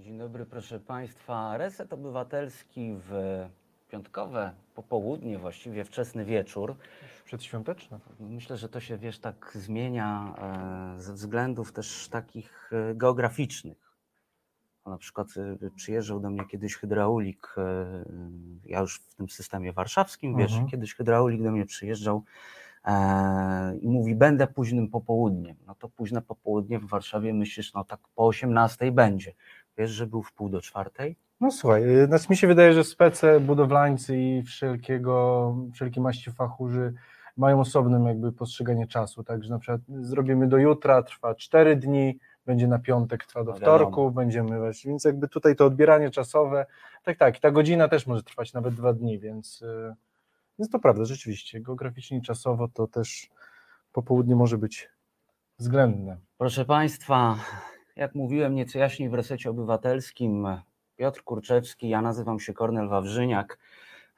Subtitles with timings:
[0.00, 1.56] Dzień dobry, proszę Państwa.
[1.56, 3.12] Reset Obywatelski w
[3.88, 6.76] piątkowe popołudnie, właściwie wczesny wieczór.
[7.24, 7.98] Przedświąteczne.
[8.20, 10.34] Myślę, że to się, wiesz, tak zmienia
[10.96, 13.92] e, ze względów też takich e, geograficznych.
[14.86, 15.28] Na przykład
[15.62, 17.54] e, przyjeżdżał do mnie kiedyś hydraulik,
[18.64, 20.70] ja już w tym systemie warszawskim, wiesz, Mhm.
[20.70, 22.22] kiedyś hydraulik do mnie przyjeżdżał
[23.80, 25.56] i mówi, będę późnym popołudniem.
[25.66, 29.32] No to późne popołudnie w Warszawie myślisz, no tak po 18 będzie.
[29.78, 31.16] Wiesz, że był w pół do czwartej?
[31.40, 36.94] No słuchaj, y, znaczy mi się wydaje, że spece, budowlańcy i wszelkiego, wszelkie maści fachurzy
[37.36, 42.66] mają osobnym jakby postrzeganie czasu, także na przykład zrobimy do jutra, trwa 4 dni, będzie
[42.68, 43.78] na piątek, trwa do No wiadomo.
[43.78, 46.66] wtorku, będziemy właśnie, więc jakby tutaj to odbieranie czasowe,
[47.02, 49.94] tak, tak, i ta godzina też może trwać nawet dwa dni, więc, y,
[50.58, 53.30] więc to prawda, rzeczywiście, geograficznie i czasowo to też
[53.92, 54.88] popołudnie może być
[55.58, 56.16] względne.
[56.38, 57.36] Proszę Państwa,
[58.00, 60.46] jak mówiłem nieco jaśniej w resecie obywatelskim,
[60.96, 63.58] Piotr Kurczewski, ja nazywam się Kornel Wawrzyniak.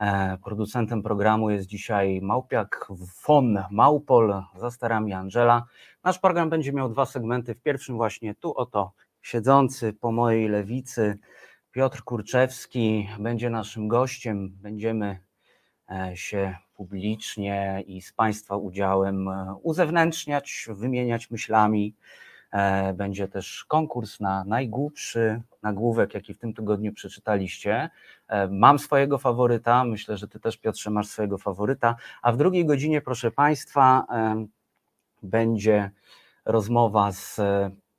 [0.01, 2.89] E, Producentem programu jest dzisiaj Małpiak
[3.27, 5.65] von Małpol za starami Angela.
[6.05, 7.55] Nasz program będzie miał dwa segmenty.
[7.55, 11.19] W pierwszym właśnie tu oto siedzący po mojej lewicy
[11.73, 14.57] Piotr Kurczewski będzie naszym gościem.
[14.63, 15.19] Będziemy
[15.91, 21.95] e, się publicznie i z Państwa udziałem e, uzewnętrzniać, wymieniać myślami.
[22.53, 27.91] E, Będzie też konkurs na najgłupszy nagłówek, jaki w tym tygodniu przeczytaliście.
[28.29, 31.97] E, Mam swojego faworyta, myślę, że Ty też, Piotrze, masz swojego faworyta.
[32.23, 34.49] A w drugiej godzinie, proszę Państwa, em,
[35.23, 35.91] będzie
[36.45, 37.41] rozmowa z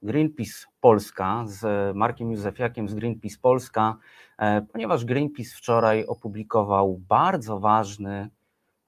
[0.02, 3.96] Greenpeace Polska, z Markiem Józefiakiem z Greenpeace Polska,
[4.38, 8.30] e, ponieważ Greenpeace wczoraj opublikował bardzo ważny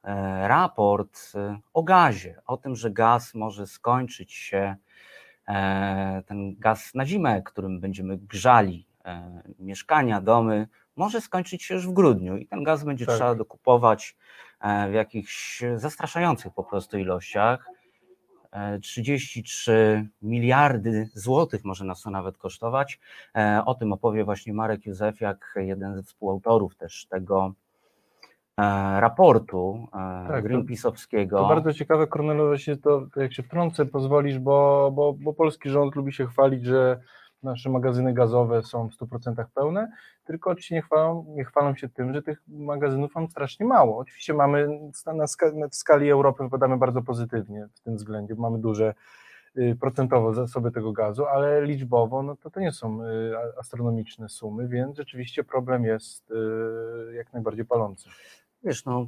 [0.04, 4.95] e, raport e, o gazie, o tym, że gaz może skończyć się, e,
[6.26, 11.94] ten gaz na zimę, którym będziemy grzali e, mieszkania, domy, może skończyć się już w
[11.94, 13.16] grudniu i ten gaz będzie Tak.
[13.16, 14.16] trzeba dokupować
[14.62, 17.69] e, w jakichś zastraszających po prostu ilościach.
[18.52, 23.00] E, 33 miliardy złotych może nas to nawet kosztować.
[23.36, 27.65] E, O tym opowie właśnie Marek Józefiak, jeden ze współautorów też tego e,
[29.00, 31.30] raportu e, Tak, to- Greenpeace'owskiego.
[31.30, 35.70] To bardzo ciekawe, Kornelowe, się to, to jak się wtrącę, pozwolisz, bo, bo, bo polski
[35.70, 37.00] rząd lubi się chwalić, że
[37.44, 39.92] nasze magazyny gazowe są w 100% pełne,
[40.26, 43.98] tylko oczywiście nie chwalą, nie chwalą się tym, że tych magazynów mam strasznie mało.
[43.98, 44.68] Oczywiście mamy
[45.06, 48.94] na, na, ska- na- w skali Europy wypadamy bardzo pozytywnie w tym względzie, mamy duże
[49.58, 54.68] y, procentowo zasoby tego gazu, ale liczbowo no to, to nie są y, astronomiczne sumy,
[54.68, 56.36] więc rzeczywiście problem jest y,
[57.16, 58.10] jak najbardziej palący.
[58.66, 59.08] Wiesz, no,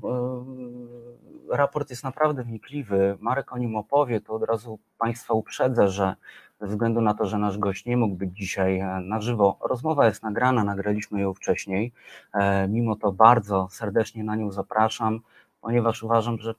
[1.52, 3.18] e, raport jest naprawdę wnikliwy.
[3.20, 6.16] Marek o nim opowie, to od razu Państwa uprzedzę, że
[6.62, 10.06] ze względu na to, że nasz gość nie mógł być dzisiaj e, na żywo, rozmowa
[10.06, 11.94] jest nagrana, nagraliśmy ją wcześniej.
[12.34, 15.20] E, Mimo to bardzo serdecznie na nią zapraszam,
[15.62, 16.56] ponieważ uważam, że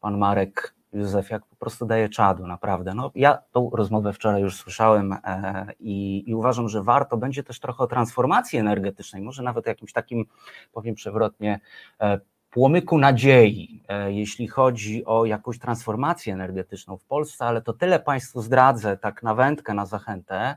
[0.00, 2.94] pan Marek Józefiak po prostu daje czadu, naprawdę.
[2.94, 7.60] No, ja tą rozmowę wczoraj już słyszałem e, i, i uważam, że warto będzie też
[7.60, 10.24] trochę o transformacji energetycznej, może nawet jakimś takim,
[10.72, 11.60] powiem przewrotnie,
[12.00, 18.00] e, płomyku nadziei, e, jeśli chodzi o jakąś transformację energetyczną w Polsce, ale to tyle
[18.00, 20.56] Państwu zdradzę, tak na wędkę, na zachętę.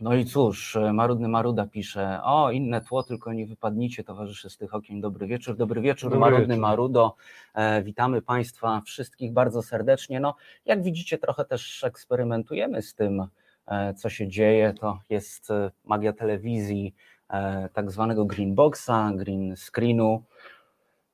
[0.00, 4.56] E, No i cóż, Marudny Maruda pisze, o inne tło, tylko nie wypadnijcie towarzyszy z
[4.56, 6.60] tych okien, dobry wieczór, dobry wieczór Dobry Marudny wieczór.
[6.60, 7.14] Marudo,
[7.54, 10.34] e, witamy Państwa wszystkich bardzo serdecznie, no
[10.64, 13.26] jak widzicie trochę też eksperymentujemy z tym,
[13.66, 16.94] e, co się dzieje, to jest e, magia telewizji,
[17.30, 20.22] e, tak zwanego green boxa, green screenu,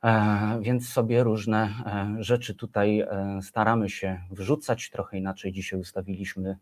[0.04, 4.91] E, Więc sobie różne e, rzeczy tutaj e, staramy się wrzucać.
[4.91, 6.56] Trochę inaczej dzisiaj ustawiliśmy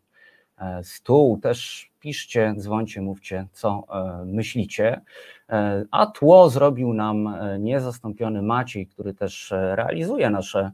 [0.57, 1.37] e, stół.
[1.39, 5.01] Też piszcie, dzwońcie, mówcie, co e, myślicie.
[5.49, 10.71] E, A tło zrobił nam e, niezastąpiony Maciej, który też realizuje nasze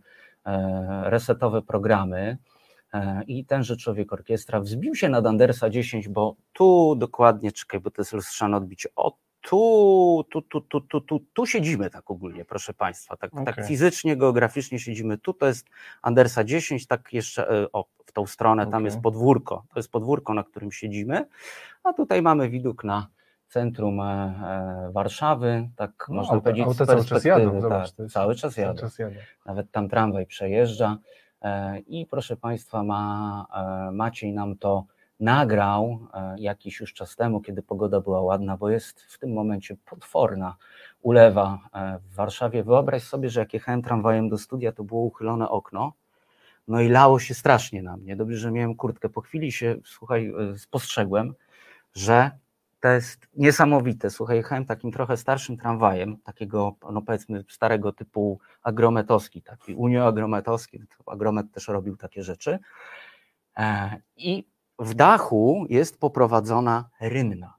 [1.03, 2.37] resetowe programy.
[3.27, 8.01] I tenże człowiek orkiestra wzbił się nad Andersa 10, bo tu dokładnie, czekaj, bo to
[8.01, 8.89] jest lustrzane odbicie.
[8.95, 13.17] O, tu, tu, tu, tu, tu, tu, tu siedzimy tak ogólnie, proszę Państwa.
[13.17, 13.67] Tak, tak Okej.
[13.67, 15.33] fizycznie, geograficznie siedzimy tu.
[15.33, 15.65] To jest
[16.01, 17.85] Andersa 10, tak jeszcze o,
[18.17, 18.85] tą stronę, tam Okej.
[18.85, 19.63] jest podwórko.
[19.73, 21.25] To jest podwórko, na którym siedzimy.
[21.83, 23.07] A tutaj mamy widok na
[23.47, 26.65] centrum e, e, Warszawy, tak No, można powiedzieć.
[26.65, 29.15] z auta cały czas jadą, zobacz, tak, jest- cały czas jadą Cały czas jadę.
[29.45, 30.97] nawet tam tramwaj przejeżdża.
[31.41, 33.45] E, I proszę Państwa, ma,
[33.91, 34.85] Maciej nam to
[35.19, 35.99] nagrał
[36.37, 40.55] jakiś już czas temu, kiedy pogoda była ładna, bo jest w tym momencie potworna
[41.01, 41.59] ulewa
[42.01, 42.63] w Warszawie.
[42.63, 45.93] Wyobraź sobie, że jak jechałem tramwajem do studia, to było uchylone okno.
[46.67, 48.15] No i lało się strasznie na mnie.
[48.15, 49.09] Dobrze, że miałem kurtkę.
[49.09, 51.33] Po chwili się, słuchaj, e, spostrzegłem,
[51.95, 52.31] że
[52.79, 54.09] to jest niesamowite.
[54.09, 60.79] Słuchaj, jechałem takim trochę starszym tramwajem, takiego, no powiedzmy, starego typu agrometowski, taki unioagrometowski.
[61.05, 62.59] Agromet też robił takie rzeczy.
[63.57, 64.47] E, I
[64.79, 67.53] w dachu jest poprowadzona rynna,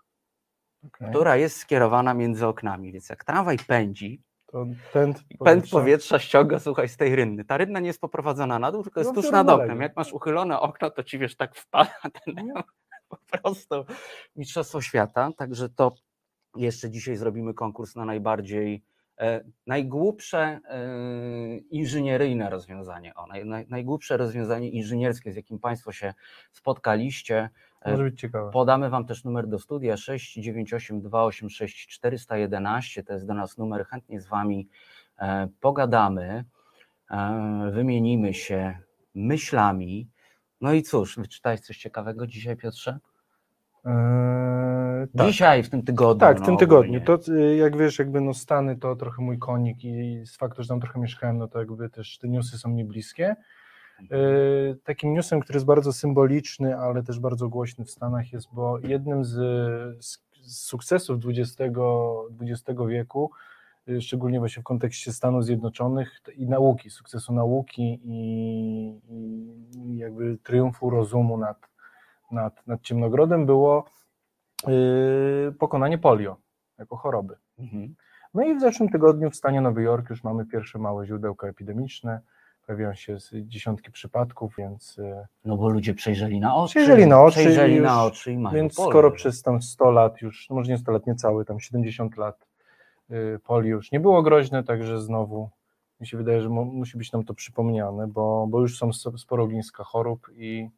[0.87, 1.09] Okej.
[1.09, 2.93] która jest skierowana między oknami.
[2.93, 4.23] Więc jak tramwaj pędzi,
[4.53, 7.45] To pęd, pęd powietrza ściąga, słuchaj, z tej rynny.
[7.45, 9.69] Ta rynna nie jest poprowadzona na dół, tylko jest No, tuż nad na oknem.
[9.69, 9.83] lewo.
[9.83, 11.91] Jak masz uchylone okno, to ci wiesz, tak wpada
[12.25, 12.53] ten Nie.
[13.09, 13.85] po prostu
[14.37, 15.31] Mistrzostwo Świata.
[15.37, 15.95] Także to
[16.57, 18.85] jeszcze dzisiaj zrobimy konkurs na najbardziej,
[19.19, 20.81] e, najgłupsze e,
[21.71, 23.15] inżynieryjne rozwiązanie.
[23.15, 26.15] O, naj, naj, najgłupsze rozwiązanie inżynierskie, z jakim Państwo się
[26.53, 27.51] spotkaliście.
[27.81, 28.51] E, Może być ciekawe.
[28.51, 33.03] Podamy Wam też numer do studia 698 286 411.
[33.03, 33.87] To jest do nas numer.
[33.87, 34.69] Chętnie z Wami
[35.19, 36.45] e, pogadamy,
[37.11, 38.79] e, wymienimy się
[39.15, 40.09] myślami.
[40.61, 42.99] No i cóż, wyczytałeś coś ciekawego dzisiaj, Piotrze?
[43.85, 45.27] Eee, tak.
[45.27, 46.21] Dzisiaj, w tym tygodniu.
[46.21, 47.01] Tak, w no, tym tygodniu.
[47.01, 47.01] ogólnie.
[47.01, 50.69] To y, jak wiesz, jakby no Stany to trochę mój konik i z faktu, że
[50.69, 53.37] tam trochę mieszkałem, no to jakby też te newsy są mi bliskie.
[54.03, 58.79] Y, Takim newsem, który jest bardzo symboliczny, ale też bardzo głośny w Stanach jest, bo
[58.79, 59.35] jednym z,
[60.05, 61.57] z, sukcesów XX,
[62.41, 63.31] XX wieku,
[63.89, 69.01] y, szczególnie właśnie w kontekście Stanów Zjednoczonych i nauki, sukcesu nauki i,
[69.77, 71.69] i jakby triumfu rozumu nad,
[72.31, 73.85] nad, nad ciemnogrodem było
[74.69, 76.37] y, pokonanie polio
[76.79, 77.37] jako choroby.
[77.59, 77.95] Mhm.
[78.35, 82.21] No i w zeszłym tygodniu w stanie Nowy Jork już mamy pierwsze małe źródełka epidemiczne.
[82.69, 86.71] Pojawiają się dziesiątki przypadków, więc, y, No bo ludzie przejrzeli na oczy.
[86.71, 90.23] Przejrzeli na oczy Przejrzeli już- na oczy i mają więc skoro przez tam 100 lat
[90.23, 92.47] już, no może nie 100 lat, nie całe, tam 70 lat
[93.11, 95.51] y, polio już nie było groźne, także znowu
[96.01, 99.43] mi się wydaje, że mu, musi być nam to przypomniane, bo, bo już są sporo
[99.45, 100.69] ogniska chorób i,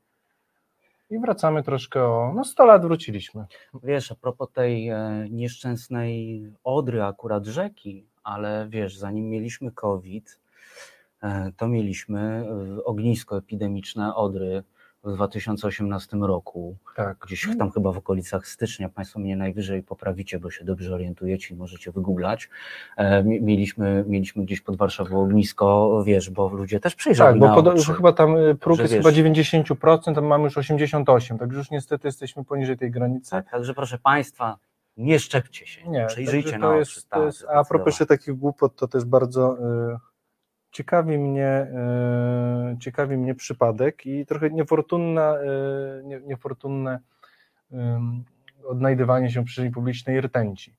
[1.11, 3.45] i wracamy troszkę o, no 100 lat wróciliśmy.
[3.83, 10.50] Wiesz, a propos tej e, nieszczęsnej Odry, akurat rzeki, ale wiesz, zanim mieliśmy COVID, e,
[11.56, 12.20] to mieliśmy
[12.78, 14.62] e, ognisko epidemiczne Odry
[15.05, 17.19] w 2018 roku, Tak.
[17.19, 21.56] gdzieś tam chyba w okolicach stycznia, Państwo mnie najwyżej poprawicie, bo się dobrze orientujecie i
[21.56, 22.49] możecie wygooglać.
[22.96, 27.46] E, mi- Mieliśmy, mieliśmy gdzieś pod Warszawą ognisko, wiesz, bo ludzie też przejrzeli Tak, bo
[27.46, 27.93] na poda- oczy.
[27.94, 32.44] chyba tam próg jest wiesz- chyba 90%, a mamy już 88%, także już niestety jesteśmy
[32.44, 33.31] poniżej tej granicy.
[33.31, 34.56] Tak, także proszę Państwa,
[34.96, 36.78] nie szczepcie się, Nie, przejrzyjcie także na to oczy.
[36.78, 39.56] jest, to tak, jest, a propos takich głupot, to też bardzo
[40.70, 41.67] ciekawi mnie
[42.75, 45.34] y, ciekawi mnie przypadek i trochę niefortunna,
[46.05, 47.00] nie, niefortunne
[48.67, 50.75] odnajdywanie się w przestrzeni publicznej rtęci.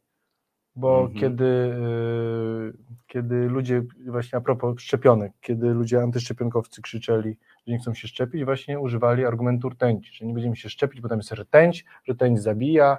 [0.76, 1.20] Bo Mhm.
[1.20, 2.74] kiedy, y,
[3.08, 8.46] kiedy ludzie, właśnie a propos szczepionek, kiedy ludzie antyszczepionkowcy krzyczeli, że nie chcą się szczepić,
[8.46, 12.98] właśnie używali argumentu rtęci, że nie będziemy się szczepić, bo tam jest rtęć, rtęć zabija,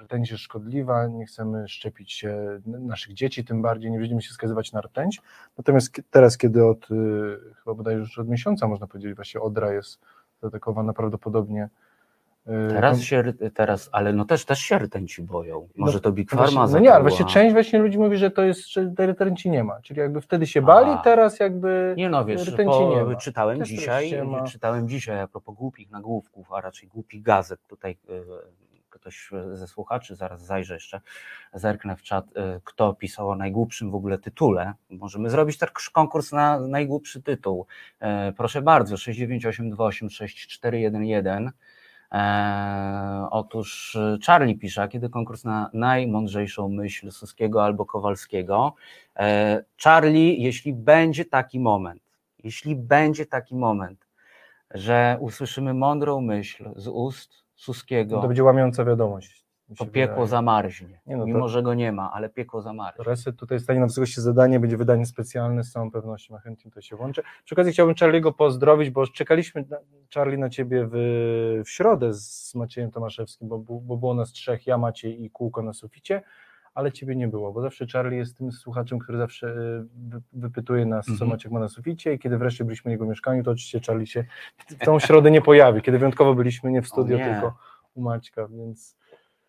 [0.00, 4.72] rtęć jest szkodliwa, nie chcemy szczepić się naszych dzieci, tym bardziej nie będziemy się skazywać
[4.72, 5.20] na rtęć.
[5.58, 10.00] Natomiast teraz, kiedy od yy, chyba bodajże już od miesiąca można powiedzieć, właśnie Odra jest
[10.42, 11.68] zaatakowana prawdopodobnie.
[12.46, 13.22] Yy, Teraz się,
[13.54, 15.68] teraz, ale no też, też się rtęci boją.
[15.76, 18.30] Może No, to Big Właśnie, Pharma no nie, ale właśnie część właśnie ludzi mówi, że
[18.30, 19.80] to jest, że rtęci nie ma.
[19.80, 20.96] Czyli jakby wtedy się bali, A.
[20.96, 22.56] teraz jakby Nie no, wiesz, po,
[22.96, 23.16] nie ma.
[23.16, 27.60] czytałem Też dzisiaj, czytałem dzisiaj a propos głupich nagłówków, a raczej głupich gazet.
[27.66, 28.22] Tutaj y,
[28.90, 31.00] ktoś ze słuchaczy, zaraz zajrzę jeszcze,
[31.54, 32.30] zerknę w czat, y,
[32.64, 34.72] kto pisał o najgłupszym w ogóle tytule.
[34.90, 37.66] Możemy zrobić też konkurs na najgłupszy tytuł.
[38.00, 41.50] E, Proszę bardzo, 698286411.
[42.14, 48.74] E, otóż e, Charlie pisze, kiedy konkurs na najmądrzejszą myśl Suskiego albo Kowalskiego.
[49.16, 52.02] E, Charlie, jeśli będzie taki moment,
[52.44, 54.06] jeśli będzie taki moment,
[54.70, 59.43] że usłyszymy mądrą myśl z ust Suskiego, to będzie łamiąca wiadomość.
[59.78, 60.28] To piekło wydaje.
[60.28, 61.00] zamarznie.
[61.06, 63.04] Nie no, to- Mimo, że go nie ma, ale piekło zamarznie.
[63.04, 66.80] Reset tutaj stanie na wysokości zadanie, będzie wydanie specjalne z całą pewnością, a chętnie to
[66.80, 67.22] się włączę.
[67.44, 69.76] Przy okazji chciałbym Charlie'ego pozdrowić, bo czekaliśmy, na,
[70.14, 70.92] Charlie, na Ciebie w,
[71.64, 75.72] w środę z Maciejem Tomaszewskim, bo, bo było nas trzech, ja, Maciej i Kółko na
[75.72, 76.22] suficie,
[76.74, 80.86] ale Ciebie nie było, bo zawsze Charlie jest tym słuchaczem, który zawsze y, wy- wypytuje
[80.86, 81.30] nas, co Mhm.
[81.30, 84.24] Maciek ma na suficie i kiedy wreszcie byliśmy w jego mieszkaniu, to oczywiście Charlie się
[84.68, 87.24] w tą środę nie pojawi, kiedy wyjątkowo byliśmy nie w studio, nie.
[87.24, 87.54] tylko
[87.94, 88.96] u Maćka, więc...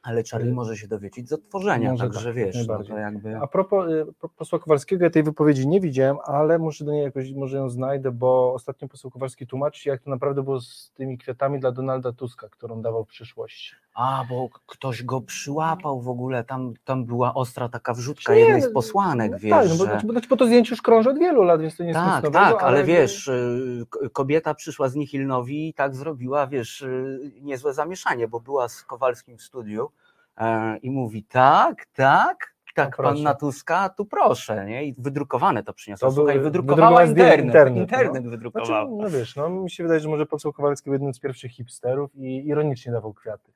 [0.05, 3.37] Ale Charlie może się dowiedzieć z odtworzenia, Może także tak, wiesz, no to jakby...
[3.37, 4.05] A propos y,
[4.37, 8.11] posła Kowalskiego, ja tej wypowiedzi nie widziałem, ale może do niej jakoś, może ją znajdę,
[8.11, 12.49] bo ostatnio poseł Kowalski tłumaczy, jak to naprawdę było z tymi kwiatami dla Donalda Tuska,
[12.49, 13.75] którą dawał w przyszłości.
[13.95, 18.61] A, bo ktoś go przyłapał w ogóle, tam, tam była ostra taka wrzutka Nie, jednej
[18.61, 19.91] z no, posłanek, No wiesz, tak, no bo, że...
[19.91, 22.29] znaczy, bo, znaczy, to zdjęcie już krąży od wielu lat, więc to nie jest Tak,
[22.31, 27.73] tak, ale jakby- wiesz, y, kobieta przyszła z Nihilnowi i tak zrobiła, wiesz, y, niezłe
[27.73, 29.91] zamieszanie, bo była z Kowalskim w studiu
[30.37, 33.23] e, i mówi, tak, tak, tak, O, pan proszę.
[33.23, 34.85] na Tuska, tu proszę, nie?
[34.85, 36.09] I wydrukowane to przyniosła.
[36.09, 38.29] To Słuchaj, wydrukowała internet, internet, internet, no.
[38.29, 38.87] wydrukowała.
[38.87, 41.51] Znaczy, no wiesz, no mi się wydaje, że może poseł Kowalski był jednym z pierwszych
[41.51, 43.51] hipsterów i ironicznie dawał kwiaty.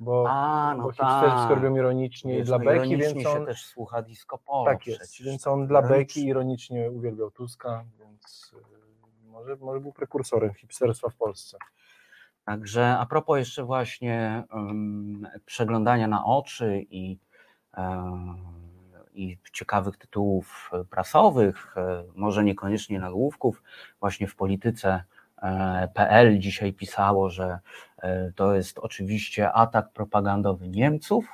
[0.00, 1.50] Bo, A, no bo hipsterzy tak.
[1.50, 5.00] robią ironicznie i Wiesz, dla no, beki, więc on, też słucha disco polo tak jest,
[5.00, 5.26] przecież.
[5.26, 11.16] więc on dla beki ironicznie uwielbiał Tuska, więc y, może, może był prekursorem hipsterstwa w
[11.16, 11.58] Polsce.
[12.44, 17.18] Także a propos jeszcze właśnie em, przeglądania na oczy i,
[17.72, 18.36] em,
[19.14, 23.62] i ciekawych tytułów prasowych, e, może niekoniecznie nagłówków,
[24.00, 25.04] właśnie w polityce
[25.94, 27.58] PL dzisiaj pisało, że
[28.02, 31.28] e, to jest oczywiście atak propagandowy Niemców.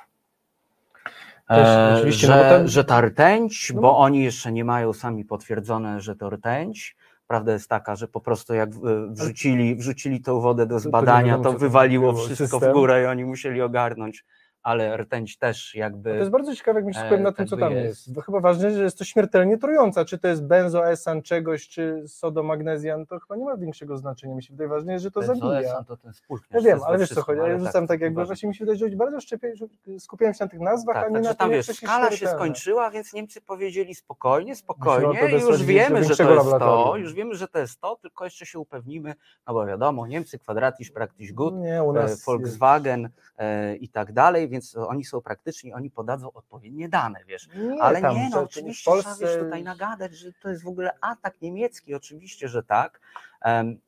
[1.47, 4.65] Też e, oczywiście, że, no bo tam- że ta rtęć, No bo oni jeszcze nie
[4.65, 6.95] mają sami potwierdzone, że to rtęć.
[7.27, 8.69] Prawda jest taka, że po prostu jak
[9.09, 14.25] wrzucili, wrzucili tą wodę do zbadania, to wywaliło wszystko w górę i oni musieli ogarnąć,
[14.63, 16.15] ale rtęć też To jakby...
[16.15, 17.85] jest bardzo ciekawe, jak mi się e, na tak tym, co tam jest.
[17.85, 18.13] jest.
[18.13, 20.05] Bo chyba ważne, że jest to śmiertelnie trująca.
[20.05, 24.35] Czy to jest benzoesan czegoś, czy sodomagnezjan, to chyba nie ma większego znaczenia.
[24.35, 25.49] Mi się wydaje ważne, że to zabija.
[25.49, 26.45] Benzoesan to ten spółka.
[26.51, 28.95] Ja wiem, ale wiesz co chodzi, ja rzucam tak jakby, właśnie mi się wydaje, że
[28.95, 29.53] bardzo szczepię,
[29.99, 32.27] skupiałem się na tych nazwach, Tak, a nie także na tym, wiesz, to skala się
[32.27, 37.13] skończyła, więc Niemcy powiedzieli spokojnie, spokojnie, to i już wiemy, że to jest to, już
[37.13, 39.15] wiemy, że to jest to, tylko jeszcze się upewnimy,
[39.47, 44.11] no bo wiadomo, Niemcy kwadratisch praktisch gut, Nie, u nas e, Volkswagen e, i tak
[44.11, 47.49] dalej, więc oni są praktyczni, oni podadzą odpowiednie dane, wiesz.
[47.55, 50.67] Nie, Ale tam, nie, no oczywiście trzeba wiesz, Polsce- tutaj nagadać, że to jest w
[50.67, 53.01] ogóle atak niemiecki, oczywiście, że tak,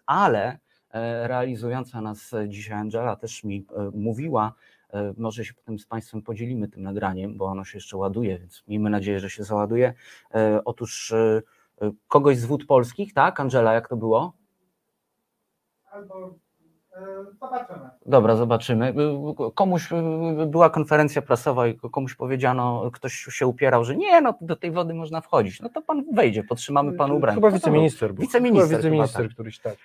[0.05, 4.53] ale e, realizująca nas dzisiaj Angela też mi e, mówiła,
[4.89, 8.63] e, może się potem z Państwem podzielimy tym nagraniem, bo ono się jeszcze ładuje, więc
[8.67, 9.93] miejmy nadzieję, że się załaduje.
[10.65, 11.13] Otóż
[12.07, 13.39] kogoś z wód polskich, tak?
[13.39, 14.33] Angela, jak to było?
[15.91, 16.44] Albo
[17.41, 17.89] zobaczymy.
[18.05, 18.89] Dobra, zobaczymy.
[18.89, 24.33] Y, Komuś y, była konferencja prasowa i komuś powiedziano, ktoś się upierał, że nie, no
[24.41, 25.61] do tej wody można wchodzić.
[25.61, 27.35] No to pan wejdzie, podtrzymamy panu ubranie.
[27.35, 28.21] Chyba to wiceminister był.
[28.21, 29.33] Wiceminister Chyba chyba, wiceminister tak.
[29.33, 29.75] któryś tak.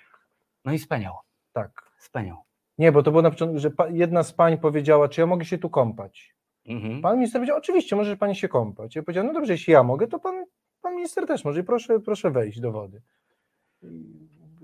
[0.65, 1.13] No i speniał,
[1.53, 1.91] Tak.
[1.97, 2.37] speniał.
[2.77, 5.57] Nie, bo to było na początku, że jedna z pań powiedziała, czy ja mogę się
[5.57, 6.35] tu kąpać.
[6.65, 7.01] Mhm.
[7.01, 8.95] Pan minister powiedział, oczywiście, może pani się kąpać.
[8.95, 10.45] Ja powiedziałem, no dobrze, jeśli ja mogę, to pan,
[10.81, 13.01] pan minister też może i proszę, proszę wejść do wody.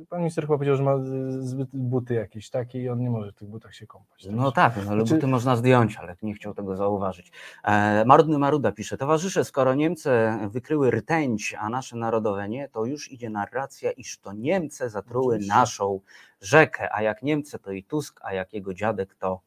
[0.10, 0.98] Pan minister chyba powiedział, że ma
[1.40, 4.28] zbyt buty jakieś takie i on nie może w tych butach się kąpać.
[4.32, 7.32] No tak, no, ale Znaczy- buty można zdjąć, ale nie chciał tego zauważyć.
[7.64, 10.10] E, Marudny Maruda pisze, towarzysze, skoro Niemcy
[10.50, 15.54] wykryły rtęć, a nasze narodowe nie, to już idzie narracja, iż to Niemcy zatruły Oczywiście.
[15.54, 16.00] naszą
[16.42, 19.42] rzekę, a jak Niemcy to i Tusk, a jak jego dziadek to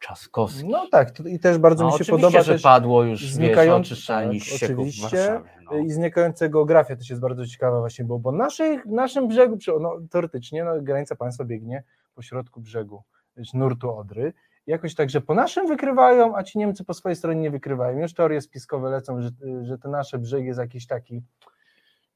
[0.00, 0.68] Trzaskowski.
[0.68, 3.94] No tak, to, i też bardzo No, mi się podoba że też padło już znikające-
[4.06, 5.40] tak, oczywiście.
[5.64, 5.76] No.
[5.76, 10.64] i znikająca geografia też jest bardzo ciekawa właśnie, bo, bo naszych, naszym brzegu, no, teoretycznie
[10.64, 11.82] no, granica państwa biegnie
[12.14, 13.02] po środku brzegu
[13.54, 14.32] nurtu Odry.
[14.66, 17.98] Jakoś tak, że po naszym wykrywają, a ci Niemcy po swojej stronie nie wykrywają.
[17.98, 19.30] Już teorie spiskowe lecą, że,
[19.62, 21.22] że ten nasz brzeg jest jakiś taki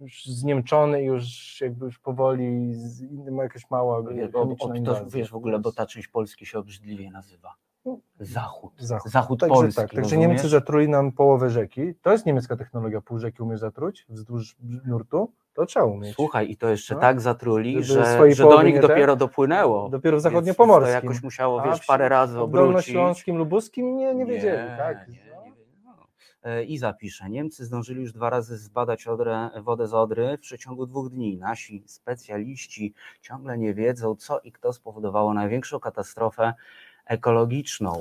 [0.00, 5.34] już zniemczony już jakby już powoli z, ma jakaś mała Wiesz, o, to, wiesz, w
[5.34, 7.54] ogóle, bo ta część Polski się obrzydliwie nazywa.
[8.20, 8.72] Zachód.
[8.78, 9.12] Zachód.
[9.12, 9.76] Zachód Także Polski.
[9.76, 10.28] tak, także rozumiesz?
[10.28, 11.94] Niemcy zatruli nam połowę rzeki.
[12.02, 16.14] To jest niemiecka technologia, pół rzeki umiesz zatruć wzdłuż nurtu, to trzeba umieć.
[16.14, 17.00] Słuchaj, i to jeszcze No.
[17.00, 19.18] tak zatruli, że, że do nich dopiero ten?
[19.18, 19.88] dopłynęło.
[19.88, 21.00] Dopiero w zachodniopomorskim.
[21.00, 22.64] To jakoś musiało, wiesz, w- parę razy W obrócić.
[22.66, 25.08] dolnośląskim, lubuskim nie, nie wiedzieli, Nie, tak?
[25.08, 25.42] Nie, No.
[25.42, 25.66] wiedzieli.
[25.84, 25.92] No.
[26.42, 27.30] E, I zapiszę.
[27.30, 31.36] Niemcy zdążyli już dwa razy zbadać Odrę, wodę z Odry w przeciągu dwóch dni.
[31.38, 36.54] Nasi specjaliści ciągle nie wiedzą, co i kto spowodowało największą katastrofę
[37.06, 38.00] ekologiczną.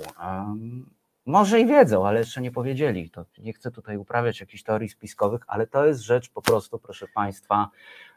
[1.26, 3.10] Może i wiedzą, ale jeszcze nie powiedzieli.
[3.10, 7.08] To nie chcę tutaj uprawiać jakichś teorii spiskowych, ale to jest rzecz po prostu, proszę
[7.16, 7.70] Państwa,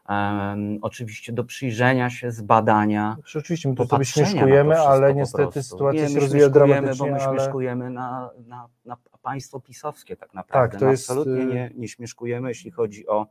[0.09, 3.17] em, oczywiście do przyjrzenia się, zbadania.
[3.37, 7.25] Oczywiście my tu sobie to śmieszkujemy, ale niestety sytuacja Nie, się rozwija dramatycznie, bo my
[7.25, 10.71] ale śmieszkujemy na, na, na państwo pisowskie tak naprawdę.
[10.71, 13.27] Tak, to No jest, Absolutnie y- nie, nie śmieszkujemy, jeśli chodzi o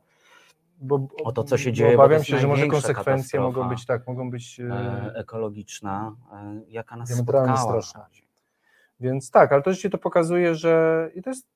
[0.80, 4.30] bo, o to, co się dzieje, Obawiam się, że może konsekwencje mogą być tak, mogą
[4.30, 4.60] być.
[4.60, 7.56] e, e, ekologiczna, e, jaka nas spotkała.
[7.56, 8.06] straszna.
[9.00, 11.46] Więc tak, ale to rzeczywiście to pokazuje, że i to jest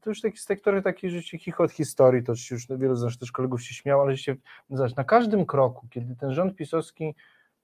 [0.00, 3.32] to już taki z sektory taki rzeczywiście chichot historii, to już wielu z naszych też
[3.32, 4.36] kolegów się śmiało, ale się,
[4.70, 7.14] zobacz, na każdym kroku, kiedy ten rząd pisowski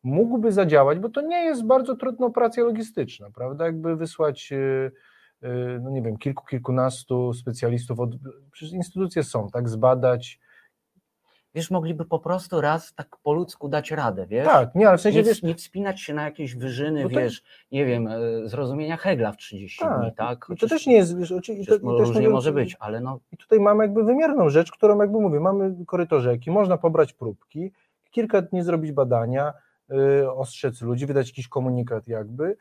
[0.02, 4.52] mógłby zadziałać, bo to nie jest bardzo trudna operacja logistyczna, prawda, jakby wysłać
[5.80, 8.10] no nie wiem, kilku, kilkunastu specjalistów, od,
[8.50, 10.40] przecież instytucje są, tak, zbadać,
[11.54, 14.46] wiesz, mogliby po prostu raz tak po ludzku dać radę, wiesz?
[14.46, 17.42] Tak, nie, ale w sensie Nie, wiesz, nie wspinać się na jakieś wyżyny, to- wiesz,
[17.72, 20.38] nie wiem, e, zrozumienia Hegla w 30 dni, tak, tak?
[20.38, 22.76] i to Chociaż- też nie jest, wiesz, oczy- i to, i różnie mówię, może być,
[22.80, 26.78] ale no I tutaj mamy jakby wymierną rzecz, którą jakby mówię, mamy koryto rzeki, można
[26.78, 27.72] pobrać próbki,
[28.10, 29.52] kilka dni zrobić badania,
[30.20, 32.56] y, ostrzec ludzi, wydać jakiś komunikat jakby,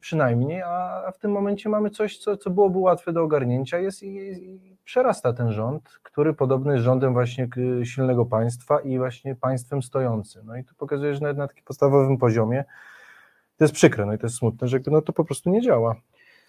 [0.00, 4.16] przynajmniej, a, w tym momencie mamy coś, co, co byłoby łatwe do ogarnięcia jest i,
[4.16, 9.82] i przerasta ten rząd, który podobny jest rządem właśnie k- silnego państwa i właśnie państwem
[9.82, 10.46] stojącym.
[10.46, 12.64] No i tu pokazuje, że nawet na takim podstawowym poziomie
[13.56, 15.96] to jest przykre, no i to jest smutne, że no to po prostu nie działa.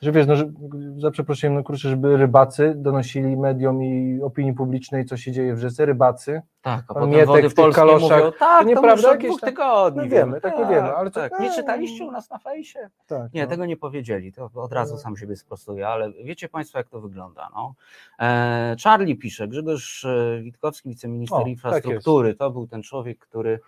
[0.02, 0.52] Że wiesz, no, że,
[0.98, 5.60] za przeproszeniem, no kurczę, żeby rybacy donosili mediom i opinii publicznej, co się dzieje w
[5.60, 9.16] rzece, rybacy, tak, a potem wody w polskie kaloszach, mówią, tak, to to nieprawda, już
[9.16, 10.02] od dwóch tygodni.
[10.04, 11.40] no wiemy, tak, nie wiemy, ale to- tak.
[11.40, 12.90] Nie no, czytaliście u nas na fejsie?
[13.08, 13.50] tak, Nie, no.
[13.50, 15.00] tego nie powiedzieli, to od razu No.
[15.00, 17.50] sam siebie sprostuję, ale wiecie Państwo, jak to wygląda.
[17.56, 17.74] No?
[18.20, 23.60] E, Charlie pisze, Grzegorz e, Witkowski, wiceminister O, tak infrastruktury, to był ten człowiek, który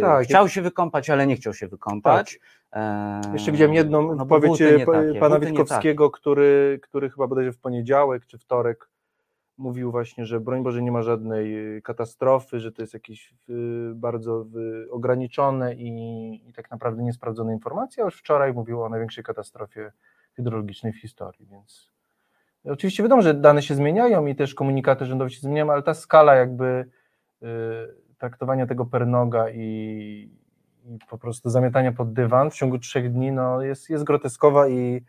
[0.00, 2.40] Tak, chciał się wykąpać, ale nie chciał się wykąpać.
[2.72, 4.62] E, Jeszcze widziałem jedną no wypowiedź
[5.20, 8.88] pana Witkowskiego, który, który chyba bodajże w poniedziałek czy wtorek
[9.58, 14.46] mówił właśnie, że broń Boże nie ma żadnej katastrofy, że to jest jakieś y, bardzo
[14.86, 19.92] y, ograniczone i, i tak naprawdę niesprawdzone informacje, a już wczoraj mówił o największej katastrofie
[20.32, 21.90] hydrologicznej w historii, więc
[22.64, 26.34] oczywiście wiadomo, że dane się zmieniają i też komunikaty rządowe się zmieniają, ale ta skala
[26.34, 26.88] jakby
[27.42, 27.46] y,
[28.22, 29.58] traktowania tego pernoga i,
[30.84, 35.04] i po prostu zamiatania pod dywan w ciągu trzech dni no, jest, jest groteskowa i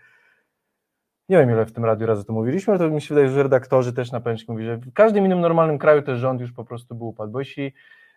[1.29, 3.43] nie wiem ile w tym radiu razy to mówiliśmy, ale to mi się wydaje, że
[3.43, 6.65] redaktorzy też na pęczki mówili, że w każdym innym normalnym kraju też rząd już po
[6.65, 7.71] prostu był upadł, bo jeśli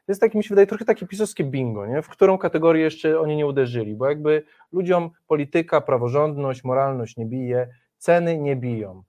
[0.07, 2.03] to jest taki, mi się wydaje, trochę takie pisowskie bingo, nie?
[2.03, 7.69] w którą kategorię jeszcze oni nie uderzyli, bo jakby ludziom polityka, praworządność, moralność nie bije,
[7.99, 9.03] ceny nie biją,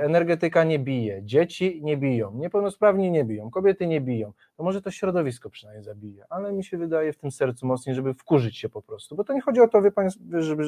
[0.00, 4.90] energetyka nie bije, dzieci nie biją, niepełnosprawni nie biją, kobiety nie biją, to może to
[4.90, 8.82] środowisko przynajmniej zabije, ale mi się wydaje w tym sercu mocniej, żeby wkurzyć się po
[8.82, 10.08] prostu, bo to nie chodzi o to, wie pan,
[10.38, 10.62] żeby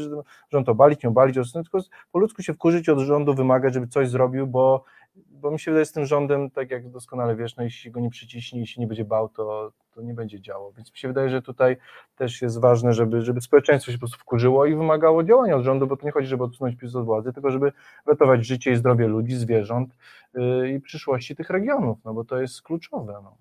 [0.53, 1.79] rząd obalić, nie obalić, tylko
[2.13, 4.85] po ludzku się wkurzyć od rządu, wymagać, żeby coś zrobił, bo,
[5.31, 8.11] bo mi się wydaje z tym rządem, tak jak doskonale wiesz, no jeśli go nie
[8.11, 11.31] przyciśnie i się nie będzie bał, to, to nie będzie działo, więc mi się wydaje,
[11.31, 11.77] że tutaj
[12.17, 15.87] też jest ważne, żeby, żeby społeczeństwo się po prostu wkurzyło i wymagało działania od rządu,
[15.87, 17.73] bo to nie chodzi, żeby odsunąć PiS od władzy, tylko żeby
[18.07, 19.97] ratować życie i zdrowie ludzi, zwierząt
[20.35, 23.21] yy, i przyszłości tych regionów, no bo to jest kluczowe.
[23.25, 23.37] No.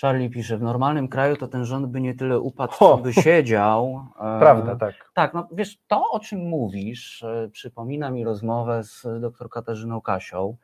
[0.00, 2.96] Charlie pisze, w normalnym kraju to ten rząd by nie tyle upadł, Ho!
[2.96, 4.06] co by siedział.
[4.20, 4.94] E, Prawda, tak.
[5.14, 10.56] Tak, no wiesz, to o czym mówisz, e, przypomina mi rozmowę z dr Katarzyną Kasią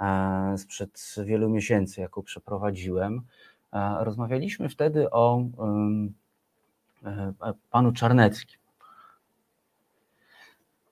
[0.00, 3.22] e, sprzed wielu miesięcy, jaką przeprowadziłem.
[4.00, 5.42] Rozmawialiśmy wtedy o
[7.04, 7.32] e,
[7.70, 8.60] panu Czarneckim.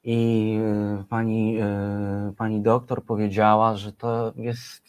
[0.04, 4.82] I e, pani, e, pani doktor powiedziała, że to jest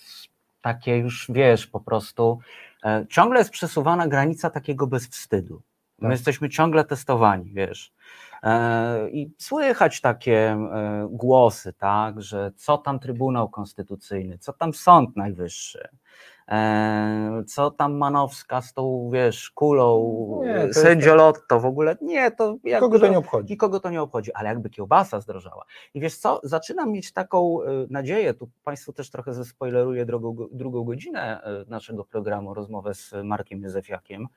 [0.61, 2.39] takie już, wiesz, po prostu
[3.09, 5.61] ciągle jest przesuwana granica takiego bezwstydu.
[5.99, 6.11] My Tak.
[6.11, 7.93] jesteśmy ciągle testowani, wiesz.
[9.11, 10.57] I słychać takie
[11.09, 15.87] głosy, tak, że co tam Trybunał Konstytucyjny, co tam Sąd Najwyższy,
[17.47, 21.97] co tam Manowska z tą, wiesz, kulą, Nie, to jest sędziolotto w ogóle.
[22.01, 23.53] Nie, to jakby, Kogo to nie obchodzi?
[23.53, 25.65] Nikogo to nie obchodzi, ale jakby kiełbasa zdrożała.
[25.93, 30.83] I wiesz co, zaczynam mieć taką y, nadzieję, tu Państwu też trochę zespoileruję drugą, drugą
[30.83, 34.27] godzinę y, naszego programu, rozmowę z Markiem Józefiakiem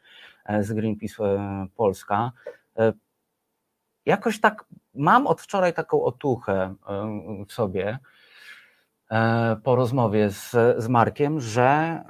[0.44, 2.32] e, z Greenpeace e, Polska.
[2.78, 2.92] E,
[4.06, 7.98] Jakoś tak mam od wczoraj taką otuchę e, w sobie e,
[9.64, 12.00] po rozmowie z, z Markiem, że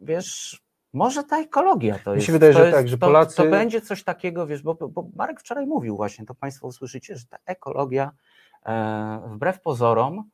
[0.00, 0.62] wiesz,
[0.92, 2.26] może ta ekologia to Mi jest.
[2.26, 4.74] się wydaje, to że jest, tak, że to, Polacy- To będzie coś takiego, wiesz, bo,
[4.74, 8.10] bo Marek wczoraj mówił właśnie, to Państwo usłyszycie, że ta ekologia
[8.66, 10.30] e, wbrew pozorom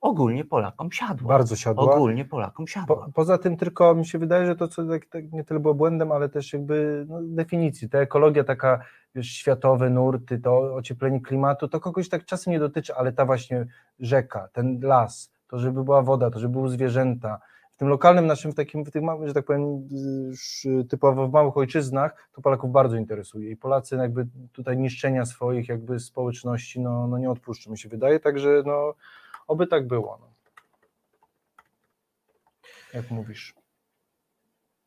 [0.00, 1.28] ogólnie Polakom siadła.
[1.28, 1.94] Bardzo siadła.
[1.94, 2.96] Ogólnie Polakom siadła.
[2.96, 5.74] Po, poza tym tylko mi się wydaje, że to co tak, tak nie tyle było
[5.74, 7.88] błędem, ale też jakby no, definicji.
[7.88, 8.80] Ta ekologia taka,
[9.14, 13.66] wiesz, światowe nurty, to ocieplenie klimatu, to kogoś tak czasem nie dotyczy, ale ta właśnie
[14.00, 17.40] rzeka, ten las, to żeby była woda, to żeby były zwierzęta.
[17.72, 19.88] W tym lokalnym naszym, w takim, w tych, małych, że tak powiem,
[20.88, 26.00] typowo w małych ojczyznach, to Polaków bardzo interesuje i Polacy jakby tutaj niszczenia swoich jakby
[26.00, 28.94] społeczności, no, no nie odpuszczą, mi się wydaje, także no,
[29.50, 30.18] oby tak było.
[30.20, 30.30] No.
[32.94, 33.54] Jak mówisz.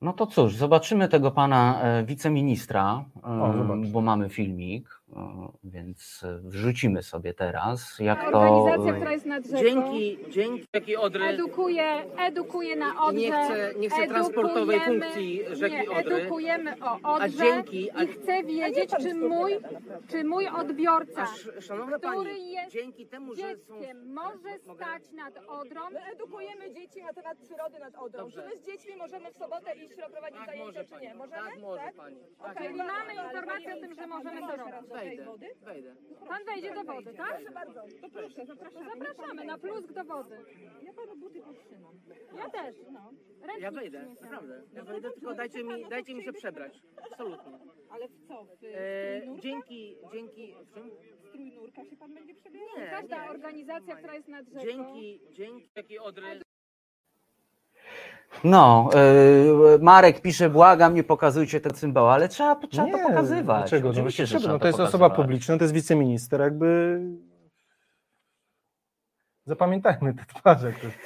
[0.02, 3.54] No to cóż, zobaczymy tego pana e, wiceministra, O,
[3.92, 5.02] bo mamy filmik.
[5.64, 8.40] Więc e, wrzucimy sobie teraz, jak Ta to...
[8.40, 11.84] organizacja, która jest nad rzeką, Dzięki, dzięki takiej Odry edukuje,
[12.20, 13.22] edukuje na Odrze.
[13.22, 16.16] nie chcę, nie chcę transportowej funkcji rzeki nie, Odry.
[16.16, 19.60] edukujemy o A Odrze dzięki, a, i chcę wiedzieć, czy mój,
[20.08, 24.34] czy mój odbiorca, a sz- szanowna który pani, jest dzięki temu, że są dzieckiem, może
[24.66, 24.76] Mogę?
[24.78, 28.20] stać nad Odrą, My edukujemy dzieci na temat przyrody nad Odrą.
[28.24, 28.42] Dobrze.
[28.42, 31.16] Czy my z dziećmi możemy w sobotę iść prowadzić tak zajęcia, może czy nie?
[31.16, 31.50] Możemy?
[31.52, 32.16] tak może pani.
[32.44, 34.90] Tak, czyli jak mamy informację o tym, że możemy to robić.
[35.04, 35.26] Wejdę,
[35.66, 35.96] wejdę.
[36.28, 37.36] Pan wejdzie do wody, tak?
[37.36, 37.82] Proszę bardzo.
[38.02, 38.86] To proszę, zapraszamy.
[39.00, 40.38] Zapraszamy na plusk do wody.
[40.84, 42.00] Ja panu buty podtrzymam.
[42.38, 42.76] Ja też.
[42.92, 43.12] No.
[43.42, 44.64] Ręcznik Ja wejdę, naprawdę.
[44.74, 46.82] Ja wejdę, tylko dajcie mi, dajcie mi się przebrać.
[47.12, 47.60] Absolutnie.
[47.90, 48.44] Ale w co?
[48.44, 49.42] W E, nurka?
[49.42, 50.92] dzięki, dzięki, w czym?
[51.30, 52.68] Strój nurka się pan będzie przebierał?
[52.78, 53.30] Nie, Każda nie.
[53.32, 56.26] organizacja, która jest nad rzeką, Dzięki, dzięki takiej Odry.
[58.44, 63.60] No, e, Marek pisze, błagam, nie pokazujcie te cymbały, ale trzeba, trzeba to pokazywać.
[63.60, 63.88] Dlaczego?
[63.88, 67.00] No, Oczywiście, no, to jest osoba publiczna, to jest wiceminister, jakby
[69.46, 70.68] zapamiętajmy te twarze.
[70.68, 70.98] jakoś.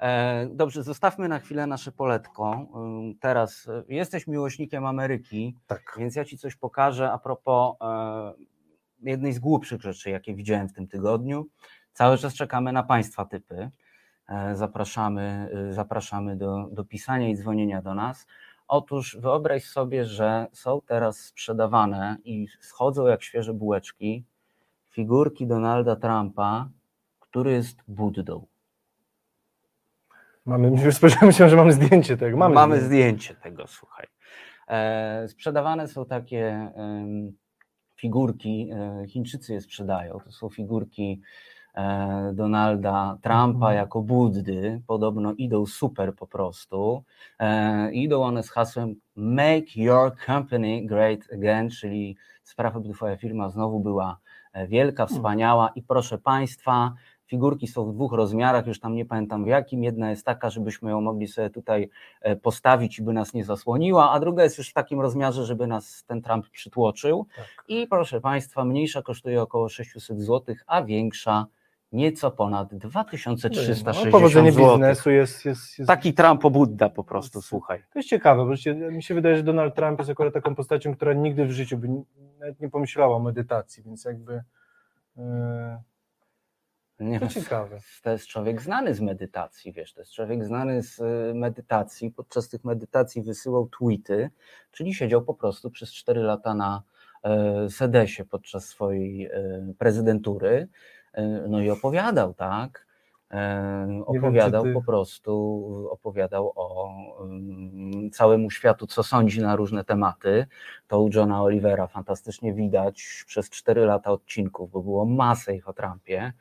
[0.00, 2.66] E, Dobrze, zostawmy na chwilę nasze poletko.
[2.76, 5.94] Ym, Teraz e, jesteś miłośnikiem Ameryki, Tak.
[5.98, 8.32] więc ja ci coś pokażę a propos e,
[9.02, 11.46] jednej z głupszych rzeczy, jakie widziałem w tym tygodniu.
[11.92, 13.70] Cały czas czekamy na Państwa typy.
[14.28, 18.26] E, Zapraszamy, y, zapraszamy do, do pisania i dzwonienia do nas.
[18.68, 24.24] Otóż wyobraź sobie, że są teraz sprzedawane i schodzą jak świeże bułeczki
[24.90, 26.68] figurki Donalda Trumpa,
[27.20, 28.46] który jest Buddą.
[30.46, 32.36] Mamy, już spodziewałem się, że mamy zdjęcie tego.
[32.36, 33.34] Mamy, Mamy, zdjęcie.
[33.34, 34.06] tego, słuchaj.
[34.68, 37.32] E, sprzedawane są takie em,
[37.96, 40.20] figurki, e, Chińczycy je sprzedają.
[40.24, 41.22] To są figurki e,
[42.32, 43.76] Donalda Trumpa Mhm.
[43.76, 44.82] jako Buddy.
[44.86, 47.02] Podobno idą super po prostu.
[47.38, 53.50] E, idą one z hasłem Make your company great again, czyli sprawa, by twoja firma
[53.50, 54.18] znowu była
[54.52, 56.92] e, wielka, wspaniała i proszę Państwa,
[57.26, 59.84] Figurki są w dwóch rozmiarach, już tam nie pamiętam w jakim.
[59.84, 61.88] Jedna jest taka, żebyśmy ją mogli sobie tutaj
[62.20, 65.66] e, postawić i by nas nie zasłoniła, a druga jest już w takim rozmiarze, żeby
[65.66, 67.26] nas ten Trump przytłoczył.
[67.36, 67.64] Tak.
[67.68, 71.46] I proszę Państwa, mniejsza kosztuje około 600 zł, a większa
[71.92, 74.70] nieco ponad 2360 No, powodzenie zł.
[74.70, 77.78] biznesu jest, jest, jest Taki Trump obudda po prostu, słuchaj.
[77.92, 78.50] To jest ciekawe, bo
[78.90, 81.88] mi się wydaje, że Donald Trump jest akurat taką postacią, która nigdy w życiu by
[82.38, 84.42] nawet nie pomyślała o medytacji, więc jakby
[85.16, 85.82] e,
[87.00, 87.78] Nie, to ciekawe.
[88.02, 92.10] To jest człowiek znany z medytacji, wiesz, to jest człowiek znany z e, medytacji.
[92.10, 94.30] Podczas tych medytacji wysyłał tweety,
[94.70, 96.82] czyli siedział po prostu przez 4 lata na
[97.24, 99.30] e, sedesie podczas swojej
[99.78, 100.68] prezydentury,
[101.48, 102.86] no i opowiadał, tak?
[103.30, 109.84] E, wiem, Opowiadał ty- po prostu, opowiadał o mm, całemu światu, co sądzi na różne
[109.84, 110.46] tematy.
[110.88, 115.72] To u Johna Olivera fantastycznie widać przez 4 lata odcinków, bo było masę ich o
[115.72, 116.32] Trumpie.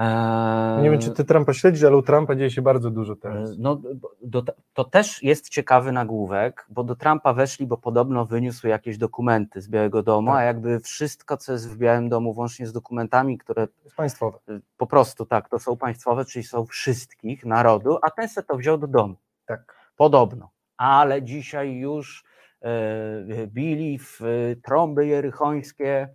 [0.00, 3.50] Eee, Nie wiem, czy ty Trumpa śledzisz, ale u Trumpa dzieje się bardzo dużo teraz.
[3.58, 3.80] no,
[4.22, 4.42] do,
[4.74, 9.68] to też jest ciekawy nagłówek, bo do Trumpa weszli, bo podobno wyniósł jakieś dokumenty z
[9.68, 10.36] Białego Domu, Tak.
[10.38, 14.38] a jakby wszystko, co jest w Białym Domu, włącznie z dokumentami, które Jest państwowe.
[14.50, 18.56] y, po prostu tak, to są państwowe, czyli są wszystkich narodu, a ten se to
[18.56, 19.14] wziął do domu.
[19.46, 19.74] Tak.
[19.96, 20.50] Podobno.
[20.76, 22.24] Ale dzisiaj już
[22.62, 26.08] e, bili w e, trąby jerychońskie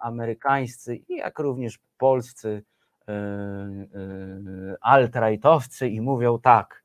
[0.00, 2.62] amerykańscy i jak również polscy
[3.08, 6.84] e, e, alt-rightowcy i mówią tak,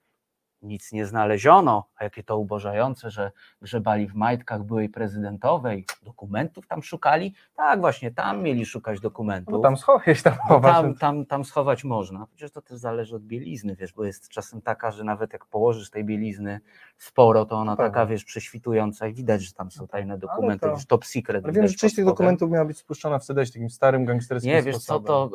[0.64, 6.84] nic nie znaleziono, a jakie to ubożające, że grzebali w majtkach byłej prezydentowej, dokumentów tam
[6.84, 9.52] szukali, tak właśnie, tam mieli szukać dokumentów.
[9.54, 10.74] No tam schować, tam chować.
[10.74, 12.28] tam, tam, tam schować można.
[12.36, 15.90] Przecież to też zależy od bielizny, wiesz, bo jest czasem taka, że nawet jak położysz
[15.90, 16.60] tej bielizny
[16.98, 17.94] sporo, to ona Prawda.
[18.00, 21.44] taka, wiesz, prześwitująca i widać, że tam są tajne dokumenty, to- już top secret.
[21.46, 24.64] Ale wiem, że część tych dokumentów miała być spuszczona w sedeś takim starym gangsterskim Nie,
[24.64, 25.08] wiesz co, sposobem.
[25.08, 25.30] to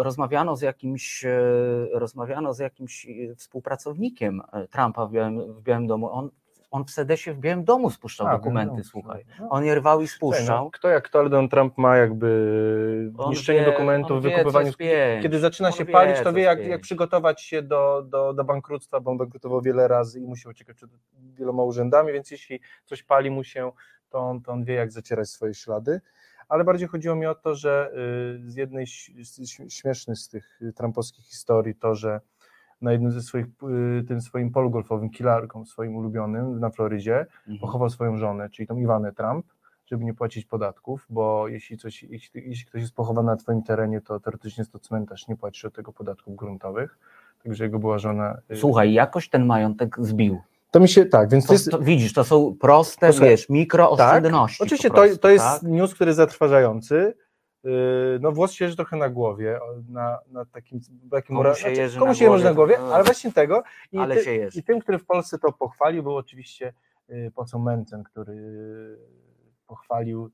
[0.00, 5.86] y, rozmawiano z jakimś, y, rozmawiano z jakimś y, współpracownikiem Trumpa w Białym, w Białym
[5.86, 6.10] Domu.
[6.12, 6.30] On,
[6.70, 9.24] on w sedesie w Białym Domu spuszczał A, dokumenty, wiadomo, słuchaj.
[9.40, 9.48] no.
[9.50, 10.64] On je rwał i Słuchaj, spuszczał.
[10.64, 14.22] No, kto jak to, ale Donald Trump ma jakby On niszczeniu wie- dokumentów,
[14.76, 15.22] pięć.
[15.22, 16.70] Kiedy zaczyna On się wie, palić, to wie, jak, pięć.
[16.70, 20.76] jak przygotować się do, do, do bankructwa, bo on bankrutował wiele razy i musiał uciekać
[20.76, 23.72] przed wieloma urzędami, więc jeśli coś pali mu się,
[24.10, 26.00] to on, to on wie, jak zacierać swoje ślady.
[26.48, 27.90] Ale bardziej chodziło mi o to, że
[28.46, 29.10] y, z jednej ś-
[30.14, 32.20] z tych y, trumpowskich historii to, że
[32.80, 33.46] na jednym ze swoich,
[34.00, 37.58] y, tym swoim polu golfowym, kilarką swoim ulubionym na Florydzie, Mhm.
[37.60, 39.46] pochował swoją żonę, czyli tą Iwanę Trump,
[39.86, 44.00] żeby nie płacić podatków, bo jeśli, coś, jeśli, jeśli ktoś jest pochowany na twoim terenie,
[44.00, 46.98] to teoretycznie jest to cmentarz, nie płacisz od tego podatków gruntowych.
[47.44, 48.38] Także jego była żona.
[48.50, 50.40] y, Słuchaj, jakoś ten majątek zbił.
[50.70, 53.48] To mi się, tak, więc to To, jest, to, widzisz, to są proste, Posłuchaj, wiesz,
[53.48, 54.58] mikrooszczędności.
[54.58, 55.62] Tak, Oczywiście to, to jest tak?
[55.62, 57.14] news, który jest zatrważający.
[57.66, 61.98] Yy, No włos się jeży trochę na głowie, na, na takim, takim Komu się jeży
[61.98, 62.76] komu na się jeży na głowie?
[62.76, 63.62] głowie, ale właśnie tego.
[63.92, 64.48] I, Ale ty.
[64.54, 66.72] I tym, który w Polsce to pochwalił, był oczywiście
[67.08, 68.36] yy, poseł Mencen, który
[69.66, 70.30] pochwalił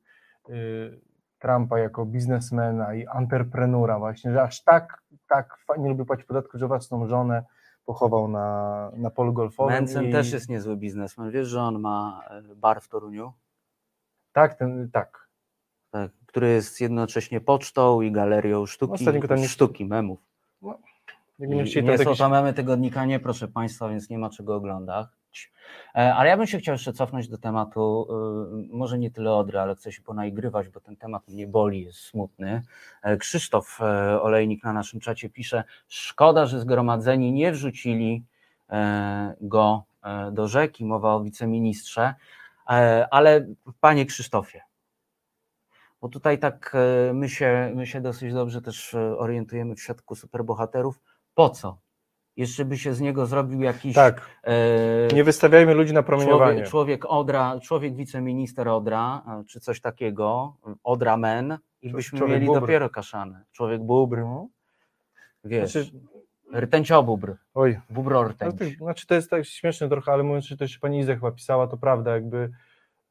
[0.49, 1.01] yy,
[1.39, 6.67] Trumpa jako biznesmena i entreprenura właśnie, że aż tak, tak nie lubi płacić podatku, że
[6.69, 7.45] własną żonę
[7.85, 9.75] pochował na, na polu golfowym.
[9.75, 11.31] Mencen i, też jest niezły biznesmen.
[11.31, 13.33] Wiesz, że on ma e, bar w Toruniu,
[14.33, 15.29] Tak, ten, tak.
[15.91, 20.19] tak, który jest jednocześnie pocztą i galerią sztuki, tam nie- sztuki memów.
[21.39, 22.19] I- nie nie tam są jakieś...
[22.19, 25.07] to memy tygodnika, nie proszę Państwa, więc nie ma czego oglądać.
[25.95, 28.07] E, Ale ja bym się chciał jeszcze cofnąć do tematu,
[28.71, 31.99] y, może nie tyle Odry, ale chcę się ponaigrywać, bo ten temat mnie boli, jest
[31.99, 32.63] smutny.
[33.03, 38.23] E, Krzysztof e, Olejnik na naszym czacie pisze, szkoda, że zgromadzeni nie wrzucili
[39.41, 39.83] go
[40.33, 42.15] do rzeki, mowa o wiceministrze,
[43.11, 43.47] ale
[43.81, 44.63] Panie Krzysztofie,
[46.03, 46.73] bo tutaj tak
[47.09, 51.01] e, my się, my się dosyć dobrze też e, orientujemy w świadku superbohaterów.
[51.35, 51.79] Po co?
[52.37, 56.55] Jeszcze by się z niego zrobił jakiś Tak, e, nie wystawiajmy ludzi na promieniowanie.
[56.63, 62.31] człowiek, człowiek Odra, człowiek wiceminister Odra, czy coś takiego, Odra Men i Człowiek byśmy bubr.
[62.33, 63.45] mieli dopiero kaszanę.
[63.53, 64.49] Człowiek bubr, No.
[65.45, 65.91] wiesz, Znaczy,
[66.55, 68.59] rtęciobubr, oj, bubro ale rtęć.
[68.59, 71.31] to, znaczy to jest tak śmieszne trochę, ale mówiąc, że to jeszcze pani Iza chyba
[71.33, 72.51] pisała, to prawda, jakby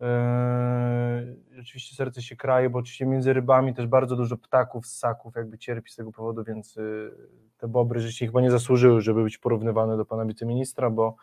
[0.01, 5.57] e, oczywiście serce się kraje, bo oczywiście między rybami też bardzo dużo ptaków, ssaków jakby
[5.57, 7.11] cierpi z tego powodu, więc y,
[7.57, 11.15] te bobry rzeczywiście chyba nie zasłużyły, żeby być porównywane do pana wiceministra, bo,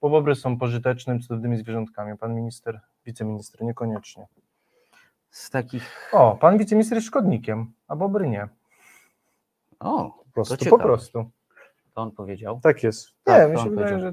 [0.00, 4.26] bo bobry są pożytecznym, cudownymi zwierzątkami, pan minister, wiceminister niekoniecznie.
[5.30, 8.48] Z takich, O, pan wiceminister jest szkodnikiem, a bobry nie.
[9.80, 11.30] o, Po prostu, po prostu.
[11.94, 12.60] to on powiedział.
[12.62, 13.08] Tak jest.
[13.24, 14.12] Tak, Nie, mi się wydaje, że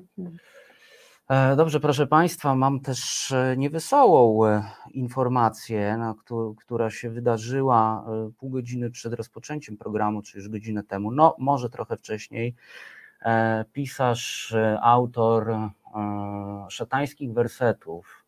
[1.58, 6.14] Dobrze, proszę Państwa, mam też e, niewesołą e, informację,
[6.58, 11.70] która się wydarzyła e, pół godziny przed rozpoczęciem programu, czy już godzinę temu, no może
[11.70, 12.56] trochę wcześniej.
[13.22, 15.70] E, Pisarz, e, autor e,
[16.70, 18.26] szatańskich wersetów,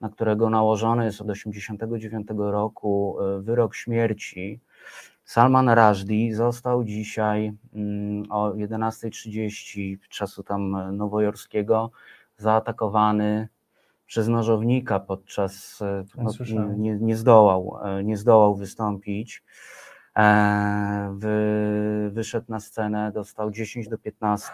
[0.00, 4.60] na którego nałożony jest od 1989 roku e, wyrok śmierci,
[5.24, 11.90] Salman Rushdie został dzisiaj mm, o 11.30 czasu tam nowojorskiego
[12.42, 13.48] zaatakowany
[14.12, 16.04] przez nożownika podczas, e,
[16.54, 19.42] no, nie, nie, zdołał, e, nie zdołał wystąpić.
[20.16, 24.52] E, wy, wyszedł na scenę, dostał 10 do 15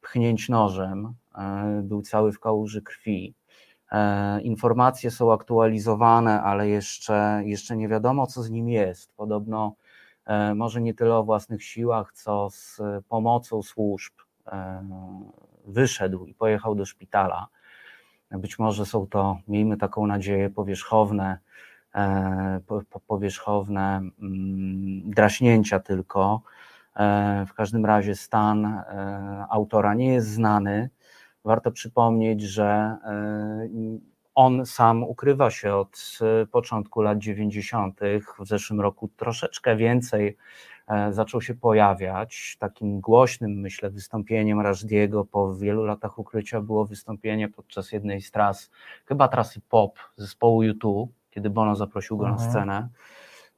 [0.00, 1.14] pchnięć nożem,
[1.82, 3.34] był cały w kałuży krwi.
[4.42, 9.12] Informacje są aktualizowane, ale jeszcze, jeszcze nie wiadomo, co z nim jest.
[9.16, 9.74] Podobno
[10.54, 14.12] może nie tyle o własnych siłach, co z pomocą służb
[15.68, 17.48] wyszedł i pojechał do szpitala.
[18.30, 21.38] Być może są to, miejmy taką nadzieję, powierzchowne,
[21.94, 26.42] e, po- po- powierzchowne mm, draśnięcia tylko.
[26.96, 30.90] E, W każdym razie stan e, autora nie jest znany.
[31.44, 32.96] Warto przypomnieć, że
[34.34, 36.18] on sam ukrywa się od
[36.52, 38.00] początku lat 90.
[38.42, 40.36] W zeszłym roku troszeczkę więcej
[41.10, 42.56] zaczął się pojawiać.
[42.58, 48.70] Takim głośnym, myślę, wystąpieniem Rajdiego po wielu latach ukrycia było wystąpienie podczas jednej z tras,
[49.06, 52.50] chyba trasy pop zespołu YouTube, kiedy Bono zaprosił go na Mhm.
[52.50, 52.88] scenę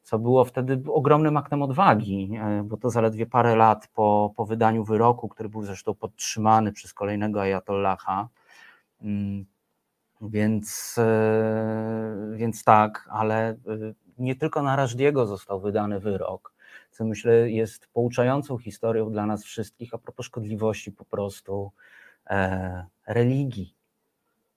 [0.02, 4.84] co było wtedy ogromnym aktem odwagi, e, bo to zaledwie parę lat po, po wydaniu
[4.84, 8.28] wyroku, który był zresztą podtrzymany przez kolejnego ajatollaha.
[9.02, 9.44] Mm,
[10.22, 13.56] Więc, e, więc tak, ale e,
[14.18, 16.52] nie tylko na Rajdiego został wydany wyrok,
[16.90, 21.72] co myślę jest pouczającą historią dla nas wszystkich a propos szkodliwości po prostu
[22.31, 23.74] e, religii.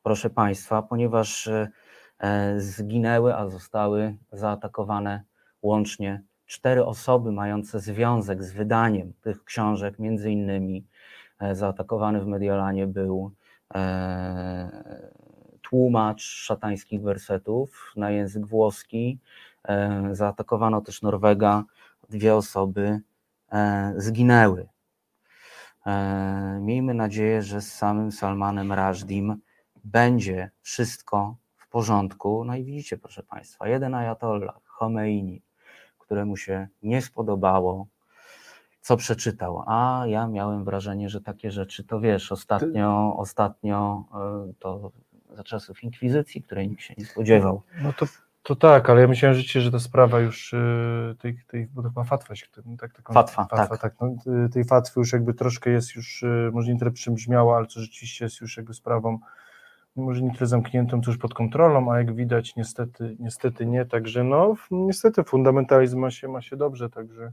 [0.04, 1.70] Proszę Państwa, ponieważ e,
[2.20, 5.24] e, zginęły, a zostały zaatakowane
[5.62, 10.86] łącznie cztery osoby mające związek z wydaniem tych książek, między innymi
[11.40, 13.32] e, zaatakowany w Mediolanie był
[13.76, 14.84] e,
[15.62, 19.20] tłumacz szatańskich wersetów na język włoski,
[19.64, 21.64] e, zaatakowano też Norwega,
[22.10, 23.02] dwie osoby
[23.52, 24.68] e, zginęły.
[25.86, 29.42] E, Miejmy nadzieję, że z samym Salmanem Rajdim
[29.84, 32.46] będzie wszystko w porządku.
[32.46, 35.42] No i widzicie, proszę Państwa, jeden ajatollah, Khomeini,
[35.98, 37.88] któremu się nie spodobało,
[38.82, 39.64] co przeczytał.
[39.68, 44.06] A ja miałem wrażenie, że takie rzeczy, to wiesz, ostatnio, ostatnio
[44.50, 44.92] e, to
[45.30, 47.62] za czasów inkwizycji, której nikt się nie spodziewał.
[47.82, 48.06] No to
[48.44, 51.90] To tak, ale ja myślałem rzeczywiście, że ta sprawa już y, tej, tej bo to
[51.90, 53.78] chyba fatwa się, no tak, taką, Fatwa, tak.
[53.82, 57.58] tak no, y, tej fatwy już jakby troszkę jest już, y, może nie tyle przybrzmiała,
[57.58, 59.20] ale to rzeczywiście jest już jakby sprawą
[59.96, 64.24] może nie tyle zamkniętą, co już pod kontrolą, a jak widać niestety, niestety nie, także
[64.24, 67.32] no niestety fundamentalizm ma się, ma się dobrze, także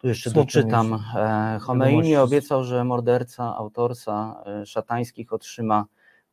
[0.00, 1.00] Tu jeszcze doczytam.
[1.16, 2.16] E, Chomeini wiadomości.
[2.16, 5.84] obiecał, że morderca autorsa e, szatańskich otrzyma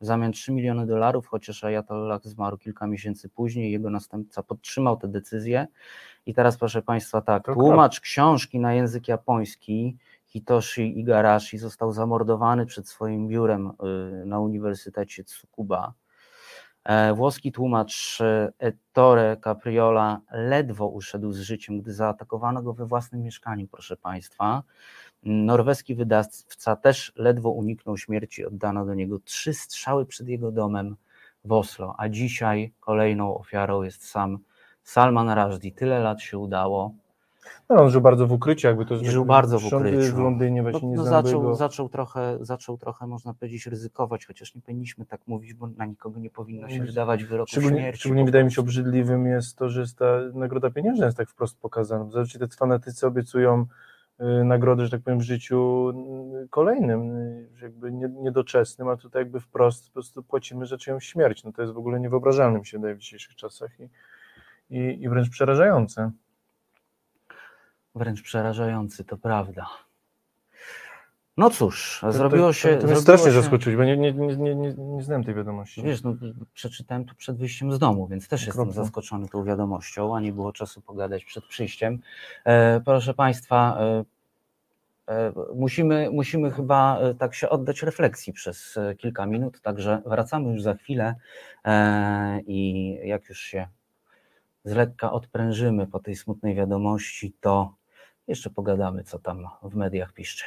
[0.02, 3.72] w zamian 3 miliony dolarów, chociaż Ayatollah zmarł kilka miesięcy później.
[3.72, 5.66] Jego następca podtrzymał tę decyzję.
[6.26, 12.88] I teraz, proszę Państwa, tak, tłumacz książki na język japoński Hitoshi Igarashi został zamordowany przed
[12.88, 13.72] swoim biurem
[14.22, 15.92] y, na Uniwersytecie Tsukuba.
[16.84, 23.22] E, Włoski tłumacz e, Ettore Capriola ledwo uszedł z życiem, gdy zaatakowano go we własnym
[23.22, 24.62] mieszkaniu, proszę Państwa.
[25.22, 30.96] Norweski wydawca też ledwo uniknął śmierci, oddano do niego trzy strzały przed jego domem
[31.44, 34.38] w Oslo, a dzisiaj kolejną ofiarą jest sam
[34.82, 35.72] Salman Rushdie.
[35.72, 36.94] Tyle lat się udało.
[37.68, 40.16] no, on żył bardzo w ukryciu, jakby to Żył bardzo w ukryciu.
[40.16, 44.26] w Londynie No, właśnie nie no znamy zaczął, zaczął, trochę, zaczął trochę, można powiedzieć, ryzykować,
[44.26, 47.78] chociaż nie powinniśmy tak mówić, bo na nikogo nie powinno się No, wydawać wyroku Szczególnie,
[47.80, 48.00] śmierci.
[48.00, 51.58] szczególnie wydaje mi się obrzydliwym jest to, że jest ta nagroda pieniężna jest tak wprost
[51.60, 52.10] pokazana.
[52.10, 53.66] Zazwyczaj te fanatycy obiecują
[54.44, 55.90] nagrody, że tak powiem, w życiu
[56.44, 61.06] y, kolejnym, y, jakby nie, niedoczesnym, a tutaj jakby wprost po prostu płacimy za czyjąś
[61.06, 61.44] śmierć.
[61.44, 63.88] No to jest w ogóle niewyobrażalne mi się wydaje w dzisiejszych czasach i,
[64.70, 66.10] i, i wręcz przerażające.
[67.94, 69.66] Wręcz przerażający, to prawda.
[71.36, 72.68] No cóż, To- zrobiło to, się.
[72.68, 75.34] To, to mnie zrobiło strasznie się, zaskoczyłeś, bo nie, nie, nie, nie, nie, znałem tej
[75.34, 75.82] wiadomości.
[75.82, 76.14] Wiesz, no,
[76.54, 80.52] przeczytałem to przed wyjściem z domu, więc też jestem zaskoczony tą wiadomością, a nie było
[80.52, 81.98] czasu pogadać przed przyjściem.
[82.44, 84.04] E, proszę Państwa, e,
[85.14, 90.52] e, musimy, musimy chyba e, tak się oddać refleksji przez e, kilka minut, także wracamy
[90.52, 91.14] już za chwilę
[91.64, 93.66] e, i jak już się
[94.64, 97.74] z lekka odprężymy po tej smutnej wiadomości, to
[98.28, 100.44] jeszcze pogadamy, co tam w mediach piszczy.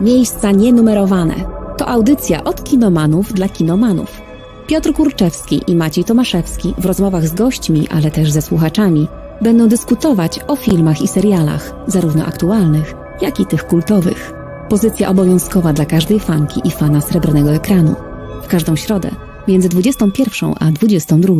[0.00, 1.34] Miejsca nienumerowane.
[1.78, 4.20] To audycja od kinomanów dla kinomanów.
[4.66, 9.08] Piotr Kurczewski i Maciej Tomaszewski w rozmowach z gośćmi, ale też ze słuchaczami
[9.40, 14.32] będą dyskutować o filmach i serialach, zarówno aktualnych, jak i tych kultowych.
[14.68, 17.94] Pozycja obowiązkowa dla każdej fanki i fana srebrnego ekranu.
[18.42, 19.10] W każdą środę
[19.48, 21.34] między 21 a 22.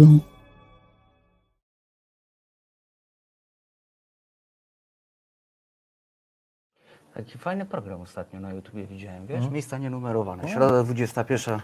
[7.17, 9.37] Taki fajny program ostatnio na YouTubie widziałem, wiesz?
[9.37, 9.53] Mhm.
[9.53, 10.49] Miejsca nienumerowane.
[10.49, 11.61] Środa 21,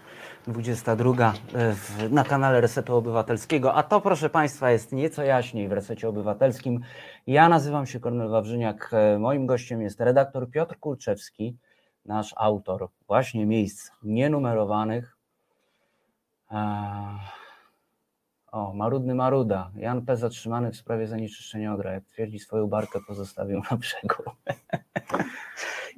[0.47, 3.75] 22 e, w, na kanale Resetu Obywatelskiego.
[3.75, 6.81] A to, proszę Państwa, jest nieco jaśniej w Resecie Obywatelskim.
[7.27, 8.91] Ja nazywam się Kornel Wawrzyniak.
[8.93, 11.57] E, Moim gościem jest redaktor Piotr Kulczewski,
[12.07, 15.17] nasz autor właśnie miejsc nienumerowanych.
[16.51, 17.19] Eee,
[18.53, 19.71] O, Marudny Maruda.
[19.77, 20.17] Jan P.
[20.17, 21.93] zatrzymany w sprawie zanieczyszczenia Odra.
[21.93, 24.23] Jak twierdzi, swoją barkę pozostawił na brzegu.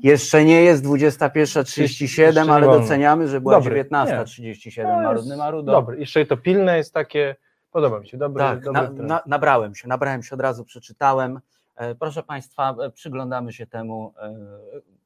[0.03, 4.83] Jeszcze nie jest 21.37, Jeszcze nie ale doceniamy, że była Dobry, 19.37.
[4.83, 5.73] No, Marudny jest Marudo.
[5.73, 5.99] Dobry.
[6.01, 7.37] Jeszcze to pilne jest takie,
[7.71, 11.40] podoba mi się, dobry, Tak, dobry na, na, nabrałem się, nabrałem się od razu, przeczytałem.
[11.77, 14.14] E, Proszę Państwa, e, przyglądamy się temu.
[14.23, 14.35] e,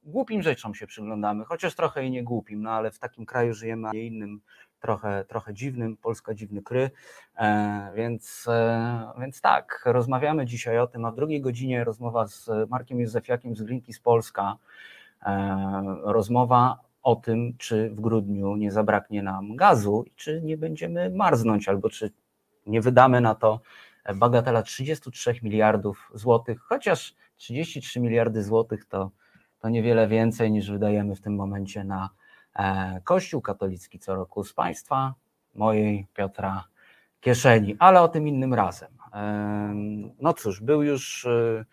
[0.05, 3.89] Głupim rzeczom się przyglądamy, chociaż trochę i nie głupim, no ale w takim kraju żyjemy,
[3.89, 4.41] a nie innym,
[4.81, 5.97] trochę, trochę dziwnym.
[5.97, 6.91] Polska dziwny kry.
[7.37, 12.51] E, Więc, e, więc tak, rozmawiamy dzisiaj o tym, a w drugiej godzinie rozmowa z
[12.71, 14.57] Markiem Józefiakiem z Greenpeace Polska.
[15.23, 21.11] E, Rozmowa o tym, czy w grudniu nie zabraknie nam gazu i czy nie będziemy
[21.11, 22.11] marznąć, albo czy
[22.67, 23.61] nie wydamy na to
[24.15, 29.11] bagatela 33 miliardów złotych, chociaż 33 miliardy złotych to,
[29.61, 32.11] to niewiele więcej niż wydajemy w tym momencie na
[33.05, 35.15] Kościół katolicki co roku z państwa,
[35.55, 36.65] mojej Piotra
[37.21, 38.89] kieszeni, ale o tym innym razem.
[39.13, 41.65] Em, No cóż, był już e,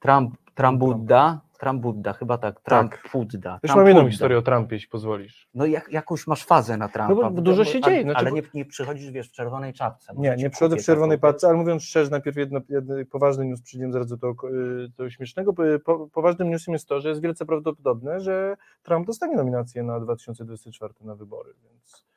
[0.00, 2.98] Trump, Trumpudda, Trumpudda, chyba tak, Tak.
[2.98, 3.60] Trumpudda.
[3.62, 5.48] Już mam jedną historię o Trumpie, jeśli pozwolisz.
[5.54, 7.14] No jak, jakąś masz fazę na Trumpa.
[7.14, 10.12] No bo dużo się dzieje, znaczy, ale nie, nie przychodzisz, wiesz, w czerwonej czapce.
[10.16, 13.92] Nie, nie przychodzę w czerwonej paczce, ale mówiąc szczerze, najpierw jedno, jedno poważny news przyjdziemy
[13.92, 15.54] zaraz do tego, y, tego śmiesznego.
[15.74, 20.00] y, Po, poważnym newsem jest to, że jest wielce prawdopodobne, że Trump dostanie nominację na
[20.00, 22.11] 2024 na wybory, więc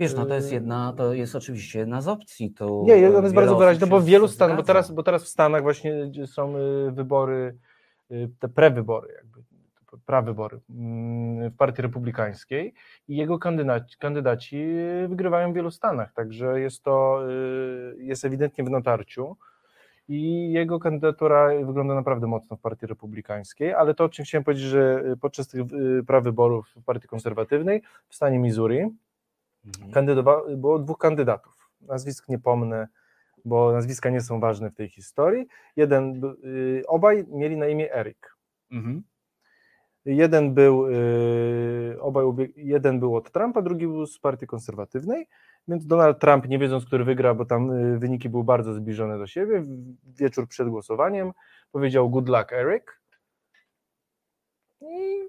[0.00, 0.54] Wiesz, no to jest Yy.
[0.54, 2.54] jedna, to jest oczywiście jedna z opcji.
[2.84, 5.28] Nie, on jest bardzo wyraźny, się bo w wielu stanach, bo teraz, bo teraz w
[5.28, 5.92] Stanach właśnie
[6.26, 7.56] są y, wybory,
[8.10, 9.42] y, te prewybory, jakby
[10.06, 12.74] prawybory mm, w Partii Republikańskiej
[13.08, 14.66] i jego kandydaci, kandydaci
[15.08, 19.36] wygrywają w wielu stanach, także jest to, y, jest ewidentnie w natarciu
[20.08, 24.66] i jego kandydatura wygląda naprawdę mocno w Partii Republikańskiej, ale to, o czym chciałem powiedzieć,
[24.66, 28.90] że podczas tych y, prawyborów w Partii Konserwatywnej w stanie Missouri.
[29.92, 31.70] Kandydowa- było dwóch kandydatów.
[31.80, 32.88] Nazwisk nie pomnę,
[33.44, 35.46] bo nazwiska nie są ważne w tej historii.
[35.76, 38.36] Jeden, y, obaj mieli na imię Erik.
[38.70, 39.02] Mhm.
[40.04, 42.24] Jeden był, y, obaj,
[42.56, 45.26] jeden był od Trumpa, drugi był z partii konserwatywnej,
[45.68, 49.26] więc Donald Trump, nie wiedząc, który wygra, bo tam y, wyniki były bardzo zbliżone do
[49.26, 49.62] siebie,
[50.04, 51.32] wieczór przed głosowaniem
[51.72, 53.00] powiedział good luck Eric
[54.80, 55.28] i,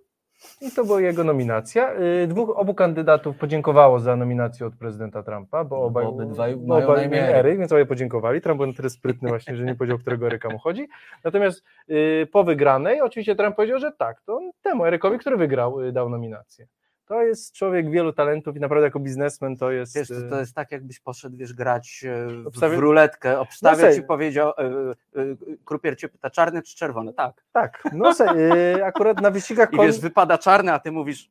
[0.61, 1.93] i to była jego nominacja.
[2.23, 6.55] Y, Dwóch, obu kandydatów podziękowało za nominację od prezydenta Trumpa, bo No, bo obaj, obydwaj
[6.55, 7.35] bo mają obaj na imię Eryk.
[7.35, 8.41] Eryk, więc obaj podziękowali.
[8.41, 10.87] Trump był na tyle sprytny właśnie, że nie powiedział, którego Eryka mu chodzi.
[11.23, 15.91] Natomiast y, po wygranej oczywiście Trump powiedział, że tak, to temu Erykowi, który wygrał, y,
[15.91, 16.67] dał nominację.
[17.05, 19.95] To jest człowiek wielu talentów i naprawdę jako biznesmen to jest...
[19.95, 23.89] Wiesz, to, y, to jest tak, jakbyś poszedł, wiesz, grać e, w, w ruletkę, obstawia
[23.89, 25.35] No ci powiedział, e, e,
[25.65, 27.13] krupier cię pyta, czarny czy czerwony?
[27.13, 27.43] Tak.
[27.51, 28.35] Tak, no se,
[28.75, 31.29] y, akurat na wyścigach, I kon, wiesz, wypada czarny, a ty mówisz,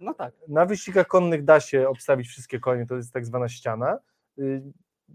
[0.00, 0.34] no tak.
[0.48, 3.98] na wyścigach konnych da się obstawić wszystkie konie, to jest tak zwana ściana.
[4.38, 4.62] Y,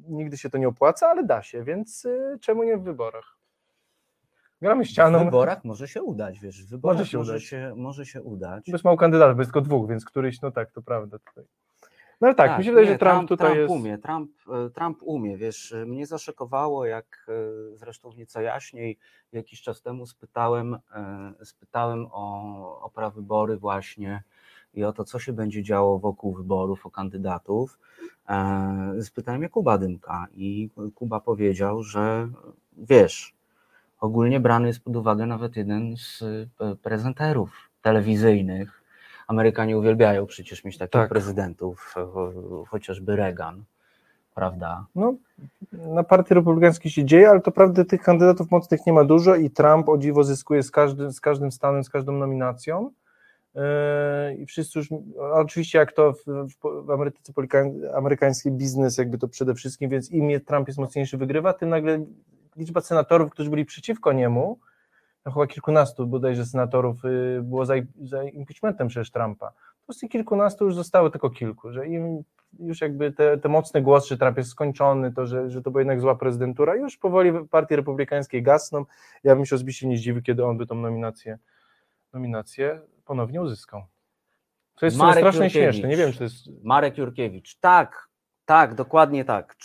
[0.08, 3.38] Nigdy się to nie opłaca, ale da się, więc y, czemu nie w wyborach?
[4.64, 5.20] Gramy ścianą.
[5.20, 7.43] W wyborach może się udać, wiesz, w wyborach Może się może, udać.
[7.43, 8.72] się, może się udać.
[8.72, 11.20] Bez mało kandydatów, bo jest tylko dwóch, więc któryś, no tak, to prawda.
[11.20, 11.43] Tutaj.
[12.22, 13.72] No ale tak, mi się wydaje, nie, że Trump, tutaj Trump jest...
[13.72, 18.97] umie, Trump, e, Trump umie, wiesz, e, mnie zaszokowało, jak e, zresztą nieco jaśniej
[19.32, 20.78] jakiś czas temu spytałem,
[21.43, 24.24] spytałem o, o prawybory właśnie
[24.74, 27.80] i o to, co się będzie działo wokół wyborów, o kandydatów.
[29.01, 32.30] Spytałem Jakuba Dymka i Kuba powiedział, że
[32.78, 33.36] wiesz,
[34.04, 36.22] ogólnie brany jest pod uwagę nawet jeden z
[36.62, 37.49] e, prezenterów
[37.82, 38.82] telewizyjnych.
[39.28, 41.10] Amerykanie uwielbiają przecież mieć takich Tak.
[41.10, 43.64] prezydentów, e, cho- chociażby Reagan,
[44.36, 44.86] prawda?
[44.95, 45.14] No,
[45.74, 49.49] na partii republikańskiej się dzieje, ale to prawda tych kandydatów mocnych nie ma dużo i
[49.49, 52.91] Trump o dziwo zyskuje z każdym, z każdym stanem, z każdą nominacją.
[53.56, 53.62] Yy,
[54.36, 56.24] I wszyscy już, oczywiście jak to w,
[56.86, 57.34] w, Ameryce
[57.95, 61.99] amerykański biznes, jakby to przede wszystkim, więc im Trump jest mocniejszy, wygrywa, tym nagle
[62.56, 64.60] liczba senatorów, którzy byli przeciwko niemu,
[65.26, 69.51] no chyba kilkunastu bodajże senatorów yy, było za, za impeachmentem przecież Trumpa.
[69.91, 72.24] Z tych kilkunastu już zostało tylko kilku, że im
[72.60, 75.82] już jakby te, te mocne głosy, że Trump jest skończony, to, że, że to była
[75.82, 78.86] jednak zła prezydentura, już powoli partii republikańskiej gasną.
[79.24, 81.38] Ja bym się osobiście nie zdziwił, kiedy on by tą nominację,
[82.14, 83.84] nominację ponownie uzyskał.
[84.76, 85.74] To jest Marek strasznie Jurkiewicz.
[85.74, 86.36] śmieszne, nie wiem, czy to jest...
[86.64, 88.10] Marek Jurkiewicz, tak,
[88.46, 89.56] tak, dokładnie tak.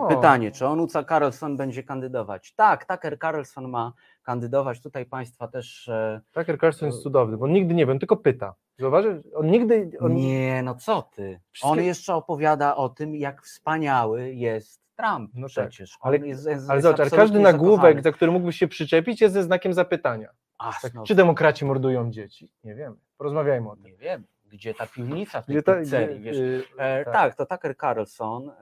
[0.00, 0.06] O.
[0.08, 2.52] pytanie, czy Onuca Carlson będzie kandydować?
[2.54, 3.92] Tak, Tucker Carlson ma
[4.22, 4.80] kandydować.
[4.80, 5.88] Tutaj Państwa też.
[5.88, 8.54] e, Tucker Carlson jest cudowny, bo on nigdy nie wiem, tylko pyta.
[8.78, 9.16] Zauważysz?
[9.34, 9.90] On nigdy...
[10.00, 11.40] On, Nie, no co ty?
[11.52, 15.98] Wszystkie- On jeszcze opowiada o tym, jak wspaniały jest Trump No tak, przecież.
[16.00, 18.02] ale- On jest, jest, ale zobacz, ale każdy nagłówek, zakochany.
[18.02, 20.28] za który mógłbyś się przyczepić, jest ze znakiem zapytania.
[20.58, 22.52] Ach, Tak, no, czy demokraci mordują dzieci?
[22.64, 22.96] Nie wiemy.
[23.18, 23.84] Porozmawiajmy o tym.
[23.84, 27.14] nie wiem, gdzie ta piwnica w tej Gdzie ta, pizzerii, gdzie, wiesz, y, E, tak.
[27.14, 27.34] tak.
[27.34, 28.54] to Tucker Carlson e,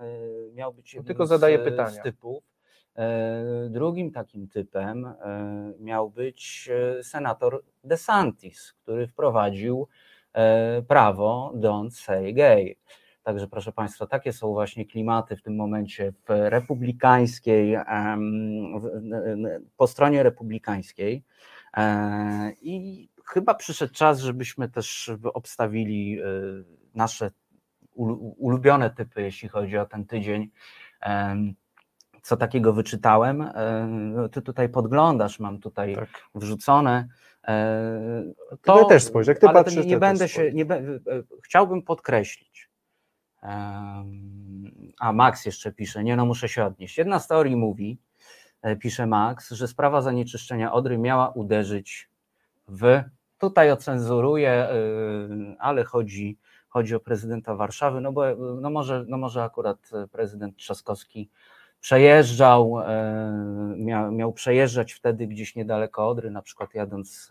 [0.55, 1.91] miał być jednym tylko zadaje z, pytania.
[1.91, 2.45] z typów.
[2.97, 5.14] E, drugim takim typem e,
[5.80, 9.89] miał być e, senator DeSantis, który wprowadził
[10.32, 12.76] e, prawo Don't Say Gay.
[13.22, 17.76] Także proszę Państwa, takie są właśnie klimaty w tym momencie w republikańskiej,
[19.76, 21.24] po stronie republikańskiej.
[22.62, 26.24] I chyba przyszedł czas, żebyśmy też obstawili e,
[26.94, 27.30] nasze
[27.96, 30.50] ulu- ulubione typy, jeśli chodzi o ten tydzień.
[32.22, 33.42] Co takiego wyczytałem?
[33.42, 36.08] E, Ty tutaj podglądasz, mam tutaj Tak.
[36.34, 37.08] wrzucone.
[37.48, 38.24] E,
[38.66, 40.78] ja też spojrzę, jak ty ale to patrzysz, nie, nie to będę się, nie, be-
[40.78, 41.00] e,
[41.44, 42.70] chciałbym podkreślić.
[45.00, 46.98] A Max jeszcze pisze, nie no muszę się odnieść.
[46.98, 47.98] Jedna z teorii mówi,
[48.80, 52.10] pisze Max, że sprawa zanieczyszczenia Odry miała uderzyć
[52.68, 53.02] w,
[53.39, 59.18] tutaj ocenzuruję, y, ale chodzi, chodzi o prezydenta Warszawy, no bo y, no może, no
[59.18, 61.30] może akurat y, prezydent Trzaskowski
[61.80, 67.28] przejeżdżał, e, miał, miał przejeżdżać wtedy gdzieś niedaleko Odry, na przykład jadąc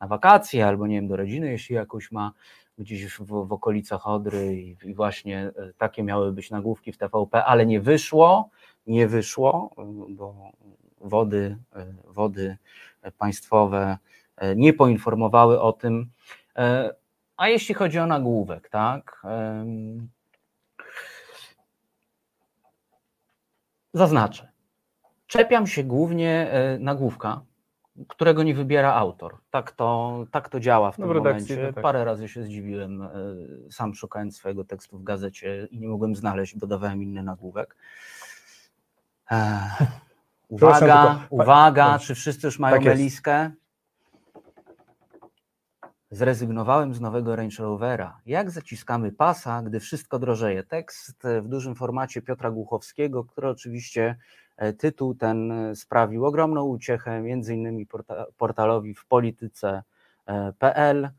[0.00, 2.32] na wakacje albo nie wiem, do rodziny, jeśli jakąś ma
[2.78, 7.66] gdzieś w, w okolicach Odry i, i właśnie takie miały być nagłówki w TVP, ale
[7.66, 8.50] nie wyszło,
[8.86, 9.70] nie wyszło,
[10.08, 10.52] y, bo
[11.00, 11.56] wody,
[12.04, 12.56] wody
[13.18, 13.98] państwowe
[14.56, 16.10] nie poinformowały o tym.
[16.56, 16.94] E,
[17.36, 19.22] A jeśli chodzi o nagłówek, tak?
[23.94, 24.48] Zaznaczę.
[25.26, 27.40] Czepiam się głównie e, nagłówka,
[28.08, 29.36] którego nie wybiera autor.
[29.50, 31.72] Tak to, tak to działa w No, tym momencie.
[31.72, 31.82] tak.
[31.82, 33.08] Parę razy się zdziwiłem, e,
[33.70, 37.76] sam szukając swojego tekstu w gazecie i nie mogłem znaleźć, bo dawałem inny nagłówek.
[39.30, 39.60] E,
[40.48, 43.50] Uwaga, uwaga, czy wszyscy już mają Tak meliskę?
[46.10, 48.20] Zrezygnowałem z nowego Range Rovera.
[48.26, 50.62] Jak zaciskamy pasa, gdy wszystko drożeje?
[50.62, 54.16] Tekst e, w dużym formacie Piotra Głuchowskiego, który oczywiście
[54.56, 61.10] e, tytuł ten e, sprawił ogromną uciechę między innymi porta, portalowi w polityce.pl,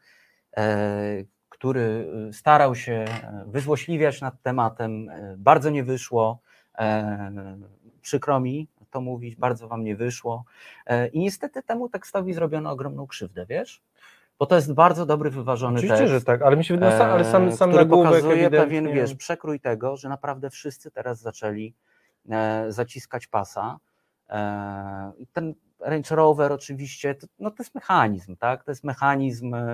[1.49, 3.05] który starał się
[3.45, 5.07] wyzłośliwiać nad tematem.
[5.37, 6.39] Bardzo nie wyszło.
[8.01, 10.43] Przykro mi to mówić, bardzo wam nie wyszło.
[11.13, 13.81] I niestety temu tekstowi zrobiono ogromną krzywdę, wiesz?
[14.39, 16.13] Bo to jest bardzo dobry, wyważony Oczywiście, tekst.
[16.13, 18.59] że tak, ale mi się wydaje, ale sam, e, sam który nagłówek pokazuje ewidentnie...
[18.59, 21.73] pewien, wiesz, przekrój tego, że naprawdę wszyscy teraz zaczęli
[22.29, 23.79] e, zaciskać pasa.
[24.29, 28.63] E, ten Range Rover oczywiście, to, no to jest mechanizm, tak?
[28.63, 29.67] To jest mechanizm, e,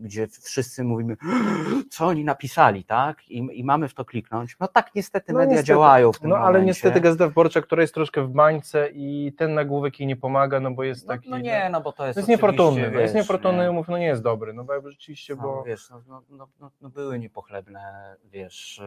[0.00, 1.16] gdzie wszyscy mówimy,
[1.90, 3.28] co oni napisali, tak?
[3.28, 4.56] I, I mamy w to kliknąć.
[4.60, 6.66] No tak niestety No media niestety, działają w tym No ale momencie.
[6.66, 10.70] niestety Gazeta Wyborcza, która jest troszkę w bańce i ten nagłówek jej nie pomaga, no
[10.70, 11.30] bo jest no, taki...
[11.30, 13.70] no nie, no bo to jest To jest niefortunny, no jest niefortunny, nie?
[13.70, 15.62] umów, no nie jest dobry, no bo rzeczywiście, No, bo...
[15.62, 18.82] wiesz, no, no, no, no, no były niepochlebne, wiesz,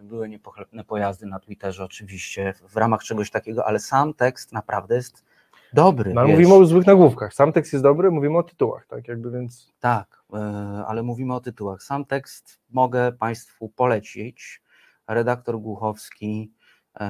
[0.00, 4.94] yy, były niepochlebne pojazdy na Twitterze oczywiście w ramach czegoś takiego, ale sam tekst naprawdę
[4.94, 5.29] jest
[5.72, 6.14] dobry.
[6.14, 9.72] No, mówimy o złych nagłówkach, sam tekst jest dobry, mówimy o tytułach, tak jakby, więc...
[9.80, 10.38] Tak, yy,
[10.86, 11.82] ale mówimy o tytułach.
[11.82, 14.62] Sam tekst mogę Państwu polecić.
[15.08, 16.52] Redaktor Głuchowski
[17.00, 17.06] yy,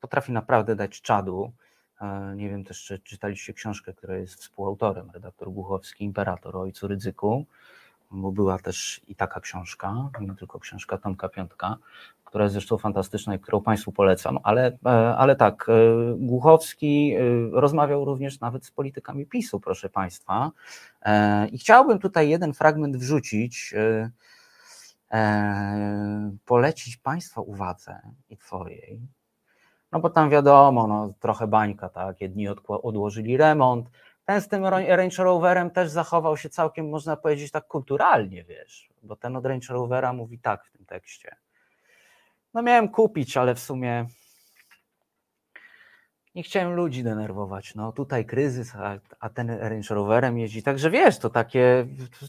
[0.00, 1.52] potrafi naprawdę dać czadu.
[2.00, 7.46] Yy, Nie wiem też, czy czytaliście książkę, która jest współautorem, redaktor Głuchowski, Imperator ojcu Rydzyku,
[8.10, 11.76] bo była też i taka książka, nie tylko książka Tomka Piątka,
[12.26, 15.72] która jest zresztą fantastyczna i którą Państwu polecam, ale, e, ale tak, e,
[16.16, 17.20] Głuchowski e,
[17.60, 20.50] rozmawiał również nawet z politykami PiSu, proszę Państwa,
[21.52, 23.74] i chciałbym tutaj jeden fragment wrzucić,
[26.44, 28.00] polecić Państwa uwadze
[28.30, 29.00] i Twojej,
[29.92, 33.90] no bo tam wiadomo, no, trochę bańka, tak, jedni odłożyli remont,
[34.26, 39.16] ten z tym Range Roverem też zachował się całkiem, można powiedzieć, tak kulturalnie, wiesz, bo
[39.16, 41.36] ten od Range Rovera mówi tak w tym tekście.
[42.54, 44.06] No miałem kupić, ale w sumie
[46.34, 47.74] nie chciałem ludzi denerwować.
[47.74, 50.62] No tutaj kryzys, a, a ten Range Roverem jeździ.
[50.62, 51.86] Także wiesz, to takie,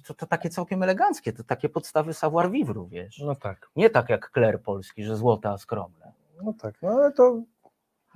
[0.08, 3.20] to, to takie całkiem eleganckie, to takie podstawy savoir vivre, wiesz.
[3.20, 6.12] No tak, Nie tak jak Kler polski, że złote, a skromne.
[6.44, 7.42] no tak, no ale to...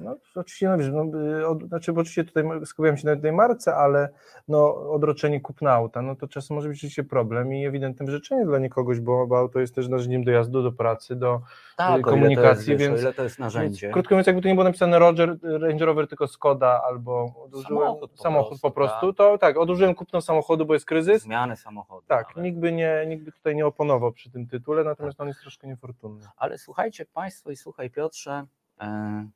[0.02, 3.32] No, oczywiście, no wiesz, no, y, od, znaczy, bo oczywiście tutaj skupiam się na tej
[3.32, 4.10] marce, ale
[4.48, 8.60] no, odroczenie kupna auta, no to czasem może być rzeczywiście problem i ewidentne wyrzeczenie dla
[8.60, 11.42] niekogoś, bo, bo auto jest też narzędziem dojazdu do pracy, do
[11.78, 13.88] Tak, komunikacji, o ile to jest, więc- ile to jest narzędzie.
[13.88, 17.88] Więc, krótko mówiąc, jakby tu nie było napisane Roger, Range Rover, tylko Skoda albo odłożyłem
[17.88, 21.24] Samochód samochód, po po prostu, prostu, to tak, odłożyłem kupno samochodu, bo jest kryzys.
[21.24, 22.06] Zmiany samochodu.
[22.08, 25.42] Tak, nikt by, nie, nikt by tutaj nie oponował przy tym tytule, natomiast on jest
[25.42, 26.26] troszkę niefortunny.
[26.38, 28.46] Ale słuchajcie Państwo i słuchaj Piotrze.
[28.82, 29.28] E...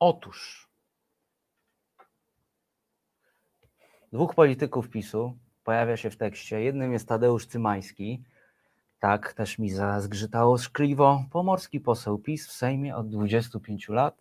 [0.00, 0.68] Otóż
[4.12, 6.60] dwóch polityków PiSu pojawia się w tekście.
[6.60, 8.22] Jednym jest Tadeusz Cymański.
[9.00, 11.24] Tak, też mi zazgrzytało szkliwo.
[11.30, 14.14] Pomorski poseł PiS w Sejmie od 25 lat.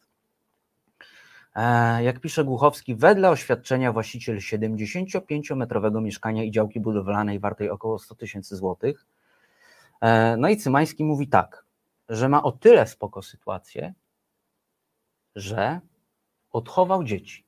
[1.55, 8.15] E, Jak pisze Głuchowski, wedle oświadczenia właściciel 75-metrowego mieszkania i działki budowlanej wartej około 100
[8.15, 9.05] tysięcy złotych.
[10.01, 11.65] E, No i Cymański mówi tak,
[12.09, 13.93] że ma o tyle spoko sytuację,
[15.39, 15.79] że
[16.51, 17.45] odchował dzieci.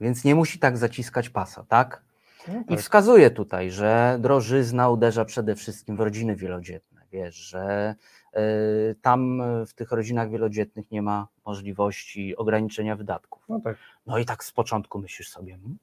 [0.00, 2.02] Więc nie musi tak zaciskać pasa, tak?
[2.48, 2.80] No I tak.
[2.80, 7.02] wskazuje tutaj, że drożyzna uderza przede wszystkim w rodziny wielodzietne.
[7.12, 7.94] Wiesz, że
[8.36, 13.44] y, tam w tych rodzinach wielodzietnych nie ma możliwości ograniczenia wydatków.
[13.48, 15.78] No tak, No i tak z początku myślisz sobie, "Hmm,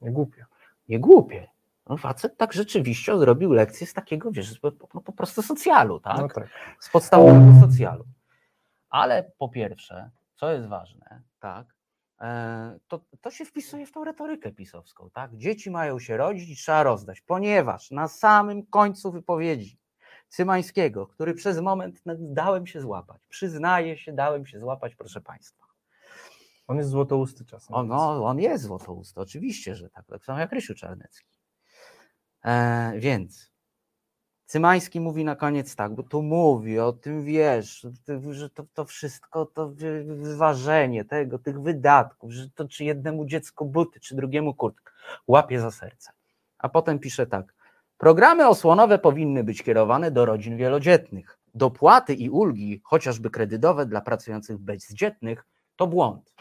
[0.00, 0.46] nie głupie.
[0.88, 1.48] nie głupie.
[1.88, 4.60] No facet tak rzeczywiście odrobił lekcję z takiego, wiesz,
[5.04, 6.18] po prostu socjalu, tak?
[6.18, 6.48] No tak.
[6.80, 8.04] z podstawowego socjalu.
[8.88, 11.66] Ale po pierwsze, co jest ważne, tak,
[12.20, 15.36] e, to, to się wpisuje w tą retorykę pisowską, tak?
[15.36, 19.78] Dzieci mają się rodzić i trzeba rozdać, ponieważ na samym końcu wypowiedzi
[20.28, 25.66] Cymańskiego, który przez moment dałem się złapać, przyznaję się, dałem się złapać, proszę Państwa.
[26.66, 27.76] On jest złotousty czasem.
[27.76, 31.38] O, no, on jest złotousty, oczywiście, że tak, tak samo jak Rysiu Czarnecki.
[32.44, 33.55] E, więc
[34.46, 37.86] Cymański mówi na koniec tak, bo tu mówi o tym, wiesz,
[38.30, 43.64] że to, to wszystko, to wy- wyważenie tego, tych wydatków, że to czy jednemu dziecku
[43.64, 44.92] buty, czy drugiemu kurtkę,
[45.26, 46.12] łapie za serce.
[46.58, 47.54] A potem pisze tak,
[47.98, 51.38] programy osłonowe powinny być kierowane do rodzin wielodzietnych.
[51.54, 55.44] Dopłaty i ulgi, chociażby kredytowe dla pracujących bezdzietnych,
[55.76, 56.34] to błąd.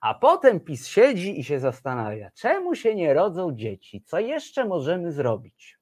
[0.00, 5.12] A potem PiS siedzi i się zastanawia, czemu się nie rodzą dzieci, co jeszcze możemy
[5.12, 5.77] zrobić?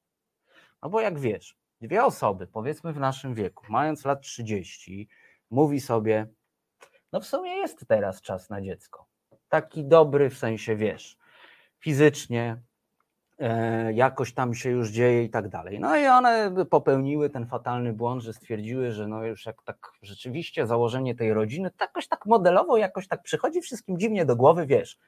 [0.87, 5.09] No bo jak wiesz, dwie osoby, powiedzmy w naszym wieku, mając lat 30,
[5.51, 6.27] mówi sobie,
[7.13, 9.07] no w sumie jest teraz czas na dziecko.
[9.49, 11.17] taki dobry w sensie, wiesz,
[11.79, 12.63] fizycznie,
[13.39, 15.81] e, jakoś tam się już dzieje i tak dalej.
[15.81, 20.67] No i one popełniły ten fatalny błąd, że stwierdziły, że no już jak tak rzeczywiście
[20.67, 24.99] założenie tej rodziny, to jakoś tak modelowo, jakoś tak przychodzi wszystkim dziwnie do głowy, wiesz,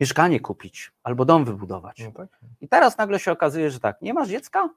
[0.00, 2.02] mieszkanie kupić albo dom wybudować.
[2.04, 2.28] No tak.
[2.60, 4.70] I teraz nagle się okazuje, że tak, nie masz dziecka?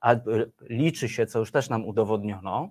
[0.00, 0.14] A
[0.60, 2.68] liczy się, co już też nam udowodniono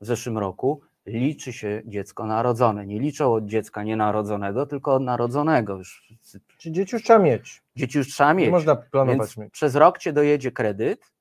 [0.00, 2.86] w zeszłym roku, liczy się dziecko narodzone.
[2.86, 5.76] Nie liczą od dziecka nienarodzonego, tylko od narodzonego.
[5.76, 6.08] Już,
[6.58, 7.62] Czy dzieci już trzeba mieć?
[7.76, 8.46] dzieci już trzeba mieć.
[8.46, 9.52] Nie można planować Więc mieć.
[9.52, 11.12] przez rok cię dojedzie kredyt,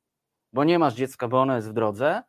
[0.53, 2.23] bo nie masz dziecka, bo ono jest w drodze,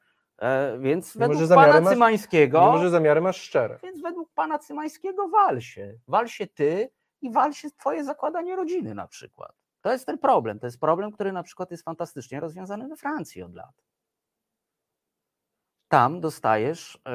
[0.78, 3.78] więc Mimo, że według pana masz- Cymańskiego, Mimo, że zamiary masz szczere.
[3.82, 5.94] więc według pana Cymańskiego wal się.
[6.08, 6.90] Wal się ty
[7.22, 9.52] i wal się twoje zakładanie rodziny na przykład.
[9.80, 10.58] To jest ten problem.
[10.58, 13.82] To jest problem, który na przykład jest fantastycznie rozwiązany we Francji od lat.
[15.88, 17.10] Tam dostajesz e,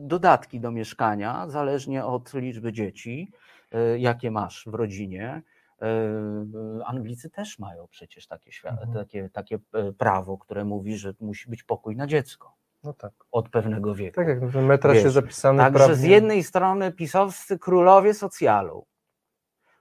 [0.00, 3.32] dodatki do mieszkania, zależnie od liczby dzieci,
[3.72, 5.42] e, jakie masz w rodzinie.
[5.82, 8.92] E, Anglicy też mają przecież takie, Mhm.
[8.92, 13.12] takie, takie e, prawo, które mówi, że musi być pokój na dziecko No tak.
[13.32, 14.14] od pewnego wieku.
[14.14, 15.96] Tak jak w metraż Wiesz, jest zapisany Także prawnie.
[15.96, 18.86] z jednej strony pisowscy królowie socjalu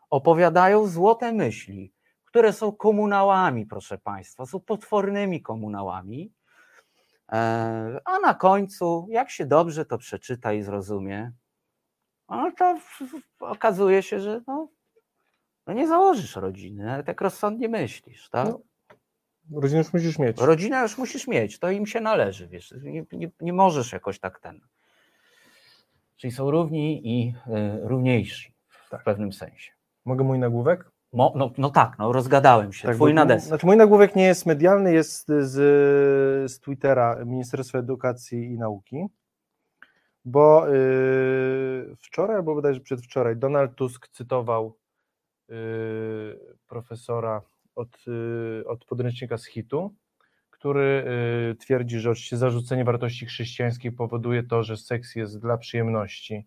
[0.10, 1.94] opowiadają złote myśli,
[2.26, 6.34] które są komunałami, proszę Państwa, są potwornymi komunałami,
[7.32, 11.32] e, a na końcu, jak się dobrze to przeczyta i zrozumie,
[12.30, 12.78] no to
[13.40, 14.68] okazuje się, że no,
[15.68, 18.48] no nie założysz rodziny, ale tak rozsądnie myślisz, tak?
[18.48, 18.60] No,
[19.62, 20.42] Rodzinę już musisz mieć.
[20.42, 24.40] Rodzinę już musisz mieć, to im się należy, wiesz, nie, nie, nie możesz jakoś tak
[24.40, 24.60] ten.
[26.18, 27.34] Czyli są równi i y,
[27.88, 29.04] równiejsi w Tak.
[29.04, 29.72] pewnym sensie.
[30.06, 30.92] Mogę mój nagłówek?
[31.14, 33.48] Mo, no, no tak, no rozgadałem się, Tak, twój bo- na deser.
[33.48, 35.52] Znaczy mój nagłówek nie jest medialny, jest z,
[36.52, 39.06] z Twittera Ministerstwa Edukacji i Nauki,
[40.26, 44.78] bo yy, wczoraj, albo bodajże przedwczoraj, Donald Tusk cytował
[46.68, 47.42] profesora
[47.76, 49.94] od, yy, od podręcznika z HIT-u,
[50.52, 51.04] który
[51.50, 56.46] yy, twierdzi, że oczywiście zarzucenie wartości chrześcijańskich powoduje to, że seks jest dla przyjemności,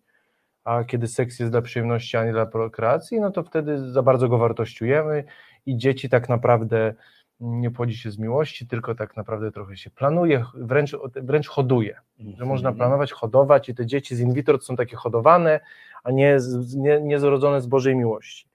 [0.63, 4.29] a kiedy seks jest dla przyjemności, a nie dla prokreacji, no to wtedy za bardzo
[4.29, 5.23] go wartościujemy
[5.65, 6.93] i dzieci tak naprawdę
[7.39, 11.99] nie płodzi się z miłości, tylko tak naprawdę trochę się planuje, wręcz, wręcz hoduje,
[12.37, 12.75] że można Mhm.
[12.75, 15.59] planować, hodować i te dzieci z in vitro są takie hodowane,
[16.03, 16.37] a nie,
[16.75, 18.48] nie, nie zrodzone z Bożej miłości.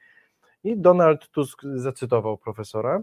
[0.64, 3.02] I Donald Tusk zacytował profesora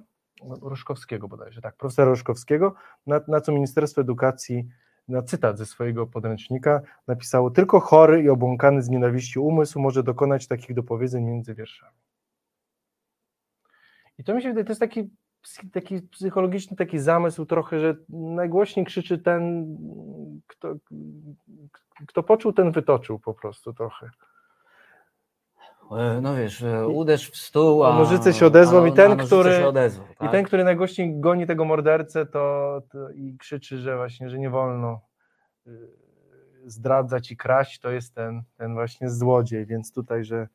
[0.62, 2.74] Roszkowskiego bodajże, tak, profesora Roszkowskiego,
[3.08, 4.68] na, na co Ministerstwo Edukacji
[5.08, 10.48] na cytat ze swojego podręcznika napisało tylko chory i obłąkany z nienawiści umysł może dokonać
[10.48, 11.98] takich dopowiedzeń między wierszami.
[14.18, 15.10] I to mi się wydaje, to jest taki,
[15.72, 19.68] taki psychologiczny taki zamysł trochę, że najgłośniej krzyczy ten,
[20.48, 20.76] kto,
[22.08, 24.10] kto poczuł, ten wytoczył po prostu trochę.
[25.98, 29.52] E, No wiesz, e, uderz w stół, a Nożyce się odezwą a- i ten, który-
[29.52, 30.32] się odezwą, I tak?
[30.32, 35.02] ten, który najgłośniej goni tego mordercę, to, to i krzyczy, że właśnie, że nie wolno
[35.68, 35.72] y,
[36.66, 40.48] zdradzać i kraść, to jest ten, ten właśnie złodziej, więc tutaj, że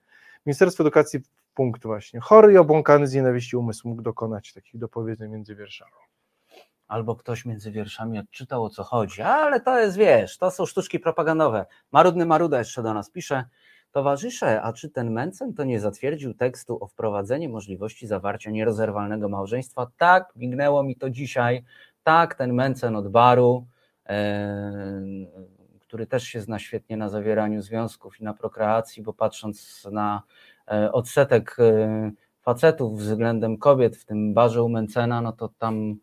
[0.46, 1.20] Ministerstwo Edukacji
[1.54, 2.20] punkt właśnie.
[2.20, 5.90] Chory i obłąkany z nienawiści umysł mógł dokonać takich dopowiedzeń między wierszami.
[6.88, 11.00] Albo ktoś między wierszami odczytał o co chodzi, ale to jest, wiesz, to są sztuczki
[11.00, 11.66] propagandowe.
[11.92, 13.44] Marudny Maruda jeszcze do nas pisze,
[13.96, 19.86] towarzysze, a czy ten Mencen to nie zatwierdził tekstu o wprowadzeniu możliwości zawarcia nierozerwalnego małżeństwa?
[19.96, 21.64] Tak, mignęło mi to dzisiaj,
[22.02, 23.66] tak, ten Mencen od baru,
[24.06, 24.92] e,
[25.80, 30.22] który też się zna świetnie na zawieraniu związków i na prokreacji, bo patrząc na
[30.68, 35.96] e, odsetek e, facetów względem kobiet w tym barze u Mencena, no to tam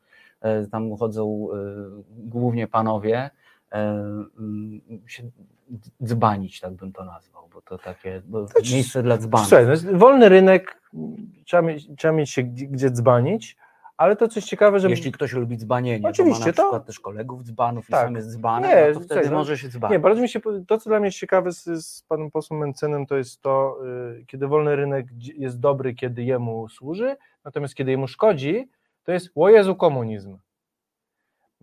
[0.43, 1.55] E, tam chodzą e,
[2.09, 3.29] głównie panowie,
[5.07, 5.24] się
[6.03, 9.47] dzbanić, tak bym to nazwał, bo to takie bo To miejsce dla dzbanów.
[9.47, 10.82] Słuchaj, no wolny rynek,
[11.45, 13.57] trzeba mieć, trzeba mieć się gdzie, gdzie dzbanić,
[13.97, 14.89] ale to coś ciekawe, że...
[14.89, 18.01] Jeśli ktoś lubi dzbanienie, Oczywiście, ma na to- przykład też kolegów dzbanów Tak.
[18.01, 19.91] i sam jest dzbanem, Nie, no to wtedy no- może się dzbanić.
[19.91, 23.05] Nie, bardzo mi się, to co dla mnie jest ciekawe z, z panem posłem Mencenem,
[23.05, 23.78] to jest to,
[24.19, 25.07] y, kiedy wolny rynek
[25.38, 27.15] jest dobry, kiedy jemu służy,
[27.45, 28.69] natomiast kiedy jemu szkodzi,
[29.03, 30.38] to jest o Jezu komunizm.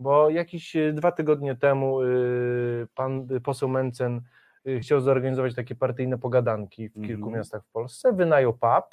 [0.01, 4.21] Bo jakieś y, dwa tygodnie temu y, pan y, poseł Mencen
[4.81, 7.33] chciał zorganizować takie partyjne pogadanki w kilku Mhm.
[7.33, 8.85] miastach w Polsce, wynajął pub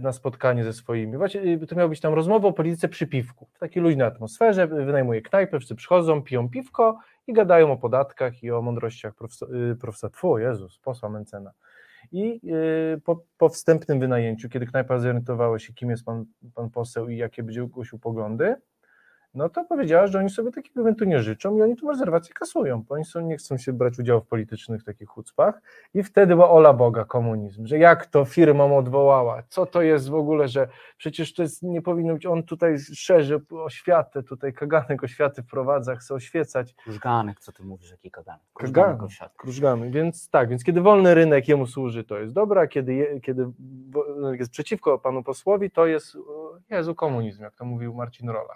[0.00, 1.16] na spotkanie ze swoimi.
[1.16, 5.22] Właśnie to miała być tam rozmowa o polityce przy piwku, w takiej luźnej atmosferze, wynajmuje
[5.22, 10.38] knajpę, wszyscy przychodzą, piją piwko i gadają o podatkach i o mądrościach profesora, profesor, tfu,
[10.38, 11.50] Jezus, posła Mencena.
[12.12, 12.40] I
[13.04, 17.42] po, po wstępnym wynajęciu, kiedy knajpa zorientowała się, kim jest pan, pan poseł i jakie
[17.42, 18.54] będzie głosił poglądy,
[19.36, 22.82] no to powiedziała, że oni sobie takiego eventu nie życzą i oni tu rezerwację kasują,
[22.88, 25.62] bo oni są, nie chcą się brać udziału w politycznych takich chucpach
[25.94, 30.14] i wtedy była ola Boga komunizm, że jak to firmom odwołała, co to jest w
[30.14, 35.42] ogóle, że przecież to jest, nie powinno być, on tutaj szerzy oświatę, tutaj kaganek oświaty
[35.42, 38.42] wprowadza, chce oświecać, Krużganek, co ty mówisz, jaki kaganek?
[38.54, 38.98] Krużganek.
[38.98, 43.20] Krużganek krużgamy, więc tak, więc kiedy wolny rynek jemu służy, to jest dobra, kiedy, je,
[43.20, 43.46] kiedy
[43.90, 46.16] wo- jest przeciwko panu posłowi, to jest,
[46.70, 48.54] Jezu, komunizm, jak to mówił Marcin Rola.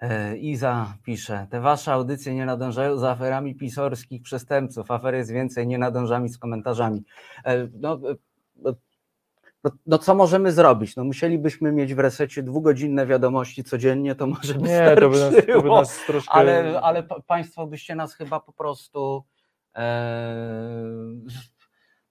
[0.00, 5.66] E, Iza pisze, te wasze audycje nie nadążają za aferami pisorskich przestępców, afer jest więcej,
[5.66, 7.04] nie nadążami z komentarzami.
[7.44, 8.14] E, No, e,
[8.56, 8.74] no,
[9.64, 10.96] no, no co możemy zrobić?
[10.96, 15.34] No musielibyśmy mieć w resecie dwugodzinne wiadomości codziennie, to może by Nie, to by nas,
[15.46, 16.32] to by nas troszkę...
[16.32, 19.24] ale, ale pa- państwo byście nas chyba po prostu
[19.76, 20.74] e,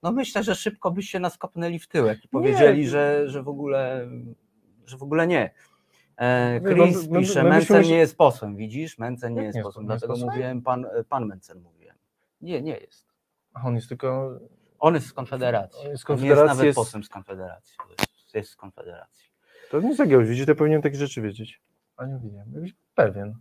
[0.04, 4.10] no myślę, że szybko byście nas kopnęli w tyłek i powiedzieli, że, że w ogóle
[4.86, 5.52] że w ogóle nie.
[6.20, 8.98] E, My- Chris my- my- pisze, my Mencen nie jest posłem, widzisz?
[8.98, 9.86] Mencen nie jest nie jest posłem?
[9.86, 10.30] Jest dlatego posłem?
[10.30, 11.96] mówiłem pan, pan Mencen mówiłem.
[12.42, 13.08] Nie, nie jest.
[13.54, 14.40] A on jest tylko...
[14.80, 15.86] On jest z Konfederacji.
[15.86, 17.76] On jest z On jest Konfederacji, nawet jest- posłem z Konfederacji.
[17.90, 19.30] Jest, jest z Konfederacji.
[19.72, 21.62] To nie zagiął, widzisz, to powinien takie rzeczy wiedzieć.
[21.98, 22.66] A nie wiem,
[22.96, 23.36] pewien.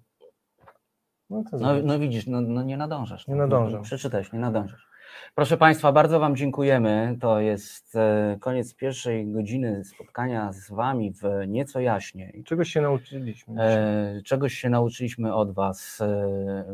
[1.30, 3.26] No No, no widzisz, no, no nie nadążasz.
[3.28, 3.82] Nie No, nadążam.
[3.82, 4.87] Przeczytałeś, nie nadążasz.
[5.34, 7.16] Proszę Państwa, bardzo Wam dziękujemy.
[7.20, 12.44] To jest e, koniec pierwszej godziny spotkania z Wami w nieco jaśniej.
[12.44, 13.62] Czegoś się nauczyliśmy.
[13.62, 16.00] E, Czegoś się nauczyliśmy od Was.
[16.00, 16.64] e,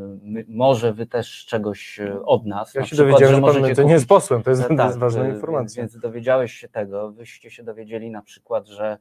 [0.48, 2.74] Może Wy też czegoś e, od nas.
[2.74, 4.64] Ja Na się przykład, dowiedziałem, że pan możecie Mencen nie jest posłem, to jest, E,
[4.68, 5.82] to jest tak, ważna informacja.
[5.82, 7.12] Więc, dowiedziałeś się tego.
[7.12, 8.98] Wyście się dowiedzieli na przykład, że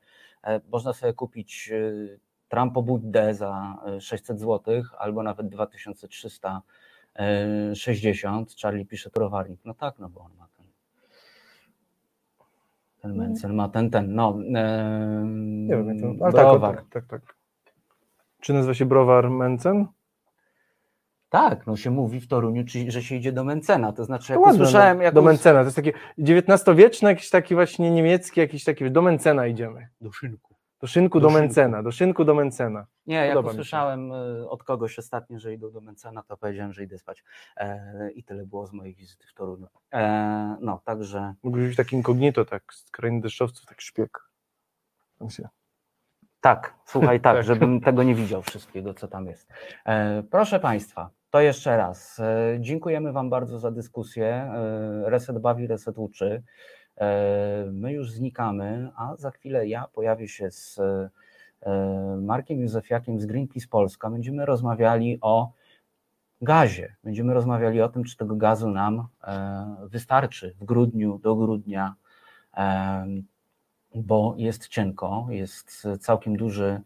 [0.71, 1.71] można sobie kupić
[2.53, 5.47] Trumpo Buddę za e, 600 zł albo nawet
[7.15, 8.55] 2360.
[8.61, 9.59] Charlie pisze browarnik.
[9.65, 10.65] No tak, no bo on ma ten.
[13.01, 14.15] Ten Mencen ma ten, ten.
[14.15, 16.75] No, e, Nie wiem, to, ale tak, browar.
[16.75, 17.35] tak, tak, tak.
[18.41, 19.87] Czy nazywa się browar Mencen?
[21.29, 23.91] Tak, no się mówi w Toruniu, czy, że się idzie do Mencena.
[23.93, 27.09] To znaczy, To jak ładne, usłyszałem, no, jak do us- Mencena, to jest takie XIX-wieczne,
[27.09, 29.87] jakiś taki właśnie niemiecki, jakiś taki, do Mencena idziemy.
[30.01, 30.52] do szynku.
[30.83, 31.33] Do szynku Do do.
[31.33, 32.85] Mencena, do szynku do Mencena.
[33.07, 33.53] Nie, jak Podoba się.
[33.53, 37.23] usłyszałem y, od kogoś ostatnio, że idą do Mencena, to powiedziałem, że idę spać.
[37.57, 39.67] E, I tyle było z mojej wizyty w Toruniu.
[39.93, 44.29] E, no, także Mógłbyś być taki incognito, tak, z krainy deszczowców, tak szpieg.
[45.19, 45.47] Tam się.
[46.41, 47.45] tak, słuchaj, tak, Tak.
[47.45, 49.49] żebym tego nie widział wszystkiego, co tam jest.
[49.85, 52.19] E, proszę Państwa, to jeszcze raz.
[52.19, 54.25] E, dziękujemy Wam bardzo za dyskusję.
[54.25, 56.43] E, reset bawi, reset uczy.
[56.97, 61.09] E, my już znikamy, a za chwilę ja pojawię się z e,
[62.21, 64.09] Markiem Józefiakiem z Greenpeace Polska.
[64.09, 65.51] Będziemy rozmawiali o
[66.41, 66.95] gazie.
[67.03, 71.95] Będziemy rozmawiali o tym, czy tego gazu nam e, wystarczy w grudniu, do grudnia,
[73.95, 76.81] bo jest cienko, jest całkiem duży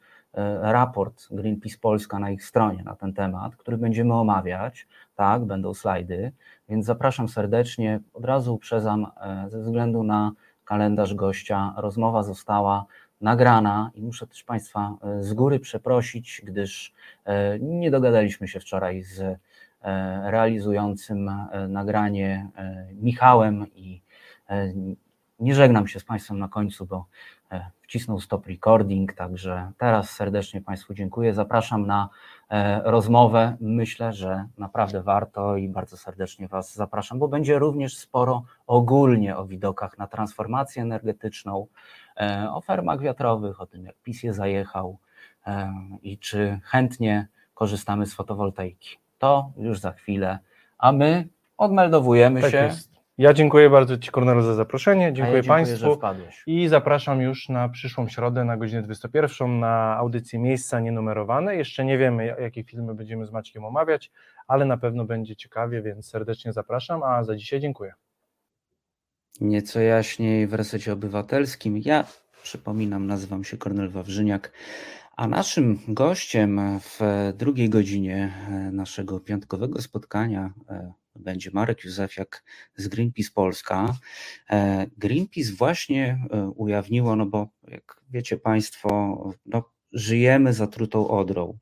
[0.62, 6.32] raport Greenpeace Polska na ich stronie na ten temat, który będziemy omawiać, tak, będą slajdy,
[6.70, 10.32] więc zapraszam serdecznie, od razu uprzedzam, e, ze względu na
[10.66, 12.86] kalendarz gościa, rozmowa została
[13.22, 16.94] nagrana i muszę też Państwa e, z góry przeprosić, gdyż
[17.26, 19.38] e, nie dogadaliśmy się wczoraj z e,
[20.32, 24.02] realizującym e, nagranie e, Michałem i
[24.50, 24.74] e,
[25.40, 27.06] nie żegnam się z Państwem na końcu, bo e,
[27.88, 31.34] wcisnął stop recording, także teraz serdecznie Państwu dziękuję.
[31.34, 32.10] Zapraszam na
[32.50, 33.58] e, rozmowę.
[33.62, 39.46] Myślę, że naprawdę warto i bardzo serdecznie Was zapraszam, bo będzie również sporo ogólnie o
[39.46, 41.68] widokach na transformację energetyczną,
[42.18, 44.98] e, o fermach wiatrowych, o tym jak PiS je zajechał
[45.48, 48.98] e, i czy chętnie korzystamy z fotowoltaiki.
[49.20, 50.40] To już za chwilę,
[50.78, 51.28] a my
[51.58, 52.58] odmeldowujemy Tak się.
[52.58, 52.97] jest.
[53.18, 55.06] Ja dziękuję bardzo Ci, Kornelu, za zaproszenie.
[55.06, 56.00] a ja Dziękuję dziękuję, że Państwu.
[56.48, 61.56] I zapraszam już na przyszłą środę na godzinę 21 na audycję Miejsca Nienumerowane.
[61.56, 64.12] Jeszcze nie wiemy, ja- jakie filmy będziemy z Maćkiem omawiać,
[64.48, 67.94] ale na pewno będzie ciekawie, więc serdecznie zapraszam, a za dzisiaj dziękuję.
[69.42, 71.78] Nieco jaśniej w resecie obywatelskim.
[71.78, 72.06] Ja
[72.44, 74.52] przypominam, nazywam się Kornel Wawrzyniak,
[75.16, 77.00] a naszym gościem w
[77.38, 82.44] drugiej godzinie e, naszego piątkowego spotkania e, będzie Marek Józefiak
[82.76, 83.98] z Greenpeace Polska.
[84.50, 88.90] E, Greenpeace właśnie e, ujawniło, no bo jak wiecie Państwo,
[89.46, 91.58] no, żyjemy zatrutą odrą.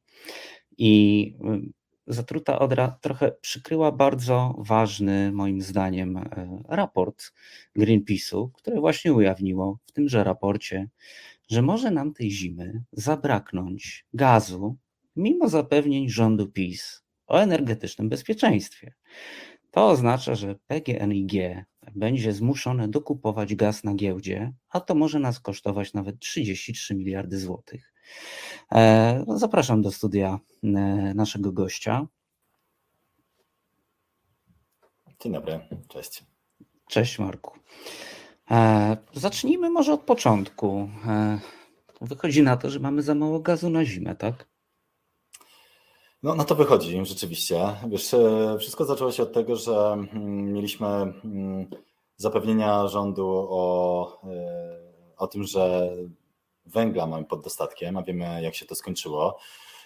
[0.77, 1.33] I
[1.67, 1.73] y,
[2.07, 6.23] zatruta odra trochę przykryła bardzo ważny, moim zdaniem, e,
[6.69, 7.33] raport
[7.77, 10.89] Greenpeace'u, które właśnie ujawniło w tymże raporcie,
[11.49, 14.77] że może nam tej zimy zabraknąć gazu,
[15.15, 18.93] mimo zapewnień rządu PiS o energetycznym bezpieczeństwie.
[19.71, 21.31] To oznacza, że PGNiG
[21.95, 27.93] będzie zmuszone dokupować gaz na giełdzie, a to może nas kosztować nawet 33 miliardy złotych.
[28.71, 30.67] E, no, Zapraszam do studia e,
[31.15, 32.07] naszego gościa.
[35.19, 36.23] Dzień dobry, cześć.
[36.89, 37.59] Cześć Marku.
[38.51, 40.89] E, Zacznijmy może od początku.
[42.01, 44.54] Wychodzi na to, że mamy za mało gazu na zimę, tak?
[46.23, 47.75] No, na to wychodzi rzeczywiście.
[47.87, 51.67] Wiesz, e, wszystko zaczęło się od tego, że mm, mieliśmy mm,
[52.17, 54.77] zapewnienia rządu o, e,
[55.17, 55.91] o tym, że
[56.65, 59.37] węgla mamy pod dostatkiem, a wiemy jak się to skończyło.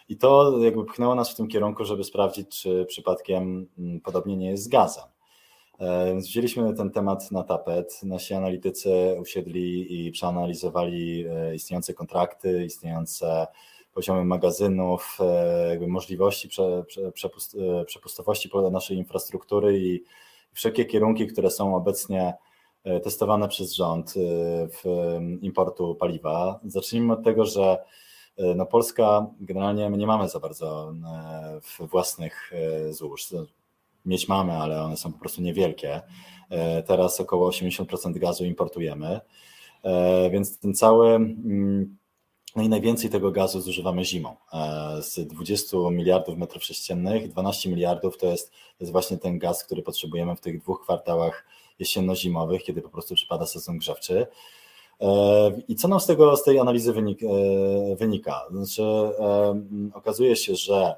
[0.09, 4.49] I to jakby pchnęło nas w tym kierunku, żeby sprawdzić, czy przypadkiem mm, podobnie nie
[4.49, 5.03] jest z gazem.
[5.80, 7.99] E, Więc wzięliśmy ten temat na tapet.
[8.03, 11.25] Nasi analitycy usiedli i przeanalizowali
[11.55, 13.47] istniejące kontrakty, istniejące
[13.94, 16.84] poziomy magazynów, e, jakby możliwości prze,
[17.14, 17.30] prze,
[17.82, 20.04] e, przepustowości naszej infrastruktury i
[20.54, 22.34] wszelkie kierunki, które są obecnie
[22.84, 24.14] e, testowane przez rząd
[24.70, 24.84] w
[25.42, 26.60] importu paliwa.
[26.66, 27.78] Zacznijmy od tego, że
[28.56, 30.94] no Polska generalnie my nie mamy za bardzo
[31.80, 32.52] własnych
[32.90, 33.28] złóż.
[34.06, 36.02] Mieć mamy, ale one są po prostu niewielkie.
[36.86, 39.20] Teraz około 80% gazu importujemy,
[40.32, 41.20] więc ten cały
[42.56, 44.36] no i najwięcej tego gazu zużywamy zimą.
[44.54, 49.64] E, Z 20 miliardów metrów sześciennych, 12 miliardów to jest, to jest właśnie ten gaz,
[49.64, 51.45] który potrzebujemy w tych dwóch kwartałach
[51.80, 54.28] jesienno-zimowych, kiedy po prostu przypada sezon grzewczy.
[55.02, 58.41] E, I co nam z, tego, z tej analizy e, wynika?
[58.52, 58.84] Znaczy,
[59.93, 60.95] okazuje się, że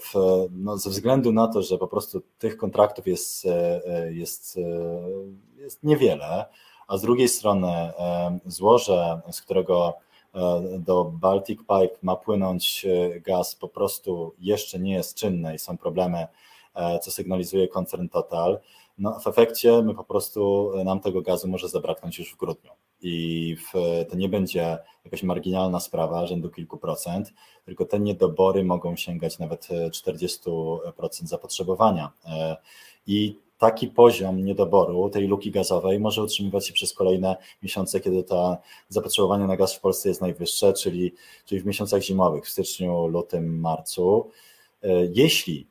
[0.00, 0.14] w,
[0.50, 3.46] no, ze względu na to, że po prostu tych kontraktów jest,
[4.10, 4.58] jest,
[5.56, 6.46] jest niewiele,
[6.86, 7.92] a z drugiej strony
[8.46, 9.94] złoże, z którego
[10.34, 15.58] e, do Baltic Pipe ma płynąć e, gaz, po prostu jeszcze nie jest czynne i
[15.58, 16.26] są problemy,
[16.74, 18.58] e, co sygnalizuje koncern Total.
[18.98, 22.70] No, w efekcie my po prostu nam tego gazu może zabraknąć już w grudniu.
[23.00, 23.72] I w,
[24.10, 27.32] to nie będzie jakaś marginalna sprawa rzędu kilku procent,
[27.64, 30.78] tylko te niedobory mogą sięgać nawet e, 40%
[31.22, 32.12] zapotrzebowania.
[33.06, 38.56] I taki poziom niedoboru tej luki gazowej może utrzymywać się przez kolejne miesiące, kiedy to
[38.88, 43.60] zapotrzebowanie na gaz w Polsce jest najwyższe, czyli, czyli w miesiącach zimowych, w styczniu, lutym,
[43.60, 44.30] marcu.
[44.82, 45.66] E, Jeśli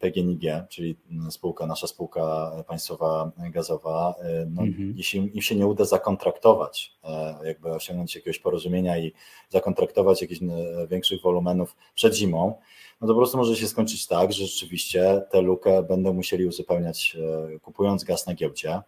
[0.00, 0.96] PGNiG, czyli
[1.30, 4.94] spółka, nasza spółka państwowa gazowa, e, no, Mhm.
[4.96, 9.12] jeśli im się nie uda zakontraktować, e, jakby osiągnąć jakiegoś porozumienia i
[9.48, 12.54] zakontraktować jakichś e, większych wolumenów przed zimą,
[13.00, 17.16] no to po prostu może się skończyć tak, że rzeczywiście tę lukę będą musieli uzupełniać
[17.54, 18.80] e, kupując gaz na giełdzie.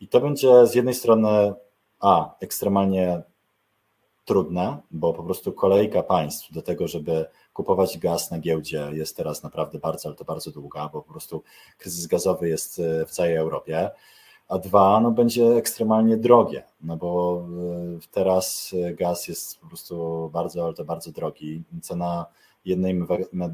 [0.00, 1.52] I to będzie z jednej strony
[2.00, 3.22] A, ekstremalnie
[4.24, 9.42] trudne, bo po prostu kolejka państw do tego, żeby kupować gaz na giełdzie jest teraz
[9.42, 11.42] naprawdę bardzo, ale to bardzo długa, bo po prostu
[11.78, 13.90] kryzys gazowy jest e, w całej Europie.
[14.48, 17.42] A dwa, no będzie ekstremalnie drogie, no bo
[17.96, 21.62] e, teraz e, gaz jest po prostu bardzo, ale to bardzo drogi.
[21.82, 22.26] Cena
[22.64, 23.02] jednej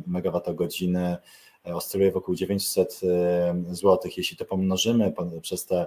[0.06, 1.16] megawattogodziny
[1.64, 3.00] oscyluje wokół 900
[3.70, 3.98] zł.
[4.16, 5.86] Jeśli to pomnożymy po- przez te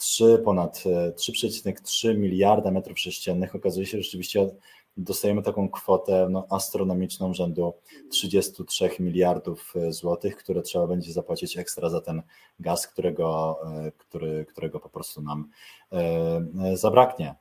[0.00, 4.50] 3, ponad e, 3,3 miliarda metrów sześciennych, okazuje się, że rzeczywiście
[4.96, 7.72] dostajemy taką kwotę no, astronomiczną rzędu
[8.10, 12.22] 33 miliardów e, złotych, które trzeba będzie zapłacić ekstra za ten
[12.60, 15.48] gaz, którego, e, który, którego po prostu nam
[15.92, 17.34] e, zabraknie.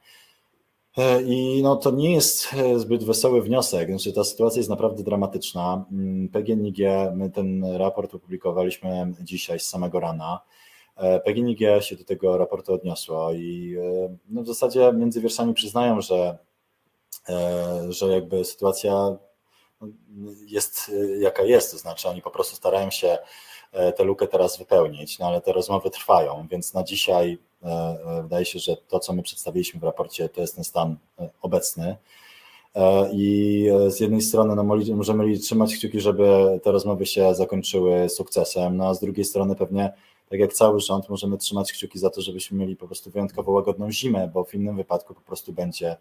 [1.25, 5.85] I no, to nie jest zbyt wesoły wniosek, znaczy ta sytuacja jest naprawdę dramatyczna.
[5.91, 6.77] Mm, PGNiG,
[7.15, 10.39] my ten raport opublikowaliśmy dzisiaj z samego rana.
[11.25, 13.75] PGNiG się do tego raportu odniosło i
[14.29, 16.37] no, w zasadzie między wierszami przyznają, że,
[17.89, 19.17] że jakby sytuacja
[20.47, 23.17] jest e, jaka jest, to znaczy oni po prostu starają się
[23.71, 28.21] e, tę lukę teraz wypełnić, no ale te rozmowy trwają, więc na dzisiaj e, e,
[28.23, 31.97] wydaje się, że to, co my przedstawiliśmy w raporcie, to jest ten stan e, obecny.
[32.75, 34.63] E, I e, z jednej strony no,
[34.95, 39.93] możemy trzymać kciuki, żeby te rozmowy się zakończyły sukcesem, no a z drugiej strony pewnie,
[40.29, 43.91] tak jak cały rząd, możemy trzymać kciuki za to, żebyśmy mieli po prostu wyjątkowo łagodną
[43.91, 45.97] zimę, bo w innym wypadku po prostu będzie e,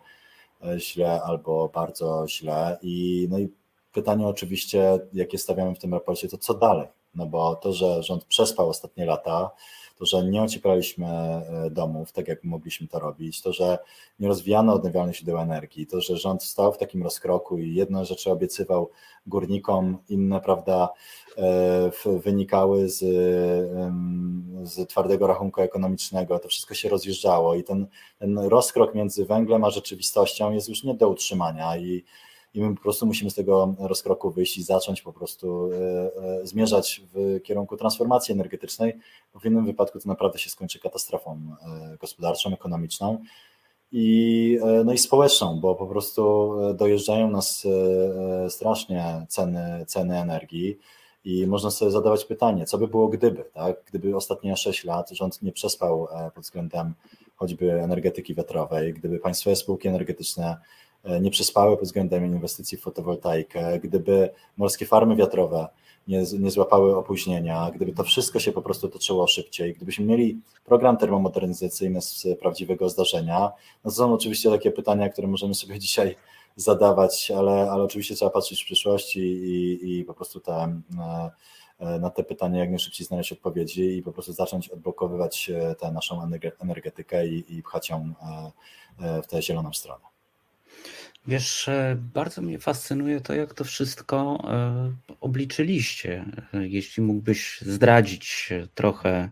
[0.76, 2.78] źle albo bardzo źle.
[2.82, 3.48] I, no i
[3.92, 6.88] pytanie oczywiście, jakie stawiamy w tym raporcie, to co dalej?
[7.14, 9.50] No bo to, że rząd przespał ostatnie lata,
[9.99, 13.78] to, że nie ocieplaliśmy e, domów tak, jak mogliśmy to robić, to, że
[14.20, 18.30] nie rozwijano odnawialnych źródeł energii, to, że rząd stał w takim rozkroku i jedne rzeczy
[18.30, 18.90] obiecywał
[19.26, 20.88] górnikom, inne, prawda,
[21.38, 22.99] e, wynikały z,
[24.62, 27.86] z twardego rachunku ekonomicznego, to wszystko się rozjeżdżało i ten,
[28.18, 32.05] ten rozkrok między węglem a rzeczywistością jest już nie do utrzymania i
[32.55, 35.76] i my po prostu musimy z tego rozkroku wyjść i zacząć po prostu e,
[36.40, 38.99] e, zmierzać w kierunku transformacji energetycznej,
[39.34, 43.18] bo w innym wypadku to naprawdę się skończy katastrofą e, gospodarczą, ekonomiczną.
[43.92, 47.66] i, no i społeczną, bo po prostu dojeżdżają nas
[48.49, 50.78] strasznie ceny, ceny energii
[51.24, 53.76] i można sobie zadawać pytanie, co by było gdyby, tak?
[53.86, 56.94] Gdyby ostatnie 6 lat rząd nie przespał pod względem
[57.36, 60.57] choćby energetyki wiatrowej, gdyby państwowe spółki energetyczne
[61.20, 65.68] nie przespały pod względem inwestycji w fotowoltaikę, gdyby morskie farmy wiatrowe
[66.09, 70.96] nie, nie złapały opóźnienia, gdyby to wszystko się po prostu toczyło szybciej, gdybyśmy mieli program
[70.96, 73.52] termomodernizacyjny z prawdziwego zdarzenia,
[73.84, 76.16] no to są oczywiście takie pytania, które możemy sobie dzisiaj
[76.56, 81.30] zadawać, ale, ale oczywiście trzeba patrzeć w przyszłość i, i, i po prostu te e,
[81.78, 85.92] E, na te pytania jak najszybciej znaleźć odpowiedzi i po prostu zacząć odblokowywać e, tę
[85.92, 86.30] naszą
[86.61, 88.14] energetykę i, i pchać ją
[89.00, 90.04] e, w tę zieloną stronę.
[91.28, 91.70] Wiesz,
[92.14, 94.44] bardzo mnie fascynuje to, jak to wszystko
[95.20, 96.24] obliczyliście.
[96.52, 99.30] Jeśli mógłbyś zdradzić trochę,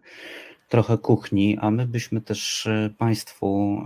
[0.69, 2.69] trochę kuchni, a my byśmy też
[2.99, 3.81] Państwu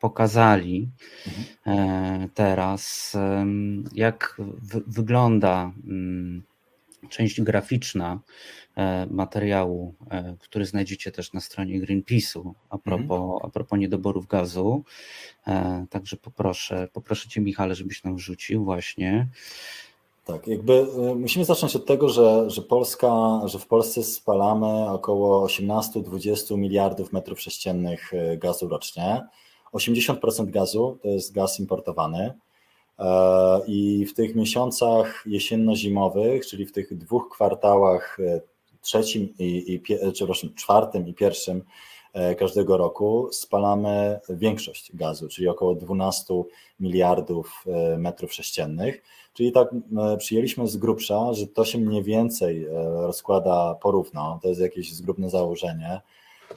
[0.00, 0.88] pokazali
[1.26, 2.28] mhm.
[2.34, 3.12] teraz,
[3.94, 4.40] jak
[4.86, 6.42] wygląda mm,
[7.08, 8.20] część graficzna
[8.76, 12.80] e, materiału, e, który znajdziecie też na stronie Greenpeace'u a mhm.
[12.82, 14.84] propos, a propos niedoborów gazu.
[15.46, 19.28] E, także poproszę, poproszę Cię Michale, żebyś nam wrzucił właśnie.
[20.24, 20.86] Tak, jakby
[21.16, 27.40] musimy zacząć od tego, że, że Polska, że w Polsce spalamy około 18-20 miliardów metrów
[27.40, 29.26] sześciennych gazu rocznie.
[29.72, 32.32] 80% gazu to jest gaz importowany.
[32.98, 38.40] E, I w tych miesiącach jesienno-zimowych, czyli w tych dwóch kwartałach, e,
[38.80, 39.82] trzecim i, i
[40.12, 41.62] przepraszam, czwartym i pierwszym
[42.12, 46.34] e, każdego roku spalamy większość gazu, czyli około 12
[46.80, 47.64] miliardów
[47.98, 49.02] metrów sześciennych.
[49.34, 49.68] Czyli tak
[50.18, 56.00] przyjęliśmy z grubsza, że to się mniej więcej rozkłada porówno, to jest jakieś zgrubne założenie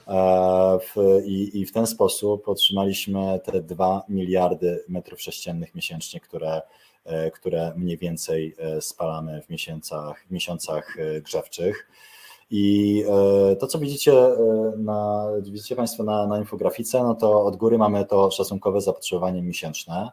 [0.06, 0.78] E,
[1.24, 6.62] I, I w ten sposób otrzymaliśmy te 2 miliardy metrów sześciennych miesięcznie, które,
[7.04, 11.88] e, które mniej więcej e, spalamy w miesiącach, w miesiącach grzewczych.
[12.50, 13.04] I
[13.60, 14.12] to, co widzicie,
[14.76, 20.10] na, widzicie Państwo na, na infografice, no to od góry mamy to szacunkowe zapotrzebowanie miesięczne.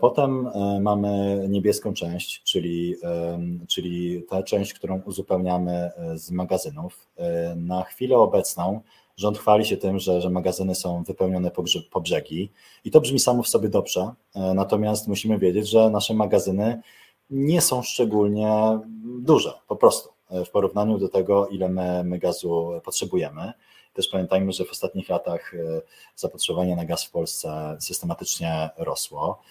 [0.00, 0.48] Potem
[0.80, 2.96] mamy niebieską część, czyli,
[3.68, 7.08] czyli tę część, którą uzupełniamy z magazynów.
[7.56, 8.80] Na chwilę obecną
[9.16, 12.50] rząd chwali się tym, że, że magazyny są wypełnione po, po brzegi
[12.84, 14.10] i to brzmi samo w sobie dobrze,
[14.54, 16.80] natomiast musimy wiedzieć, że nasze magazyny
[17.30, 18.78] nie są szczególnie
[19.20, 23.52] duże, po prostu w porównaniu do tego, ile my, my gazu potrzebujemy.
[23.96, 25.52] Też pamiętajmy, że w ostatnich latach
[26.16, 29.42] zapotrzebowanie na gaz w Polsce systematycznie rosło.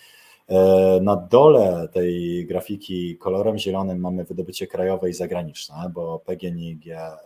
[0.50, 7.18] E, na dole tej grafiki kolorem zielonym mamy wydobycie krajowe i zagraniczne, bo PGNiG e,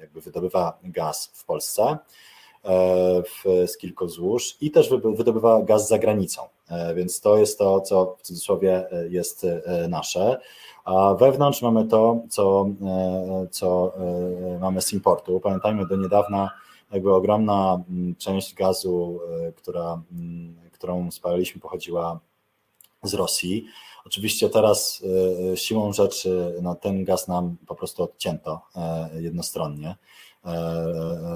[0.00, 1.98] jakby wydobywa gaz w Polsce
[2.64, 6.42] e, z kilku złóż i też wydobywa gaz za granicą,
[6.94, 9.46] więc to jest to, co w cudzysłowie jest
[9.88, 10.40] nasze.
[10.84, 12.66] A wewnątrz mamy to, co,
[13.50, 13.92] co
[14.60, 15.40] mamy z importu.
[15.40, 16.50] Pamiętajmy, do niedawna
[16.92, 17.82] jakby ogromna
[18.18, 19.20] część gazu,
[19.56, 20.02] która,
[20.72, 22.20] którą spaliliśmy, pochodziła
[23.02, 23.66] z Rosji.
[24.06, 25.02] Oczywiście teraz
[25.52, 28.60] e, siłą rzeczy no, ten gaz nam po prostu odcięto
[29.14, 29.96] jednostronnie.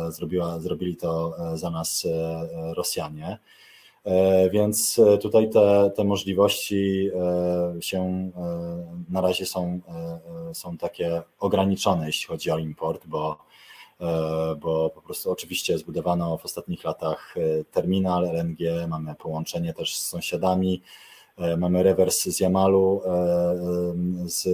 [0.09, 2.07] Zrobiła, zrobili to za nas
[2.77, 3.39] Rosjanie.
[4.53, 7.11] Więc tutaj te, te możliwości
[7.81, 8.31] się
[9.09, 9.81] na razie są,
[10.53, 13.39] są takie ograniczone, jeśli chodzi o import, bo,
[14.61, 17.35] bo po prostu oczywiście zbudowano w ostatnich latach
[17.71, 20.83] terminal LNG, mamy połączenie też z sąsiadami,
[21.39, 24.47] E, mamy rewers z Jamalu, e, e, z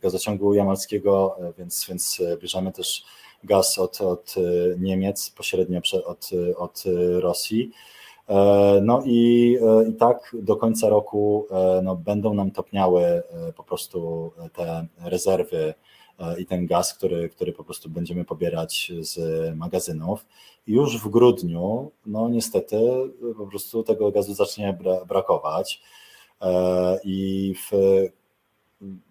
[0.00, 3.04] gazociągu jamalskiego, więc, więc bierzemy też
[3.44, 4.34] gaz od, od
[4.78, 6.84] Niemiec, pośrednio od, od
[7.20, 7.70] Rosji.
[8.82, 9.56] No i,
[9.88, 11.46] i tak do końca roku
[11.82, 13.22] no, będą nam topniały
[13.56, 15.74] po prostu te rezerwy
[16.38, 19.18] i ten gaz, który, który po prostu będziemy pobierać z
[19.56, 20.26] magazynów.
[20.66, 22.80] Już w grudniu, no niestety,
[23.36, 25.82] po prostu tego gazu zacznie brakować.
[26.42, 27.72] E, I w,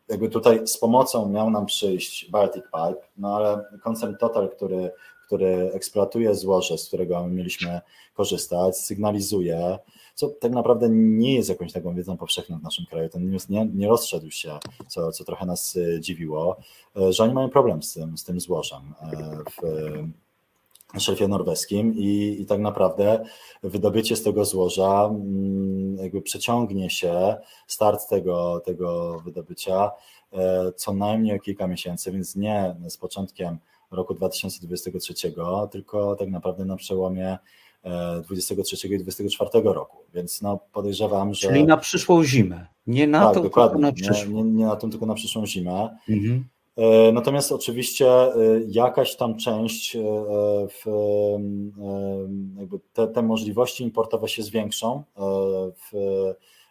[0.10, 4.92] jakby tutaj z pomocą miał nam przyjść Baltic Pipe, no ale koncern Total, który,
[5.26, 7.82] który eksploatuje złoże, z którego mieliśmy
[8.14, 9.80] korzystać, sygnalizuje,
[10.18, 13.10] co tak naprawdę nie jest jakąś taką wiedzą powszechną w naszym kraju.
[13.10, 16.58] Ten news nie, nie rozszedł się, co, co trochę nas e, dziwiło,
[16.98, 18.94] e, że oni mają problem z tym, z tym złożem
[19.52, 19.64] w,
[20.94, 23.26] na szelfie norweskim i, i tak naprawdę
[23.64, 27.38] wydobycie z tego złoża mm, jakby przeciągnie się,
[27.68, 29.92] start tego, tego wydobycia
[30.34, 33.58] e, co najmniej o kilka miesięcy, więc nie z początkiem
[33.92, 35.14] roku 2023,
[35.72, 37.38] tylko tak naprawdę na przełomie
[38.24, 41.48] 23 i 24 roku, więc no podejrzewam, że...
[41.48, 42.68] Czyli na przyszłą zimę.
[42.88, 44.44] Nie na tak, to, dokładnie, tylko na nie, przyszłą.
[44.44, 45.98] nie, nie na tą, tylko na przyszłą zimę.
[46.10, 46.48] Mhm.
[46.78, 48.34] E, Natomiast oczywiście e,
[48.68, 50.00] jakaś tam część, e,
[50.68, 50.88] w,
[52.74, 55.22] e, te, te możliwości importowe się zwiększą e,
[55.72, 55.94] w,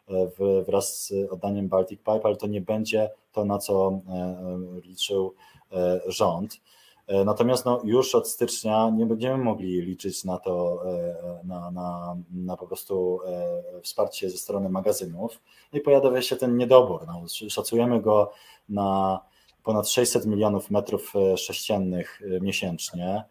[0.09, 4.36] w, wraz z oddaniem Baltic Pipe, ale to nie będzie to, na co e,
[4.84, 5.34] liczył
[5.72, 6.61] e, rząd.
[7.07, 12.16] E, Natomiast no, już od stycznia nie będziemy mogli liczyć na to, e, na, na,
[12.30, 15.42] na po prostu e, wsparcie ze strony magazynów.
[15.72, 17.07] No i pojawia się ten niedobór.
[17.07, 18.32] No, szacujemy go
[18.68, 19.20] na
[19.64, 23.24] ponad 600 milionów metrów sześciennych miesięcznie.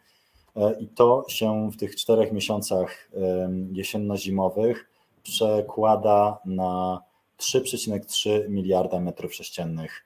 [0.79, 3.11] I to się w tych czterech miesiącach
[3.71, 4.89] jesienno-zimowych
[5.23, 7.01] przekłada na
[7.37, 10.05] 3,3 miliarda metrów sześciennych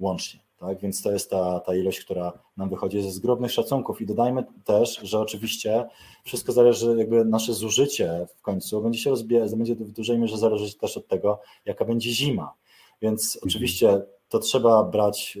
[0.00, 0.45] łącznie.
[0.58, 0.80] Tak?
[0.80, 4.00] Więc to jest ta, ta ilość, która nam wychodzi ze zgrobnych szacunków.
[4.00, 5.84] I dodajmy też, że oczywiście
[6.24, 10.76] wszystko zależy, jakby nasze zużycie w końcu będzie się rozbijać, będzie w dużej mierze zależeć
[10.76, 12.54] też od tego, jaka będzie zima.
[13.02, 15.38] Więc oczywiście to trzeba brać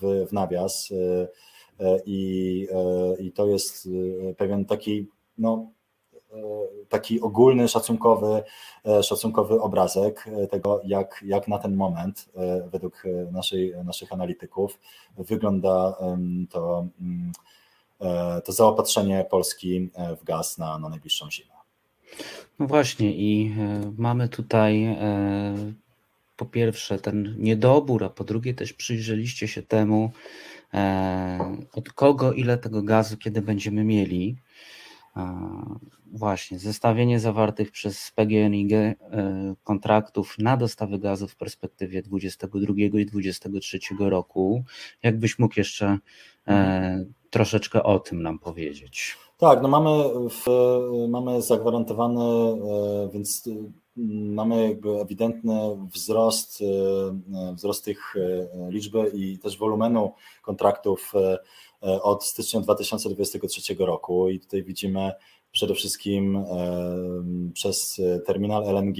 [0.00, 1.28] w, w nawias e,
[1.86, 2.68] e, i,
[3.18, 3.88] i to jest
[4.36, 5.06] pewien taki,
[5.38, 5.70] no,
[6.88, 8.42] taki ogólny, szacunkowy,
[8.86, 14.12] e, szacunkowy obrazek e, tego, jak, jak na ten moment, e, według e, naszej, naszych
[14.12, 14.78] analityków,
[15.18, 15.96] wygląda
[16.50, 17.32] to, mm,
[18.00, 21.54] e, to zaopatrzenie Polski e, w gaz na, na najbliższą zimę.
[22.58, 25.54] No właśnie i e, mamy tutaj e,
[26.36, 30.10] po pierwsze ten niedobór, a po drugie też przyjrzeliście się temu,
[30.74, 34.36] e, od kogo ile tego gazu kiedy będziemy mieli.
[36.12, 38.96] Właśnie, zestawienie zawartych przez PGNiG e,
[39.64, 44.64] kontraktów na dostawy gazu w perspektywie 22 i 23 roku.
[45.02, 45.98] Jakbyś mógł jeszcze
[46.48, 49.16] e, troszeczkę o tym nam powiedzieć?
[49.38, 49.90] Tak, no mamy,
[50.30, 50.46] w,
[51.08, 53.48] mamy zagwarantowany, e, więc
[53.96, 55.60] mamy jakby ewidentny
[55.94, 56.62] wzrost,
[57.54, 58.14] wzrost tych
[58.68, 60.12] liczby i też wolumenu
[60.42, 61.12] kontraktów
[62.02, 65.12] od stycznia 2023 roku i tutaj widzimy
[65.52, 66.44] przede wszystkim e,
[67.52, 68.98] przez terminal LNG.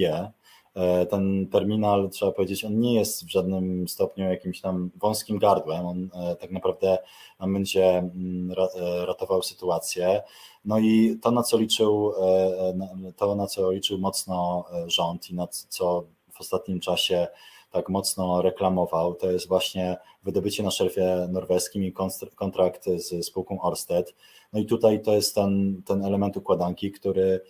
[0.75, 5.85] E, Ten terminal, trzeba powiedzieć, on nie jest w żadnym stopniu jakimś tam wąskim gardłem.
[5.85, 6.97] On e, tak naprawdę
[7.39, 10.21] nam będzie mm, ra- e, ratował sytuację.
[10.65, 15.35] No i to, na co liczył, e, to, na co liczył mocno e, rząd i
[15.35, 17.27] na co w ostatnim czasie
[17.75, 21.93] tak mocno reklamował, to jest właśnie wydobycie na szelfie norweskim i
[22.35, 24.15] kontrakt z spółką Orsted.
[24.53, 27.41] No i tutaj to jest ten, ten element układanki, który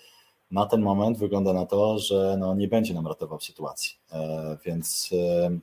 [0.51, 3.91] na ten moment wygląda na to, że no nie będzie nam ratował sytuacji.
[4.11, 5.59] E, Więc e,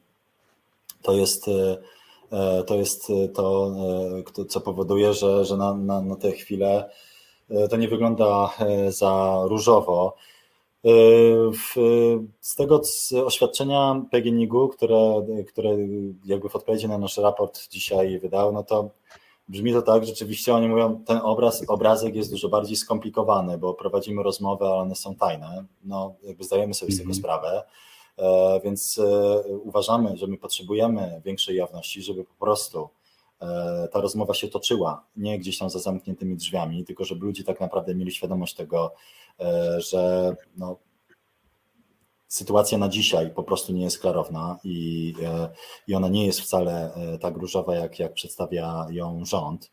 [1.03, 3.75] to jest e, to, jest to
[4.19, 6.91] e, kto- co powoduje, że, że na, na, na tę chwilę
[7.71, 8.51] to nie wygląda
[8.89, 10.17] za różowo.
[11.53, 11.75] W,
[12.41, 15.71] z tego z oświadczenia PGNiG-u, które, które
[16.25, 18.91] jakby w odpowiedzi na nasz raport dzisiaj wydał, no to
[19.49, 24.23] brzmi to tak, rzeczywiście oni mówią, ten obraz, obrazek jest dużo bardziej skomplikowany, bo prowadzimy
[24.23, 25.65] rozmowy, ale one są tajne.
[25.85, 27.19] No, jakby zdajemy sobie z tego Mhm.
[27.19, 27.65] sprawę.
[28.19, 32.89] E, Więc e, uważamy, że my potrzebujemy większej jawności, żeby po prostu
[33.41, 37.61] e, ta rozmowa się toczyła, nie gdzieś tam za zamkniętymi drzwiami, tylko żeby ludzie tak
[37.61, 38.95] naprawdę mieli świadomość tego,
[39.79, 40.79] że no,
[42.33, 45.49] sytuacja na dzisiaj po prostu nie jest klarowna i, e,
[45.89, 49.71] i ona nie jest wcale e, tak różowa, jak, jak przedstawia ją rząd.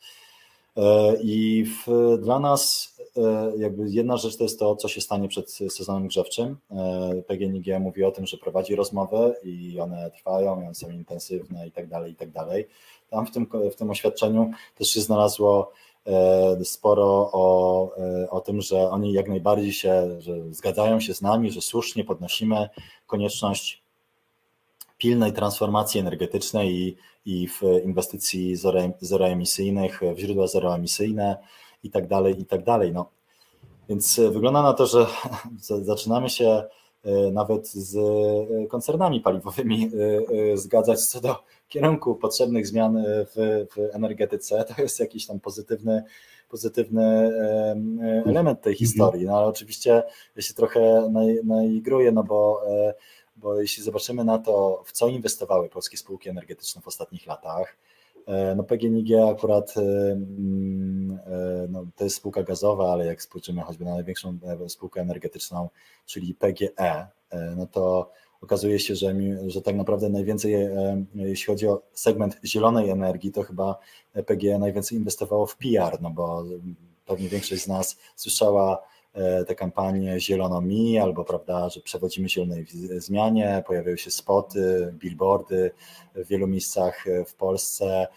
[0.78, 5.28] E, I w, dla nas e, jakby jedna rzecz to jest to, co się stanie
[5.28, 6.58] przed sezonem grzewczym.
[6.72, 11.68] E, PGNiG mówi o tym, że prowadzi rozmowy i one trwają, i one są intensywne
[11.68, 12.68] i tak dalej, i tak dalej.
[13.10, 15.74] Tam w tym, w tym oświadczeniu też się znalazło e,
[16.64, 20.20] sporo o, e, o tym, że oni jak najbardziej się,
[20.52, 22.70] zgadzają się z nami, że słusznie podnosimy
[23.08, 23.84] konieczność
[24.98, 31.38] pilnej transformacji energetycznej i, i w inwestycji zero- zeroemisyjnych, w źródła zeroemisyjne
[31.84, 32.92] i tak dalej, i tak dalej.
[32.94, 33.10] No,
[33.90, 35.08] więc e, wygląda na to, że
[35.68, 36.68] za- zaczynamy się e,
[37.32, 41.36] nawet z e, koncernami paliwowymi e, e, zgadzać co do
[41.70, 44.66] kierunku potrzebnych zmian e, w, w energetyce.
[44.76, 46.04] To jest jakiś tam pozytywny,
[46.50, 47.04] pozytywny
[47.72, 49.26] em, e, element tej historii.
[49.26, 50.04] No ale oczywiście
[50.36, 51.12] ja się trochę
[51.44, 52.94] naigruję, no bo e,
[53.38, 57.89] bo jeśli zobaczymy na to, w co inwestowały polskie spółki energetyczne w ostatnich latach, e,
[58.56, 59.82] no PGNiG akurat e,
[60.12, 65.02] mm, e, no, to jest spółka gazowa, ale jak spojrzymy choćby na największą e, spółkę
[65.02, 65.70] energetyczną,
[66.06, 69.14] czyli PGE, e, no to okazuje się, że,
[69.48, 73.80] że tak naprawdę najwięcej, e, jeśli chodzi o segment zielonej energii, to chyba
[74.26, 76.44] PGE najwięcej inwestowało w PR, no bo
[77.06, 78.99] pewnie większość z nas słyszała e,
[79.48, 82.66] te kampanie Zielono Mi, albo prawda, że przewodzimy zielonej
[82.98, 85.72] zmianie, pojawiają się spoty, billboardy
[86.16, 88.08] w wielu miejscach w Polsce,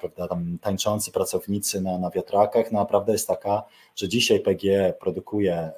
[0.00, 2.72] prawda, tam tańczący pracownicy na, na wiatrakach.
[2.72, 3.62] No, a prawda jest taka,
[3.96, 5.70] że dzisiaj PGE produkuje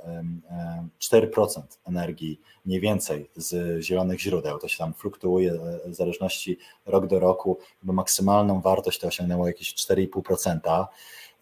[1.00, 4.58] 4% energii mniej więcej z zielonych źródeł.
[4.58, 9.74] To się tam fluktuuje w zależności rok do roku, bo maksymalną wartość to osiągnęło jakieś
[9.74, 10.86] 4,5%.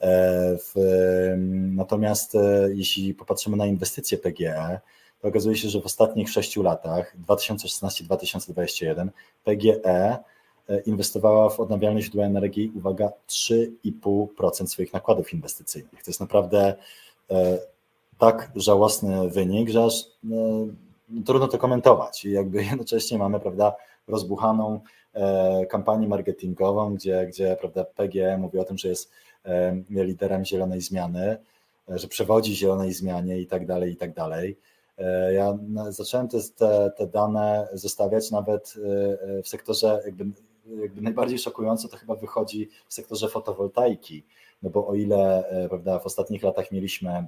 [0.01, 0.75] E, w,
[1.77, 4.81] natomiast e, jeśli popatrzymy na inwestycje PGE,
[5.20, 9.09] to okazuje się, że w ostatnich 6 latach, 2016-2021,
[9.45, 10.19] PGE
[10.69, 16.05] e, inwestowała w odnawialne źródła energii, uwaga, 3,5% swoich nakładów inwestycyjnych.
[16.05, 16.75] To jest naprawdę
[18.19, 20.05] tak żałosny wynik, że aż
[21.27, 22.25] trudno to komentować.
[22.25, 23.77] I jakby jednocześnie mamy, prawda,
[24.09, 24.81] rozbuchaną
[25.69, 29.11] kampanię marketingową, gdzie, gdzie prawda, PGE mówi o tym, że jest
[29.90, 31.36] liderem zielonej zmiany,
[31.89, 34.56] że przewodzi zielonej zmianie i tak dalej, i tak dalej.
[34.98, 35.59] E, ja
[35.89, 36.39] zacząłem te,
[36.97, 38.74] te, dane zestawiać nawet
[39.39, 40.24] e, w sektorze jakby,
[40.81, 44.24] jakby najbardziej szokująco to chyba wychodzi w sektorze fotowoltaiki,
[44.62, 47.27] no bo o ile e, prawda, w ostatnich latach mieliśmy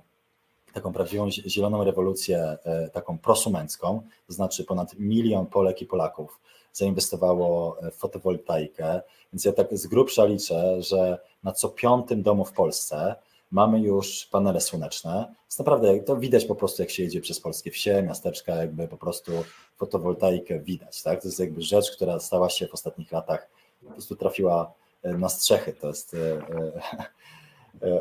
[0.72, 2.58] taką prawdziwą zieloną rewolucję,
[2.92, 6.40] taką prosumencką, to znaczy ponad milion Polek i Polaków
[6.72, 9.00] zainwestowało w fotowoltaikę,
[9.32, 13.14] więc ja tak z grubsza liczę, że na co piątym domu w Polsce
[13.50, 15.34] mamy już panele słoneczne.
[15.46, 18.96] Jest naprawdę, to widać po prostu, jak się jedzie przez polskie wsie, miasteczka, jakby po
[18.96, 19.32] prostu
[19.76, 21.02] fotowoltaikę widać.
[21.02, 21.22] Tak?
[21.22, 23.48] To jest jakby rzecz, która stała się w ostatnich latach,
[23.84, 24.72] po prostu trafiła
[25.04, 25.72] na strzechy.
[25.72, 26.72] To jest e, e,
[27.02, 27.06] E,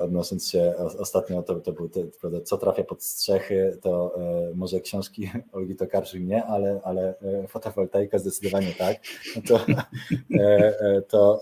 [0.02, 2.00] odnosząc się ostatnio, to, to był to,
[2.44, 8.20] co trafia pod strzechy, to e, może książki Olgi Tokarczyk nie, ale, ale e, fotowoltaika
[8.20, 8.98] zdecydowanie tak.
[9.36, 9.60] No to,
[11.12, 11.42] to,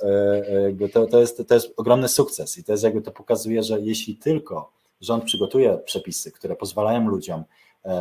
[0.94, 4.16] to, to, jest, to jest ogromny sukces i to jest jakby to pokazuje, że jeśli
[4.16, 4.72] tylko
[5.02, 7.44] rząd przygotuje przepisy, które pozwalają ludziom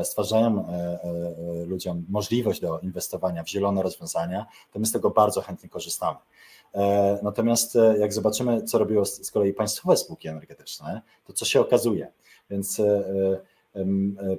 [0.04, 0.66] stwarzają
[1.66, 6.18] ludziom możliwość do inwestowania w zielone rozwiązania, to my z tego bardzo chętnie korzystamy.
[6.76, 11.60] E, natomiast e, jak zobaczymy, co robiło z kolei państwowe spółki energetyczne, to co się
[11.60, 12.12] okazuje?
[12.50, 13.04] Więc e,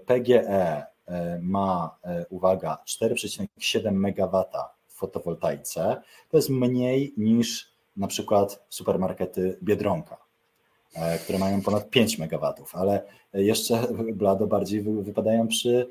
[0.05, 0.85] PGE
[1.41, 1.97] ma,
[2.29, 4.43] uwaga, 4,7 MW
[4.87, 6.01] w fotowoltaice.
[6.29, 10.26] To jest mniej niż na przykład supermarkety Biedronka.
[10.97, 13.03] E, które mają ponad 5 MW, ale
[13.33, 15.89] jeszcze blado bardziej wypadają przy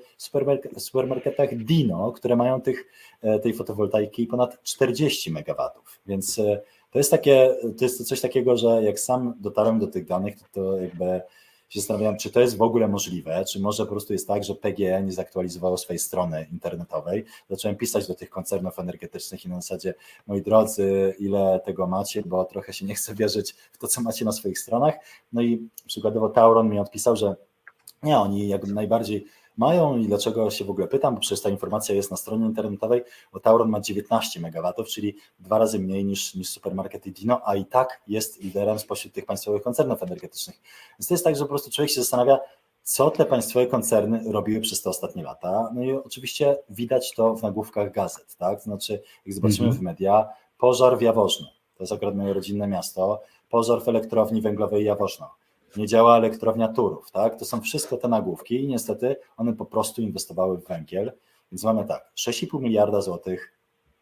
[0.79, 2.87] supermarketach Dino, które mają tych,
[3.23, 5.71] e, tej fotowoltaiki ponad 40 MW.
[6.07, 6.61] Więc e,
[6.91, 10.45] to jest takie, to jest coś takiego, że jak sam dotarłem do tych danych, to,
[10.53, 11.21] to jakby
[11.69, 14.55] się zastanawiam, czy to jest w ogóle możliwe, czy może po prostu jest tak, że
[14.55, 17.25] PGE nie zaktualizowało swojej strony internetowej.
[17.51, 19.95] Zacząłem pisać do tych koncernów energetycznych i na zasadzie,
[20.27, 24.25] moi drodzy, ile tego macie, bo trochę się nie chcę wierzyć w to, co macie
[24.25, 24.95] na swoich stronach.
[25.33, 27.37] No i przykładowo Tauron mi odpisał, że
[28.03, 29.27] nie, oni jakby najbardziej
[29.57, 33.03] mają i dlaczego się w ogóle pytam, bo przecież ta informacja jest na stronie internetowej,
[33.33, 37.65] bo Tauron ma 19 MW, czyli dwa razy mniej niż, niż supermarkety Dino, a i
[37.65, 40.61] tak jest liderem spośród tych państwowych koncernów energetycznych.
[40.99, 42.39] Więc to jest tak, że po prostu człowiek się zastanawia,
[42.83, 45.71] co te państwowe koncerny robiły przez te ostatnie lata.
[45.75, 48.61] No i oczywiście widać to w nagłówkach gazet, tak?
[48.61, 49.81] Znaczy, jak zobaczymy mm -hmm.
[49.81, 50.29] w media,
[50.59, 51.47] pożar w Jaworzno,
[51.77, 55.31] to jest akurat moje rodzinne miasto, pożar w elektrowni węglowej Jaworzno
[55.77, 57.39] nie działa elektrownia Turów, tak?
[57.39, 61.13] To są wszystko te nagłówki i niestety one po prostu inwestowały w węgiel,
[61.53, 63.57] więc mamy tak, 6,5 miliarda złotych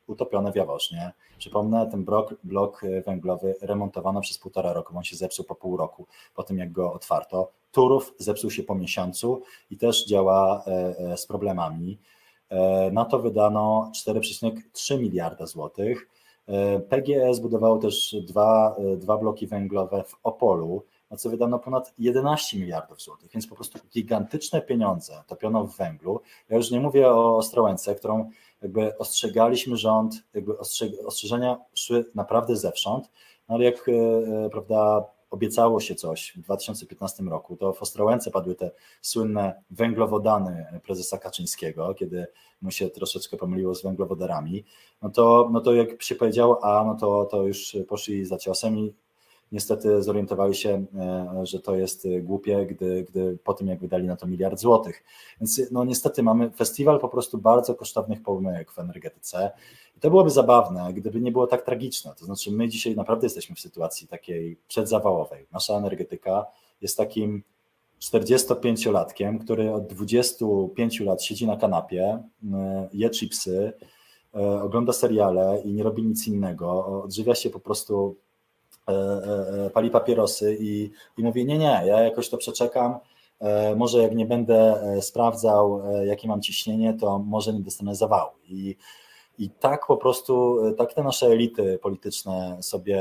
[0.06, 1.12] utopione w.
[1.38, 6.06] Przypomnę, ten blok, blok węglowy remontowano przez półtora roku, on się zepsuł po pół roku,
[6.34, 7.50] po tym jak go otwarto.
[7.72, 11.98] Turów zepsuł się po miesiącu i też działa e, e, z problemami.
[12.50, 16.08] E, na to wydano 4,3 miliarda złotych.
[16.88, 23.02] PGE zbudowało też dwa, dwa bloki węglowe w Opolu, na co wydano ponad 11 miliardów
[23.02, 26.20] złotych, więc po prostu gigantyczne pieniądze topiono w węglu.
[26.48, 28.30] Ja już nie mówię o Ostrołęce, którą
[28.62, 30.58] jakby ostrzegaliśmy rząd, jakby
[31.06, 33.10] ostrzeżenia szły naprawdę zewsząd,
[33.48, 38.54] no ale jak e, prawda, obiecało się coś w 2015 roku, to w Ostrołęce padły
[38.54, 38.70] te
[39.02, 42.26] słynne węglowodany prezesa Kaczyńskiego, kiedy
[42.62, 44.64] mu się troszeczkę pomyliło z węglowodarami,
[45.02, 48.78] no to, no to jak się powiedziało A, no to, to już poszli za ciosem
[48.78, 48.94] i
[49.54, 54.16] niestety zorientowali się, e, że to jest głupie, gdy, gdy po tym jak wydali na
[54.16, 55.04] to miliard złotych.
[55.40, 59.50] Więc no niestety mamy festiwal po prostu bardzo kosztownych pomyłek w energetyce
[59.96, 62.14] i to byłoby zabawne, gdyby nie było tak tragiczne.
[62.18, 65.46] To znaczy my dzisiaj naprawdę jesteśmy w sytuacji takiej przedzawałowej.
[65.52, 66.46] Nasza energetyka
[66.80, 67.42] jest takim
[68.00, 72.22] 45-latkiem, który od 25 lat siedzi na kanapie,
[72.52, 73.72] e, je chipsy,
[74.34, 78.33] e, ogląda seriale i nie robi nic innego, odżywia się po prostu e, e,
[79.74, 82.98] pali papierosy i, i mówi, nie, nie, ja jakoś to przeczekam,
[83.40, 87.94] e, może jak nie będę e, sprawdzał, e, jakie mam ciśnienie, to może nie dostanę
[87.94, 88.30] zawału.
[88.48, 88.76] I,
[89.38, 93.00] i tak po prostu, tak te nasze elity polityczne sobie,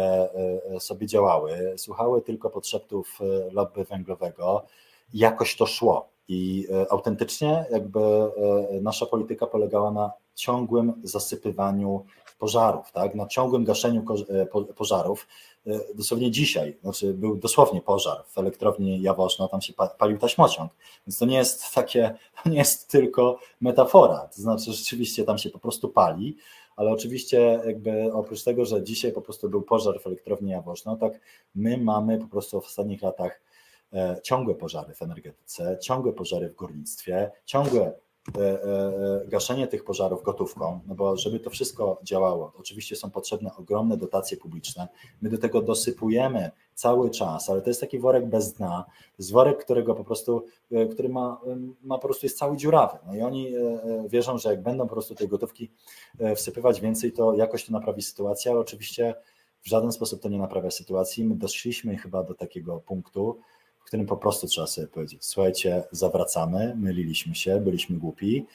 [0.76, 4.66] e, sobie działały, słuchały tylko podszeptów e, lobby węglowego,
[5.14, 6.10] jakoś to szło.
[6.28, 8.32] I e, autentycznie jakby e,
[8.82, 12.06] nasza polityka polegała na ciągłym zasypywaniu
[12.44, 13.16] pożarów, tak?
[13.16, 15.28] na ciągłym gaszeniu e, po- pożarów.
[15.68, 20.72] E, Dosłownie dzisiaj, znaczy był dosłownie pożar w elektrowni Jaworzno, tam się pa- palił taśmociąg,
[21.08, 25.50] więc to nie jest takie, to nie jest tylko metafora, to znaczy rzeczywiście tam się
[25.50, 26.38] po prostu pali,
[26.76, 31.14] ale oczywiście jakby oprócz tego, że dzisiaj po prostu był pożar w elektrowni Jaworzno, tak
[31.56, 33.42] my mamy po prostu w ostatnich latach
[33.94, 37.94] e, ciągłe pożary w energetyce, ciągłe pożary w górnictwie, ciągłe
[39.28, 44.38] gaszenie tych pożarów gotówką, no bo żeby to wszystko działało, oczywiście są potrzebne ogromne dotacje
[44.38, 44.88] publiczne.
[45.22, 49.32] My do tego dosypujemy cały czas, ale to jest taki worek bez dna, to jest
[49.32, 51.42] worek, którego po prostu, e, który ma,
[51.84, 52.98] ma po prostu jest cały dziurawy.
[53.08, 55.72] No i oni e, e, wierzą, że jak będą po prostu tej gotówki
[56.20, 59.16] e, wsypywać więcej, to jakoś to naprawi sytuację, ale oczywiście
[59.62, 61.26] w żaden sposób to nie naprawia sytuacji.
[61.26, 63.40] My doszliśmy chyba do takiego punktu,
[63.84, 68.46] w którym po prostu trzeba sobie powiedzieć, słuchajcie, zawracamy, myliliśmy się, byliśmy głupi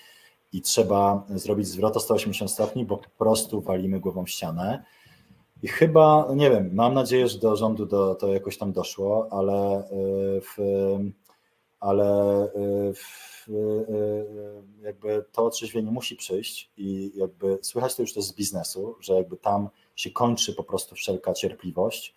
[0.52, 4.84] i trzeba zrobić zwrot o 180 stopni, bo po prostu walimy głową w ścianę.
[5.62, 9.28] I chyba, no nie wiem, mam nadzieję, że do rządu do, to jakoś tam doszło,
[9.30, 10.56] ale y, w,
[11.80, 18.24] ale y, w, y, jakby to otrzeźwienie musi przyjść i jakby słychać to już też
[18.24, 22.14] z biznesu, że jakby tam się kończy po prostu wszelka cierpliwość.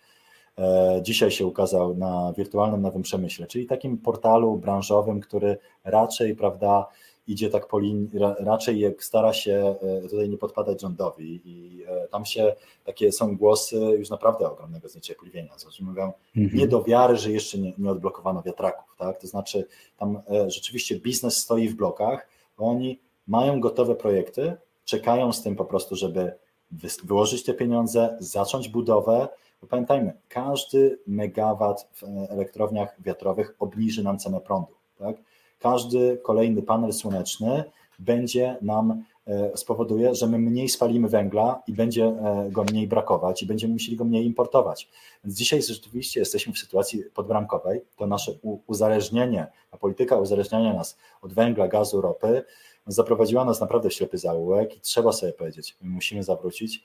[0.58, 6.86] E, Dzisiaj się ukazał na wirtualnym Nowym Przemyśle, czyli takim portalu branżowym, który raczej, prawda,
[7.28, 9.74] idzie tak po linii, ra- raczej stara się
[10.04, 12.54] e, tutaj nie podpadać rządowi i e, tam się
[12.84, 17.72] takie są głosy już naprawdę ogromnego zniecierpliwienia, znaczy mówią nie do wiary, że jeszcze nie,
[17.78, 19.66] nie odblokowano wiatraków, tak, to znaczy
[19.96, 25.64] tam rzeczywiście biznes stoi w blokach, bo oni mają gotowe projekty, czekają z tym po
[25.64, 26.32] prostu, żeby
[26.70, 29.28] wy- wyłożyć te pieniądze, zacząć budowę,
[29.66, 34.72] pamiętajmy, każdy megawat w elektrowniach wiatrowych obniży nam cenę prądu.
[34.98, 35.16] Tak?
[35.58, 37.64] Każdy kolejny panel słoneczny
[37.98, 43.42] będzie nam e, spowoduje, że my mniej spalimy węgla i będzie e, go mniej brakować
[43.42, 44.88] i będziemy musieli go mniej importować.
[45.24, 47.80] Więc dzisiaj rzeczywiście jesteśmy w sytuacji podbramkowej.
[47.96, 48.32] To nasze
[48.66, 52.44] uzależnienie, ta polityka uzależniania nas od węgla, gazu, ropy
[52.86, 56.84] zaprowadziła nas naprawdę w ślepy zaułek i trzeba sobie powiedzieć, my musimy zawrócić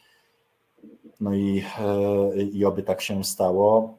[1.20, 1.64] no i,
[2.38, 3.98] e, i oby tak się stało,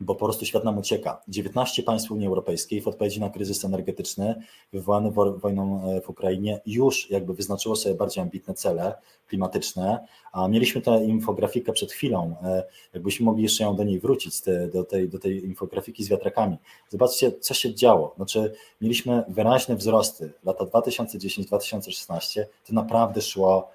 [0.00, 1.22] bo po prostu świat nam ucieka.
[1.28, 4.34] 19 państw Unii Europejskiej w odpowiedzi na kryzys energetyczny
[4.72, 8.94] wywołany wo- wojną e, w Ukrainie już jakby wyznaczyło sobie bardziej ambitne cele
[9.28, 12.64] klimatyczne, a mieliśmy tę infografikę przed chwilą, e,
[12.94, 14.34] jakbyśmy mogli jeszcze ją do niej wrócić,
[14.72, 16.56] do tej, do tej infografiki z wiatrakami.
[16.88, 18.12] Zobaczcie, co się działo.
[18.16, 20.32] Znaczy, mieliśmy wyraźne wzrosty.
[20.44, 23.70] Lata 2010-2016 to naprawdę szło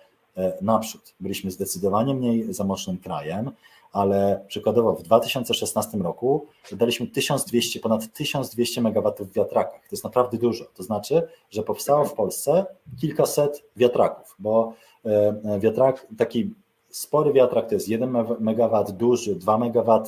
[0.61, 1.13] naprzód.
[1.19, 3.51] Byliśmy zdecydowanie mniej zamożnym krajem,
[3.91, 9.81] ale przykładowo w 2016 roku wydaliśmy 1200, ponad 1200 MW w wiatrakach.
[9.81, 10.65] To jest naprawdę dużo.
[10.75, 12.65] To znaczy, że powstało w Polsce
[13.01, 14.73] kilkaset wiatraków, bo
[15.05, 15.09] e,
[15.45, 16.53] e, wiatrak, taki
[16.89, 20.03] spory wiatrak to jest 1 MW, duży 2 MW,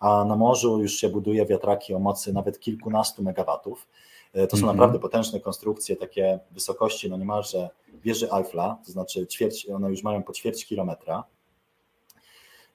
[0.00, 3.88] a na morzu już się buduje wiatraki o mocy nawet kilkunastu megawatów.
[4.32, 4.76] E, To są Mhm.
[4.76, 7.68] naprawdę potężne konstrukcje, takie wysokości, no niemalże
[8.04, 11.24] wieży Eiffla, to znaczy ćwierć, one już mają po ćwierć kilometra.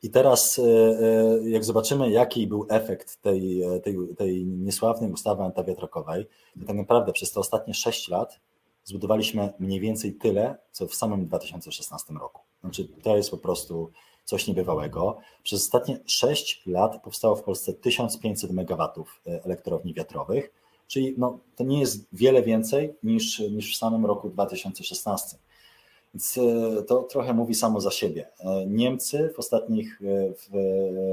[0.04, 6.28] I teraz, e, e, jak zobaczymy, jaki był efekt tej, tej, tej niesławnej ustawy antywiatrakowej,
[6.60, 8.40] to tak naprawdę przez te ostatnie 6 lat
[8.84, 12.42] zbudowaliśmy mniej więcej tyle, co w samym 2016 roku.
[12.62, 13.92] Znaczy, to jest po prostu
[14.26, 15.18] coś niebywałego.
[15.44, 18.88] Przez ostatnie 6 lat powstało w Polsce 1500 MW
[19.26, 20.52] elektrowni wiatrowych,
[20.88, 25.38] czyli no, to nie jest wiele więcej niż, niż w samym roku 2016.
[26.14, 28.28] Więc e, to trochę mówi samo za siebie.
[28.40, 30.48] E, Niemcy w ostatnich, e, w,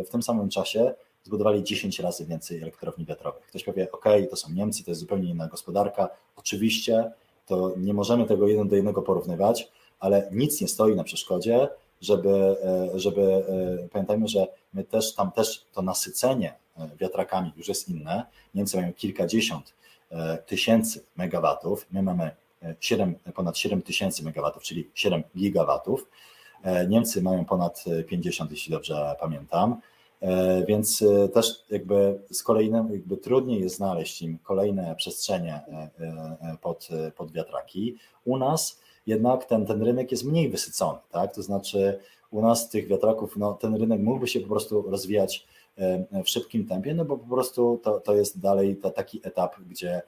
[0.07, 0.95] w tym samym czasie
[1.25, 3.47] zbudowali 10 razy więcej elektrowni wiatrowych.
[3.47, 6.09] Ktoś powie, ok, to są Niemcy, to jest zupełnie inna gospodarka.
[6.37, 7.11] Oczywiście
[7.47, 9.69] to nie możemy tego jeden do jednego porównywać,
[10.01, 11.69] ale nic nie stoi na przeszkodzie,
[12.01, 12.57] żeby,
[12.95, 13.45] żeby
[13.93, 16.55] pamiętajmy, że my też tam też to nasycenie
[17.01, 18.27] wiatrakami już jest inne.
[18.55, 19.75] Niemcy mają kilkadziesiąt
[20.11, 22.31] e, tysięcy megawatów, my mamy
[22.63, 26.09] e, 7, ponad 7 tysięcy megawatów, czyli 7 gigawatów.
[26.63, 29.81] E, Niemcy mają ponad e, 50, jeśli dobrze pamiętam.
[30.21, 35.91] E, Więc e, też jakby z kolei jakby trudniej jest znaleźć im kolejne przestrzenie e,
[36.01, 37.97] e, pod, e, pod wiatraki.
[38.25, 41.35] U nas jednak ten, ten rynek jest mniej wysycony, tak?
[41.35, 41.99] To znaczy
[42.31, 45.47] u nas tych wiatraków, no, ten rynek mógłby się po prostu rozwijać
[46.25, 50.03] w szybkim tempie, no bo po prostu to, to jest dalej ta, taki etap, gdzie,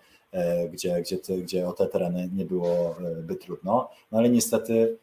[0.73, 4.99] gdzie, gdzie, gdzie o te tereny nie byłoby trudno, no ale niestety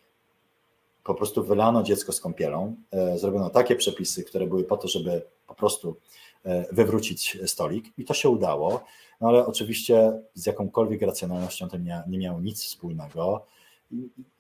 [1.04, 2.76] po prostu wylano dziecko z kąpielą,
[3.16, 5.96] zrobiono takie przepisy, które były po to, żeby po prostu
[6.72, 8.84] wywrócić stolik i to się udało,
[9.22, 11.78] no ale oczywiście z jakąkolwiek racjonalnością to
[12.08, 13.46] nie miało nic wspólnego.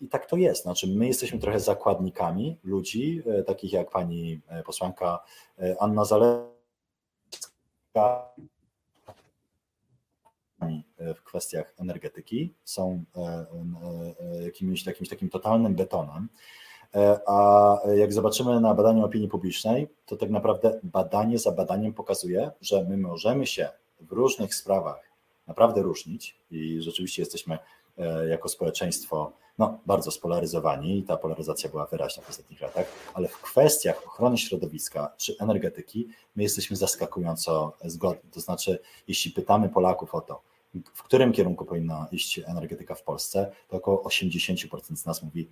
[0.01, 0.63] I, tak to jest.
[0.63, 5.19] Znaczy, my jesteśmy trochę zakładnikami ludzi, e, takich jak pani e, posłanka
[5.59, 6.53] e, Anna Zalewska
[10.99, 13.03] w kwestiach energetyki, są
[14.43, 16.29] jakimś, jakimś takim totalnym betonem.
[17.27, 22.83] A jak zobaczymy na badaniu opinii publicznej, to tak naprawdę badanie za badaniem pokazuje, że
[22.83, 23.69] my możemy się
[23.99, 25.11] w różnych sprawach
[25.47, 27.57] naprawdę różnić i rzeczywiście jesteśmy
[28.29, 33.41] jako społeczeństwo no, bardzo spolaryzowani i ta polaryzacja była wyraźna w ostatnich latach, ale w
[33.41, 38.29] kwestiach ochrony środowiska czy energetyki my jesteśmy zaskakująco zgodni.
[38.31, 40.41] To znaczy, jeśli pytamy Polaków o to,
[40.93, 45.49] w którym kierunku powinna iść energetyka w Polsce, to około 80% z nas mówi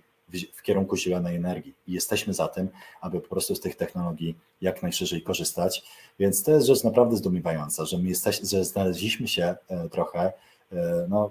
[0.54, 1.74] w, kierunku zielonej energii.
[1.86, 2.68] I jesteśmy za tym,
[3.00, 5.84] aby po prostu z tych technologii jak najszerzej korzystać.
[6.18, 10.32] Więc to jest rzecz naprawdę zdumiewająca, że my jesteśmy, że znaleźliśmy się e, trochę,
[10.72, 11.30] e, no,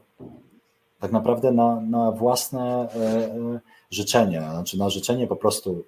[1.02, 3.60] tak naprawdę na, na własne e,
[3.92, 5.86] życzenie, znaczy na życzenie po prostu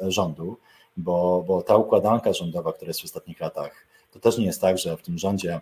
[0.00, 0.56] rządu,
[0.96, 4.78] bo, bo ta układanka rządowa, która jest w ostatnich latach, to też nie jest tak,
[4.78, 5.60] że w tym rządzie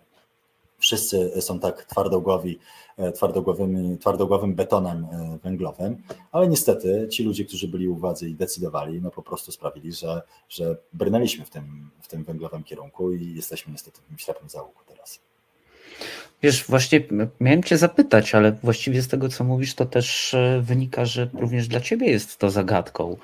[0.83, 2.59] wszyscy są tak twardogłowi,
[2.97, 6.03] e, twardogłowym, twardogłowym betonem e, węglowym,
[6.33, 10.23] ale niestety ci ludzie, którzy byli u władzy i decydowali, no po prostu sprawili, że,
[10.49, 14.92] że brnęliśmy w tym, w tym węglowym kierunku i jesteśmy niestety tym ślepym załuku teraz.
[16.43, 17.01] Wiesz, właśnie
[17.41, 21.69] miałem Cię zapytać, ale właściwie z tego, co mówisz, to też e, wynika, że również
[21.69, 23.17] dla Ciebie jest to zagadką.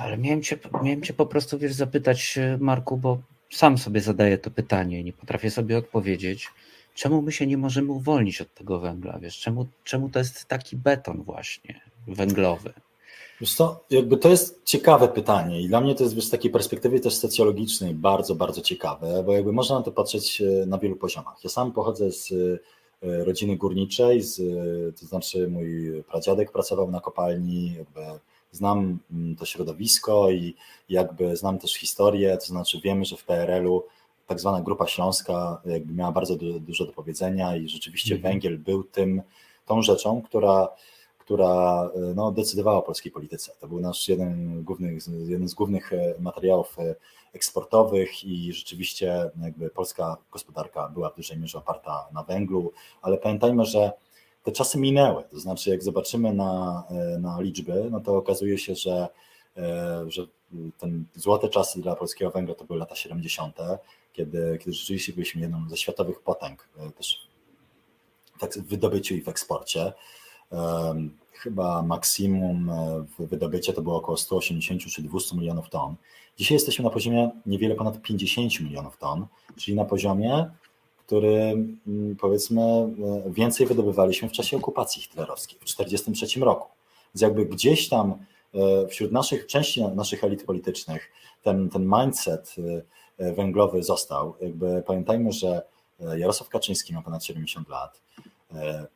[0.00, 3.18] Ale miałem Cię, miałem cię po prostu, wiesz, zapytać, Marku, bo
[3.50, 6.48] sam sobie zadaję to pytanie, nie potrafię sobie odpowiedzieć,
[6.94, 10.76] czemu my się nie możemy uwolnić od tego węgla, wiesz, czemu, czemu to jest taki
[10.76, 12.72] beton właśnie węglowy?
[13.40, 17.00] Wiesz co, jakby to jest ciekawe pytanie i dla mnie to jest z takiej perspektywy
[17.00, 21.44] też socjologicznej bardzo, bardzo ciekawe, bo jakby można na to patrzeć e, na wielu poziomach.
[21.44, 22.32] Ja sam pochodzę z
[23.02, 24.40] e, rodziny górniczej, z,
[25.00, 28.00] to znaczy mój pradziadek pracował na kopalni, jakby
[28.52, 30.54] znam mm, to środowisko i
[30.88, 33.82] jakby znam też historię, to znaczy wiemy, że w PRL-u
[34.26, 38.32] tak zwana Grupa Śląska jakby miała bardzo du dużo do powiedzenia i rzeczywiście mhm.
[38.32, 39.22] węgiel był tym,
[39.66, 40.68] tą rzeczą, która,
[41.24, 43.52] która no, decydowała o polskiej polityce.
[43.60, 46.94] To był nasz jeden, głównych, jeden z głównych e, materiałów e,
[47.32, 52.72] eksportowych i rzeczywiście jakby polska gospodarka była w dużej mierze oparta na węglu,
[53.02, 53.92] ale pamiętajmy, że
[54.42, 55.24] te czasy minęły.
[55.30, 59.08] To znaczy, jak zobaczymy na, e, na liczby, no to okazuje się, że,
[59.56, 60.26] e, że
[60.78, 63.56] ten złote czasy dla polskiego węgla to były lata 70.,
[64.12, 67.28] kiedy, kiedy rzeczywiście byliśmy jedną ze światowych potęg e, też
[68.56, 69.92] w wydobyciu i w eksporcie.
[71.32, 72.70] Chyba maksimum
[73.18, 75.94] w wydobycie to było około 180 czy 200 milionów ton.
[76.36, 79.26] Dzisiaj jesteśmy na poziomie niewiele ponad 50 milionów ton,
[79.56, 80.50] czyli na poziomie,
[81.06, 81.36] który
[81.86, 86.68] mm, powiedzmy e, więcej wydobywaliśmy w czasie okupacji hitlerowskiej w 1943 roku.
[87.14, 88.14] Więc jakby gdzieś tam
[88.54, 91.12] e, wśród naszych części naszych elit politycznych
[91.42, 92.54] ten, ten mindset
[93.18, 94.34] e, węglowy został.
[94.40, 95.62] Jakby pamiętajmy, że
[96.16, 98.00] Jarosław Kaczyński ma ponad 70 lat,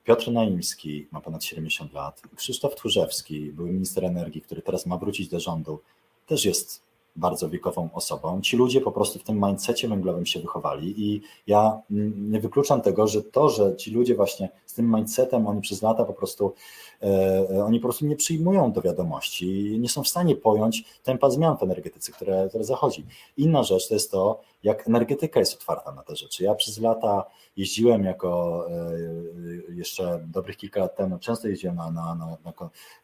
[0.05, 5.29] Piotr Naimski ma ponad 70 lat, Krzysztof Tchórzewski, były minister energii, który teraz ma wrócić
[5.29, 5.81] do rządu,
[6.27, 8.41] też jest bardzo wiekową osobą.
[8.41, 11.81] Ci ludzie po prostu w tym mindsetie węglowym się wychowali i ja
[12.17, 16.05] nie wykluczam tego, że to, że ci ludzie właśnie z tym mindsetem, oni przez lata
[16.05, 16.55] po prostu,
[17.03, 21.57] e, oni po prostu nie przyjmują do wiadomości nie są w stanie pojąć tempa zmian
[21.57, 23.05] w energetyce, które, które zachodzi.
[23.37, 26.45] Inna rzecz to jest to, jak energetyka jest otwarta na te rzeczy.
[26.45, 27.25] Ja przez lata
[27.57, 32.53] jeździłem jako e, jeszcze dobrych kilka lat temu, często jeździłem na, na, na,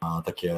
[0.03, 0.57] na takie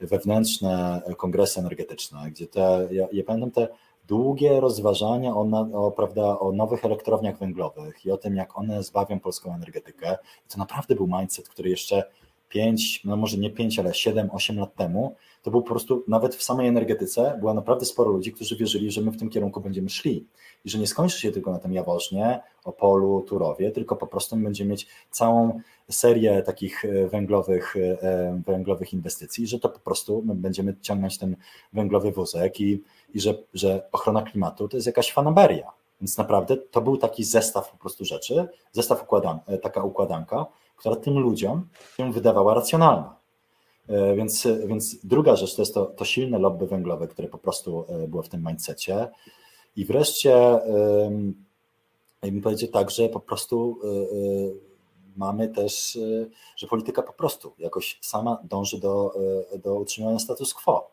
[0.00, 3.68] wewnętrzne kongresy energetyczne, gdzie te, ja, ja pamiętam te
[4.08, 9.20] długie rozważania o, o, prawda, o nowych elektrowniach węglowych i o tym, jak one zbawią
[9.20, 10.16] polską energetykę.
[10.46, 12.04] I to naprawdę był mindset, który jeszcze
[12.48, 16.34] 5, no może nie 5, ale 7, 8 lat temu, to był po prostu nawet
[16.34, 19.90] w samej energetyce była naprawdę sporo ludzi, którzy wierzyli, że my w tym kierunku będziemy
[19.90, 20.26] szli
[20.64, 24.70] i że nie skończy się tylko na tym Jaworznie, Opolu, Turowie, tylko po prostu będziemy
[24.70, 25.60] mieć całą
[25.90, 31.36] serię takich e, węglowych, e, węglowych inwestycji, że to po prostu my będziemy ciągnąć ten
[31.72, 32.82] węglowy wózek i,
[33.14, 35.72] i że, że ochrona klimatu to jest jakaś fanaberia.
[36.00, 40.46] Więc naprawdę to był taki zestaw po prostu rzeczy, zestaw układan, e, taka układanka,
[40.76, 43.21] która tym ludziom się wydawała racjonalna.
[43.92, 47.84] E, Więc, więc druga rzecz to jest to, to silne lobby węglowe, które po prostu
[47.88, 49.08] e, było w tym mindsetie.
[49.76, 50.30] I wreszcie,
[52.22, 53.88] jakbym powiedział tak, że po prostu e,
[55.16, 55.98] mamy też,
[56.56, 59.14] że polityka po prostu jakoś sama dąży do,
[59.64, 60.90] do utrzymania status quo.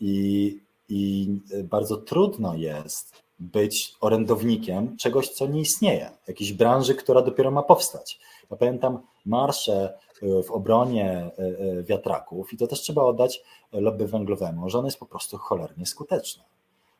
[0.00, 0.58] I,
[0.88, 1.28] I
[1.64, 8.20] bardzo trudno jest być orędownikiem czegoś, co nie istnieje, jakiejś branży, która dopiero ma powstać.
[8.50, 9.98] Ja pamiętam marsze
[10.46, 13.42] w obronie e, e, wiatraków i to też trzeba oddać
[13.72, 16.44] lobby węglowemu, że ono jest po prostu cholernie skuteczne.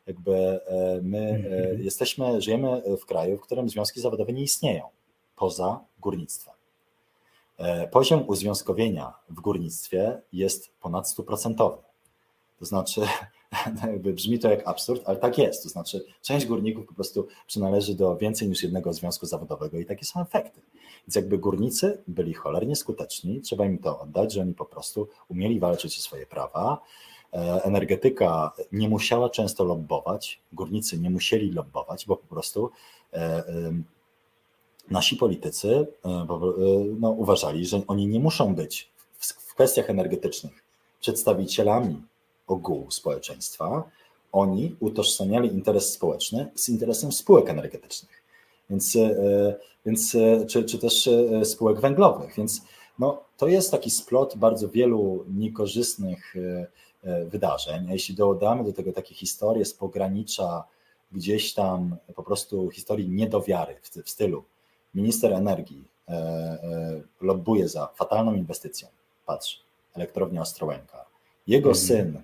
[0.07, 4.83] Jakby e, my e, jesteśmy, żyjemy w kraju, w którym związki zawodowe nie istnieją
[5.35, 6.53] poza górnictwem.
[7.57, 11.55] E, Poziom uzwiązkowienia w górnictwie jest ponad 100%.
[12.59, 13.01] To znaczy,
[13.75, 15.63] no brzmi to jak absurd, ale tak jest.
[15.63, 20.05] To znaczy, część górników po prostu przynależy do więcej niż jednego związku zawodowego i takie
[20.05, 20.61] są efekty.
[21.07, 25.59] Więc jakby górnicy byli cholernie skuteczni, trzeba im to oddać, że oni po prostu umieli
[25.59, 26.81] walczyć o swoje prawa.
[27.33, 32.71] E, Energetyka nie musiała często lobbować, górnicy nie musieli lobbować, bo po prostu
[33.13, 33.83] e, em,
[34.91, 38.89] nasi politycy e, po- e, no, uważali, że oni nie muszą być
[39.19, 40.63] w kwestiach energetycznych
[40.99, 42.01] przedstawicielami
[42.47, 43.83] ogółu społeczeństwa.
[44.31, 48.23] Oni utożsamiali interes społeczny z interesem spółek energetycznych,
[48.69, 49.55] więc, e,
[49.85, 52.35] więc e, czy, czy też e, spółek węglowych.
[52.37, 52.61] Więc
[52.99, 56.35] no, to jest taki splot bardzo wielu niekorzystnych
[57.27, 57.85] wydarzeń.
[57.89, 60.63] A jeśli dodamy do tego takie historie z pogranicza,
[61.11, 64.43] gdzieś tam po prostu historii niedowiary w, w stylu
[64.95, 68.87] minister energii e, e, lobbuje za fatalną inwestycją,
[69.25, 69.63] patrz,
[69.93, 71.05] elektrownia Ostrołęka.
[71.47, 71.87] Jego Mhm.
[71.87, 72.23] syn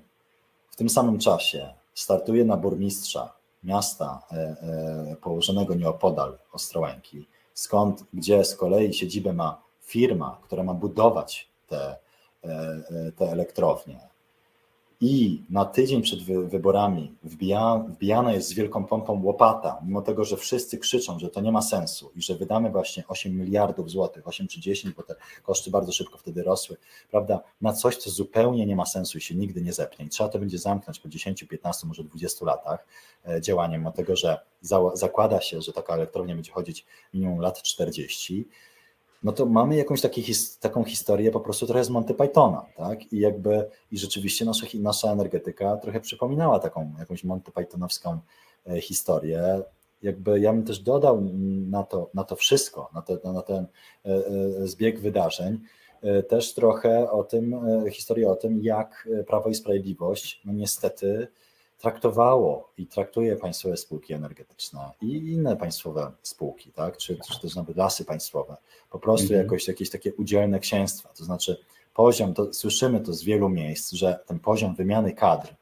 [0.79, 3.33] tym samym czasie startuje na burmistrza
[3.63, 10.73] miasta e, e, położonego nieopodal Ostrołęki, skąd, gdzie z kolei siedzibę ma firma, która ma
[10.73, 11.95] budować te,
[12.43, 14.08] e, te elektrownie.
[15.01, 20.25] I na tydzień przed wy- wyborami wbija, wbijana jest z wielką pompą łopata, mimo tego,
[20.25, 24.27] że wszyscy krzyczą, że to nie ma sensu i że wydamy właśnie 8 miliardów złotych,
[24.27, 26.77] 8 czy 10, bo te koszty bardzo szybko wtedy rosły,
[27.11, 30.05] prawda, na coś, co zupełnie nie ma sensu i się nigdy nie zepnie.
[30.05, 32.87] I trzeba to będzie zamknąć po 10, 15, może 20 latach
[33.27, 37.61] e, działaniem, mimo tego, że za, zakłada się, że taka elektrownia będzie chodzić minimum lat
[37.61, 38.47] 40,
[39.23, 43.13] no to mamy jakąś his- taką historię po prostu trochę z Monty Pythona, tak?
[43.13, 48.19] I jakby i rzeczywiście nasza, nasza energetyka trochę przypominała taką jakąś Monty Pythonowską
[48.67, 49.61] e, historię.
[50.01, 51.21] Jakby ja bym też dodał
[51.69, 53.65] na to, na to wszystko, na, te, na ten
[54.05, 55.59] e, e, zbieg wydarzeń,
[56.29, 57.55] też trochę o tym,
[57.91, 61.27] historię o tym, jak Prawo i Sprawiedliwość, no niestety,
[61.79, 66.97] traktowało i traktuje państwowe spółki energetyczne i inne państwowe spółki, tak?
[66.97, 68.57] czy, czy też nawet lasy państwowe,
[68.91, 69.41] po prostu Mhm.
[69.41, 71.09] jakoś jakieś takie udzielne księstwa.
[71.17, 71.57] To znaczy
[71.93, 75.55] poziom, to słyszymy to z wielu miejsc, że ten poziom wymiany kadr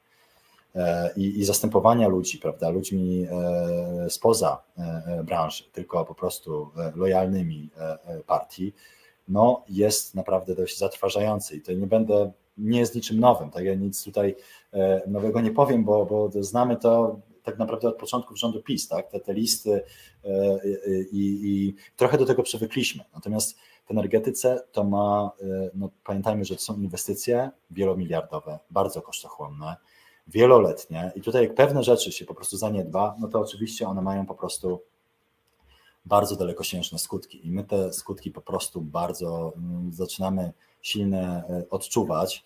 [0.76, 6.70] e, i, i zastępowania ludzi, prawda, ludźmi e, spoza e, e, branży, tylko po prostu
[6.78, 8.74] e, lojalnymi e, partii,
[9.28, 13.66] no jest naprawdę dość zatrważający i to nie będę, nie jest niczym nowym, tak?
[13.66, 14.36] Ja nic tutaj
[14.74, 19.12] e, nowego nie powiem, bo, bo znamy to tak naprawdę od początków rządu PiS, tak,
[19.12, 19.84] te, te listy
[20.26, 20.60] e,
[21.12, 26.56] i, i trochę do tego przywykliśmy, natomiast w energetyce to ma, e, no pamiętajmy, że
[26.56, 29.76] to są inwestycje wielomiliardowe, bardzo kosztochłonne,
[30.28, 31.12] wieloletnie.
[31.16, 34.36] I tutaj jak pewne rzeczy się po prostu zaniedba, no to oczywiście one mają po
[34.36, 34.82] prostu
[36.06, 37.48] bardzo dalekosiężne skutki.
[37.48, 42.44] I my te skutki po prostu bardzo mm, zaczynamy silne e, odczuwać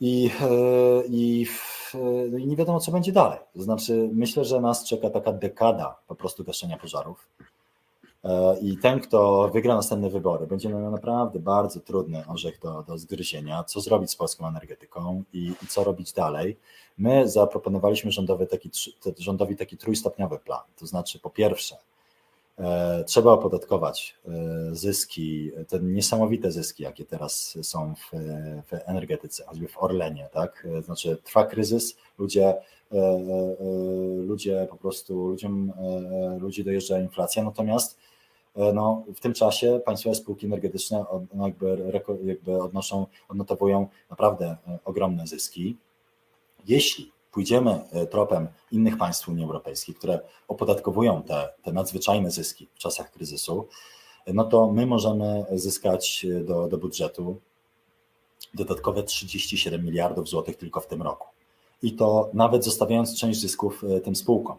[0.00, 1.46] i, e, i,
[1.94, 1.98] e,
[2.30, 3.38] no i nie wiadomo co będzie dalej.
[3.54, 7.28] To znaczy myślę, że nas czeka taka dekada po prostu gaszenia pożarów
[8.62, 13.64] i ten, kto wygra następne wybory, będzie miał naprawdę bardzo trudny orzech do, do zgryzienia,
[13.64, 16.56] co zrobić z polską energetyką i, i co robić dalej.
[16.98, 18.70] My zaproponowaliśmy rządowy taki,
[19.18, 21.76] rządowi taki trójstopniowy plan, to znaczy po pierwsze
[23.06, 24.30] trzeba opodatkować e,
[24.72, 28.10] zyski, te niesamowite zyski, jakie teraz są w,
[28.66, 30.66] w energetyce, choćby w Orlenie, tak?
[30.78, 32.54] E, Znaczy trwa kryzys, ludzie, e,
[32.92, 33.64] e, e,
[34.26, 37.98] ludzie po prostu, ludziom, e, e, ludzi dojeżdża inflacja, natomiast
[38.56, 41.04] e, no, w tym czasie państwowe spółki energetyczne
[41.34, 41.92] no jakby,
[42.24, 45.76] jakby odnoszą, odnotowują naprawdę e, ogromne zyski.
[46.66, 52.78] Jeśli pójdziemy e, tropem innych państw Unii Europejskiej, które opodatkowują te, te nadzwyczajne zyski w
[52.78, 53.66] czasach kryzysu,
[54.26, 57.36] e, no to my możemy zyskać e, do, do budżetu
[58.54, 61.28] dodatkowe 37 miliardów złotych tylko w tym roku.
[61.82, 64.56] I to nawet zostawiając część zysków tym spółkom.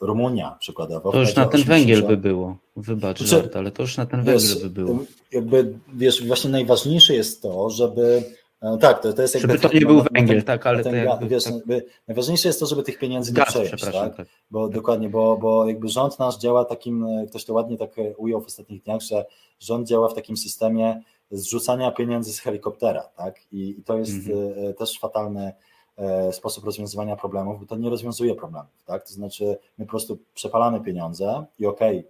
[0.00, 1.12] Rumunia przykładowo.
[1.12, 2.56] To już na ten 80 węgiel by było.
[2.76, 4.98] Wybacz, Znaczy, żart, ale to już na ten Wiesz, węgiel by było.
[5.32, 8.24] Jakby, wiesz, właśnie najważniejsze jest to, żeby.
[8.64, 9.48] E, Tak, to, to jest jakby.
[9.52, 11.54] Żeby to nie no, był no, no, węgiel, ten- tak, ale ten jakby, wiesz, tak.
[11.54, 14.16] jakby najważniejsze jest to, żeby tych pieniędzy nie przepraszam, tak?
[14.16, 14.26] tak.
[14.50, 18.40] Bo dokładnie, bo, bo jakby rząd nasz działa takim, ktoś to ładnie tak e, ujął
[18.40, 19.24] w ostatnich dniach, że
[19.60, 23.40] rząd działa w takim systemie zrzucania pieniędzy z helikoptera, tak?
[23.52, 24.68] I, i to jest Mhm.
[24.70, 25.52] e, też fatalny
[25.96, 29.06] e, sposób rozwiązywania problemów, bo to nie rozwiązuje problemów, tak?
[29.08, 32.04] To znaczy my po prostu przepalamy pieniądze i okej, e,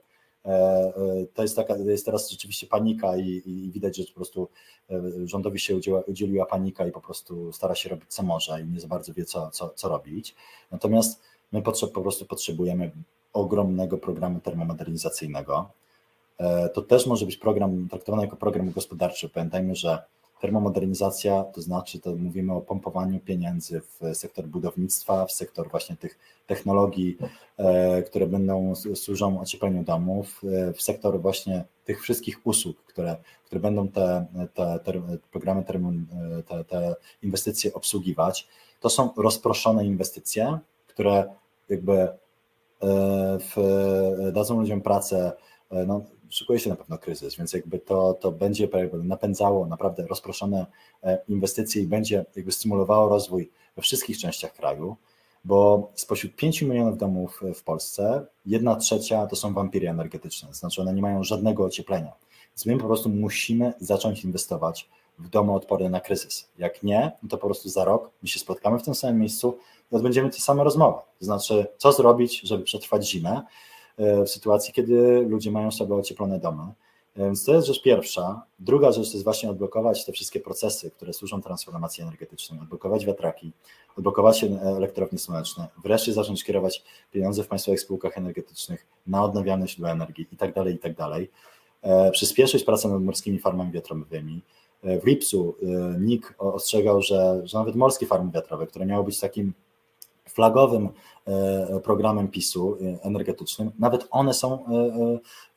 [1.35, 4.49] to jest taka, jest teraz rzeczywiście panika i, i widać, że po prostu
[4.91, 8.65] e, rządowi się udziela, udzieliła panika i po prostu stara się robić co może i
[8.67, 10.35] nie za bardzo wie co, co, co robić.
[10.71, 11.21] Natomiast
[11.53, 12.91] my potrzeb, po prostu potrzebujemy
[13.33, 15.71] ogromnego programu termomodernizacyjnego.
[16.39, 19.29] E, To też może być program traktowany jako program gospodarczy.
[19.29, 20.03] Pamiętajmy, że
[20.45, 26.19] termomodernizacja to znaczy, to mówimy o pompowaniu pieniędzy w sektor budownictwa, w sektor właśnie tych
[26.47, 27.19] technologii,
[27.57, 33.61] e, które będą służą ociepleniu domów, e, w sektor właśnie tych wszystkich usług, które, które
[33.61, 34.93] będą te, te, te
[35.33, 35.93] programy, termo,
[36.49, 38.49] te, te inwestycje obsługiwać.
[38.81, 41.35] To są rozproszone inwestycje, które
[41.69, 42.09] jakby e,
[43.39, 43.57] w,
[44.33, 45.33] dadzą ludziom pracę.
[45.71, 46.05] e, No,
[46.35, 50.67] szykuje się na pewno kryzys, więc jakby to, to będzie napędzało naprawdę rozproszone
[51.03, 54.97] e, inwestycje i będzie jakby stymulowało rozwój we wszystkich częściach kraju,
[55.45, 60.81] bo spośród 5 milionów domów w Polsce, jedna trzecia to są wampiry energetyczne, to znaczy
[60.81, 62.13] one nie mają żadnego ocieplenia.
[62.51, 64.89] Więc my po prostu musimy zacząć inwestować
[65.19, 66.49] w domy odporne na kryzys.
[66.59, 69.59] Jak nie, no to po prostu za rok my się spotkamy w tym samym miejscu
[69.93, 70.99] i odbędziemy te same rozmowy.
[71.19, 73.43] To znaczy, co zrobić, żeby przetrwać zimę
[73.99, 76.63] w sytuacji, kiedy ludzie mają sobie ocieplone domy.
[77.17, 78.43] Więc to jest rzecz pierwsza.
[78.59, 83.53] Druga rzecz to jest właśnie odblokować te wszystkie procesy, które służą transformacji energetycznej, odblokować wiatraki,
[83.97, 90.27] odblokować elektrownie słoneczne, wreszcie zacząć kierować pieniądze w państwowych spółkach energetycznych na odnawialne źródła energii
[90.33, 90.93] i tak dalej, i tak.
[91.83, 94.43] E, Przyspieszyć pracę nad morskimi farmami wiatrowymi.
[94.83, 99.21] E, W lipcu e, NIK ostrzegał, że, że nawet morskie farmy wiatrowe, które miały być
[99.21, 99.53] takim
[100.29, 100.89] flagowym
[101.27, 104.65] e, programem PiSu e, energetycznym, nawet one są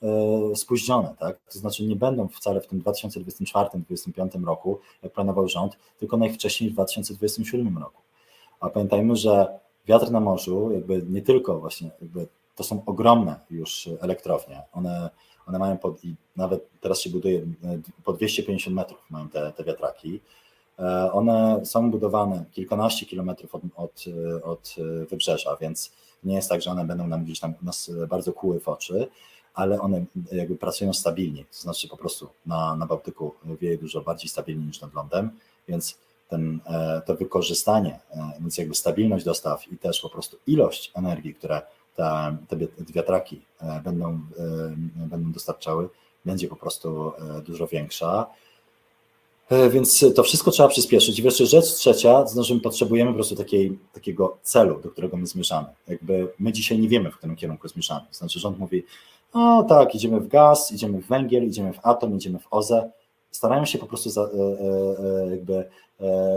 [0.02, 1.40] e, spóźnione, tak?
[1.54, 6.74] To znaczy nie będą wcale w tym 2024-2025 roku, jak planował rząd, tylko najwcześniej w
[6.74, 8.02] 2027 roku.
[8.60, 13.90] A pamiętajmy, że wiatr na morzu, jakby nie tylko właśnie, jakby to są ogromne już
[14.00, 15.10] elektrownie, one,
[15.48, 16.02] one mają pod,
[16.36, 17.46] nawet teraz się buduje
[18.04, 20.22] po 250 metrów mają te, te wiatraki,
[21.14, 24.06] One są budowane kilkanaście kilometrów od, od,
[24.44, 24.76] od
[25.10, 25.92] wybrzeża, więc
[26.24, 29.08] nie jest tak, że one będą nam gdzieś tam nas bardzo kłuły w oczy,
[29.54, 34.30] ale one jakby pracują stabilnie, to znaczy po prostu na, na Bałtyku wieje dużo bardziej
[34.30, 35.32] stabilnie niż nad lądem,
[35.68, 35.98] więc
[36.30, 41.36] ten, e, to wykorzystanie, e, więc jakby stabilność dostaw i też po prostu ilość energii,
[41.36, 41.62] które
[41.96, 42.58] te, te
[42.94, 43.42] wiatraki
[43.84, 44.20] będą,
[44.96, 45.90] będą dostarczały,
[46.26, 47.12] będzie po prostu
[47.46, 48.28] dużo większa.
[49.70, 51.20] Więc to wszystko trzeba przyspieszyć.
[51.20, 55.28] I wreszcie rzecz trzecia, znaczy my potrzebujemy po prostu takiej, takiego celu, do którego my
[55.28, 55.68] zmierzamy.
[55.88, 58.06] Jakby my dzisiaj nie wiemy, w którym kierunku zmierzamy.
[58.12, 58.84] Znaczy rząd mówi,
[59.34, 62.92] o tak, idziemy w gaz, idziemy w węgiel, idziemy w atom, idziemy w OZE.
[63.32, 64.30] Starają się po prostu za,
[65.32, 65.70] jakby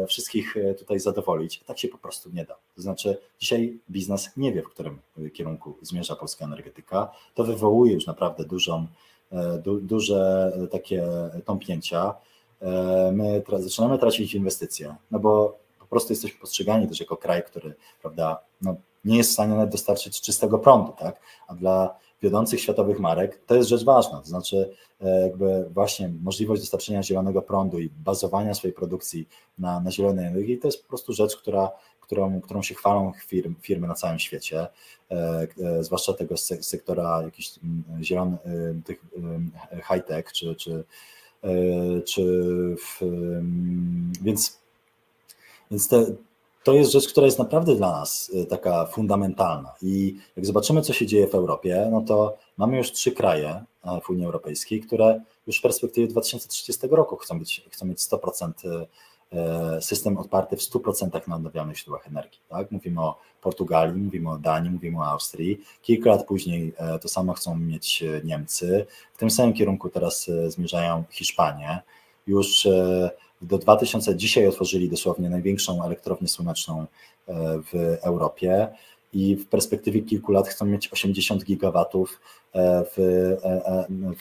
[0.08, 1.60] wszystkich tutaj zadowolić.
[1.66, 2.54] Tak się po prostu nie da.
[2.76, 4.98] To znaczy dzisiaj biznes nie wie, w którym
[5.32, 7.12] kierunku zmierza polska energetyka.
[7.34, 8.86] To wywołuje już naprawdę dużą,
[9.64, 11.06] du, duże takie
[11.44, 12.14] tąpnięcia
[13.12, 17.74] my tra- zaczynamy tracić inwestycje, no bo po prostu jesteśmy postrzegani też jako kraj, który
[18.02, 21.20] prawda, no, nie jest w stanie nawet dostarczyć czystego prądu, tak?
[21.48, 24.74] a dla wiodących światowych marek to jest rzecz ważna, to znaczy
[25.22, 29.28] jakby właśnie możliwość dostarczenia zielonego prądu i bazowania swojej produkcji
[29.58, 31.70] na, na zielonej energii to jest po prostu rzecz, która,
[32.00, 34.66] którą, którą się chwalą firm, firmy na całym świecie,
[35.10, 37.50] e, e, zwłaszcza tego sektora jakichś
[38.00, 38.40] zielonych,
[38.84, 39.04] tych
[39.88, 40.84] high-tech czy, czy
[42.04, 42.24] czy
[42.78, 43.00] w,
[44.22, 44.58] więc,
[45.70, 46.06] więc te,
[46.64, 49.72] to jest rzecz, która jest naprawdę dla nas taka fundamentalna.
[49.82, 53.64] I jak zobaczymy, co się dzieje w Europie, no to mamy już trzy kraje
[54.02, 58.52] w Unii Europejskiej, które już w perspektywie 2030 roku chcą, być, chcą mieć 100%
[59.80, 62.40] system oparty w 100% na odnawialnych źródłach energii.
[62.48, 62.70] Tak?
[62.70, 65.60] Mówimy o Portugalii, mówimy o Danii, mówimy o Austrii.
[65.82, 68.86] Kilka lat później to samo chcą mieć Niemcy.
[69.14, 71.82] W tym samym kierunku teraz zmierzają Hiszpanie.
[72.26, 72.68] Już
[73.42, 76.86] do 2000, dzisiaj otworzyli dosłownie największą elektrownię słoneczną
[77.72, 78.68] w Europie
[79.12, 82.20] i w perspektywie kilku lat chcą mieć 80 gigawatów
[82.54, 83.36] w,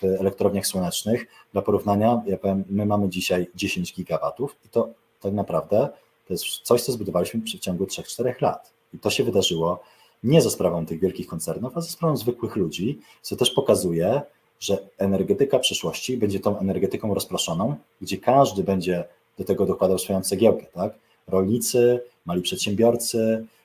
[0.01, 1.25] w elektrowniach słonecznych.
[1.53, 4.89] Dla porównania, ja powiem, my mamy dzisiaj 10 gigawatów i to
[5.21, 5.89] tak naprawdę
[6.27, 8.73] to jest coś, co zbudowaliśmy w przeciągu 3-4 lat.
[8.93, 9.79] I to się wydarzyło
[10.23, 14.21] nie za sprawą tych wielkich koncernów, a za sprawą zwykłych ludzi, co też pokazuje,
[14.59, 19.03] że energetyka przyszłości będzie tą energetyką rozproszoną, gdzie każdy będzie
[19.37, 20.93] do tego dokładał swoją cegiełkę, tak?
[21.27, 23.58] Rolnicy, mali przedsiębiorcy, e,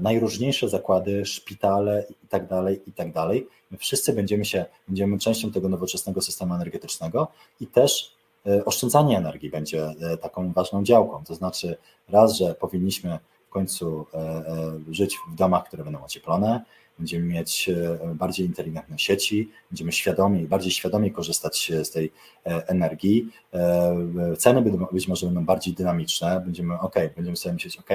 [0.00, 3.46] najróżniejsze zakłady, szpitale i tak dalej, i tak dalej.
[3.70, 7.28] My wszyscy będziemy się, będziemy częścią tego nowoczesnego systemu energetycznego
[7.60, 8.12] i też
[8.46, 11.24] e, oszczędzanie energii będzie e, taką ważną działką.
[11.24, 11.76] To znaczy
[12.08, 14.44] raz, że powinniśmy w końcu e, e,
[14.90, 16.60] żyć w domach, które będą ocieplone,
[16.98, 22.12] będziemy mieć e, bardziej inteligentne sieci, będziemy świadomi, bardziej świadomie korzystać z tej
[22.46, 23.30] e, energii.
[23.52, 24.62] E, Ceny
[24.92, 27.90] być może będą bardziej dynamiczne, będziemy ok, będziemy sobie myśleć, ok,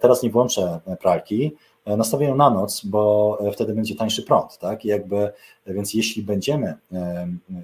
[0.00, 1.56] teraz nie włączę pralki,
[1.86, 4.84] nastawię ją na noc, bo wtedy będzie tańszy prąd, tak?
[4.84, 5.32] Jakby,
[5.66, 6.74] więc jeśli będziemy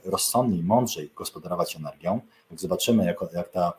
[0.04, 2.20] rozsądniej, mądrzej gospodarować energią,
[2.50, 3.72] jak zobaczymy, jak, jak ta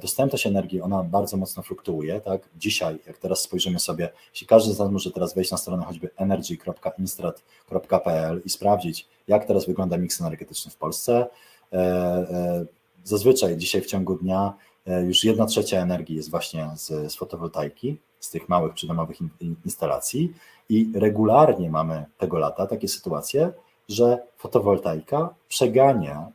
[0.00, 2.48] dostępność energii, ona bardzo mocno fluktuuje, tak?
[2.56, 6.10] Dzisiaj, jak teraz spojrzymy sobie, jeśli każdy z nas może teraz wejść na stronę choćby
[6.16, 11.26] energy.instrat.pl i sprawdzić, jak teraz wygląda miks energetyczny w Polsce,
[11.72, 12.64] e, e,
[13.04, 14.54] zazwyczaj dzisiaj w ciągu dnia
[14.86, 19.16] e, już jedna trzecia energii jest właśnie z, z fotowoltaiki, z tych małych przydomowych
[19.64, 20.32] instalacji
[20.68, 23.52] i regularnie mamy tego lata takie sytuacje,
[23.88, 26.28] że fotowoltaika przegania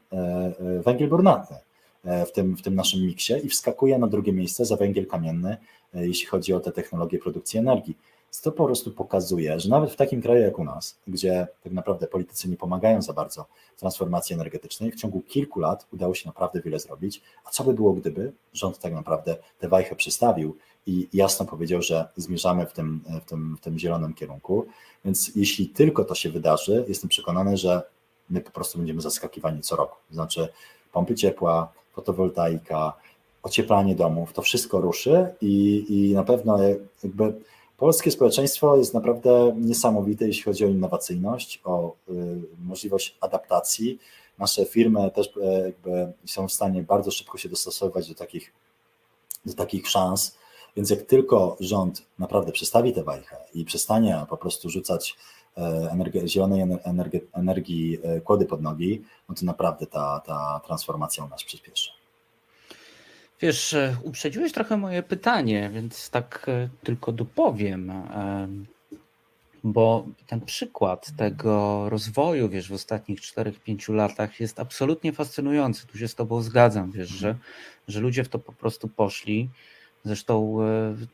[0.84, 1.68] węgiel brunatny E,
[2.03, 5.57] w tym, w tym naszym miksie i wskakuje na drugie miejsce za węgiel kamienny,
[5.93, 7.97] e, jeśli chodzi o te technologie produkcji energii.
[8.43, 12.07] To po prostu pokazuje, że nawet w takim kraju jak u nas, gdzie tak naprawdę
[12.07, 13.45] politycy nie pomagają za bardzo
[13.77, 17.21] transformacji energetycznej, w ciągu kilku lat udało się naprawdę wiele zrobić.
[17.45, 22.07] A co by było, gdyby rząd tak naprawdę tę wajchę przystawił i jasno powiedział, że
[22.15, 24.65] zmierzamy w tym, w tym, w tym zielonym kierunku.
[25.05, 27.81] Więc jeśli tylko to się wydarzy, jestem przekonany, że
[28.30, 29.97] my po prostu będziemy zaskakiwani co roku.
[30.11, 30.47] Znaczy
[30.91, 32.93] pompy ciepła, fotowoltaika,
[33.43, 36.57] ocieplanie domów, to wszystko ruszy i, i na pewno
[37.03, 37.34] jakby
[37.77, 42.13] polskie społeczeństwo jest naprawdę niesamowite, jeśli chodzi o innowacyjność, o y,
[42.65, 43.99] możliwość adaptacji.
[44.38, 48.53] Nasze firmy też y, jakby są w stanie bardzo szybko się dostosowywać do takich,
[49.45, 50.35] do takich szans,
[50.76, 55.15] więc jak tylko rząd naprawdę przestawi tę wajchę i przestanie po prostu rzucać
[55.91, 61.30] energi- zielonej energii, energii e, kłody pod nogi, no to naprawdę ta, ta transformacja u
[61.30, 61.91] nas przyspieszy.
[63.41, 67.91] Wiesz, e, uprzedziłeś trochę moje pytanie, więc tak e, tylko dopowiem,
[69.63, 75.88] bo ten przykład tego rozwoju, wiesz, w ostatnich 4-5 latach jest absolutnie fascynujący.
[75.88, 77.35] Tu się z Tobą zgadzam, wiesz, że,
[77.88, 79.49] że ludzie w to po prostu poszli.
[80.05, 80.57] Zresztą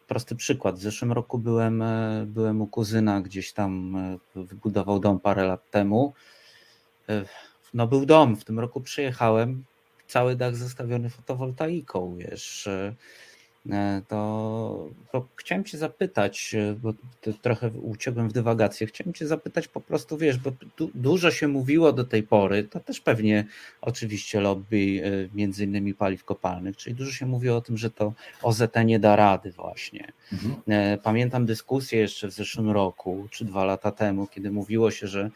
[0.08, 0.76] prosty przykład.
[0.76, 1.84] W zeszłym roku byłem,
[2.26, 3.98] byłem u kuzyna, gdzieś tam
[4.36, 6.14] wybudował dom parę lat temu.
[7.74, 9.64] No był dom, w tym roku przyjechałem,
[10.08, 12.96] cały dach zastawiony fotowoltaiką, wiesz, e,
[14.08, 16.94] to, to chciałem cię zapytać, e, bo
[17.42, 21.94] trochę uciekłem w dywagację, chciałem cię zapytać po prostu, wiesz, bo du, dużo się mówiło
[21.94, 23.46] do tej pory, to też pewnie
[23.82, 28.14] oczywiście lobby e, między innymi paliw kopalnych, czyli dużo się mówiło o tym, że to
[28.42, 30.12] OZT nie da rady właśnie.
[30.34, 31.00] Mhm.
[31.04, 35.30] Pamiętam dyskusję jeszcze w zeszłym roku, czy dwa lata temu, kiedy mówiło się, że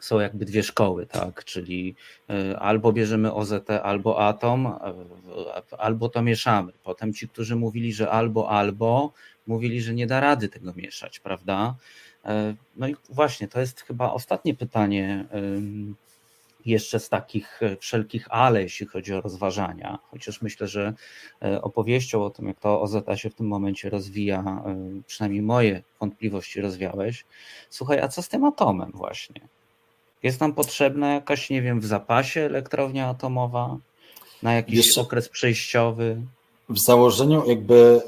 [0.00, 1.44] są jakby dwie szkoły, tak?
[1.44, 1.94] Czyli
[2.30, 4.78] e, albo bierzemy OZT, albo Atom, e,
[5.78, 6.72] albo to mieszamy.
[6.82, 9.12] Potem ci, którzy mówili, że albo, albo,
[9.46, 11.74] mówili, że nie da rady tego mieszać, prawda?
[12.24, 15.24] E, no i właśnie, to jest chyba ostatnie pytanie
[16.64, 20.94] jeszcze z takich wszelkich ale, jeśli chodzi o rozważania, chociaż myślę, że
[21.62, 24.64] opowieścią o tym, jak to OZT się w tym momencie rozwija,
[25.06, 27.24] przynajmniej moje wątpliwości rozwiałeś.
[27.70, 29.40] Słuchaj, a co z tym atomem właśnie?
[30.22, 33.76] Jest nam potrzebna jakaś, nie wiem, w zapasie elektrownia atomowa
[34.42, 36.22] na jakiś wiesz, okres przejściowy?
[36.68, 38.00] W założeniu jakby,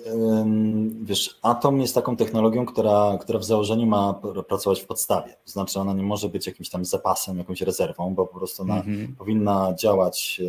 [1.03, 4.15] wiesz, atom jest taką technologią, która, która w założeniu ma
[4.49, 5.37] pracować w podstawie.
[5.45, 9.17] Znaczy ona nie może być jakimś tam zapasem, jakąś rezerwą, bo po prostu ona mhm.
[9.19, 10.41] powinna działać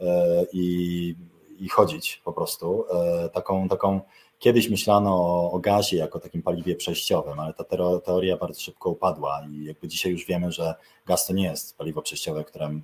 [0.00, 1.14] e, e, i,
[1.60, 2.84] i chodzić po prostu.
[2.94, 4.00] E, taką, taką
[4.38, 7.64] Kiedyś myślano o, o gazie jako takim paliwie przejściowym, ale ta
[8.04, 10.74] teoria bardzo szybko upadła i jakby dzisiaj już wiemy, że
[11.06, 12.80] gaz to nie jest paliwo przejściowe, które,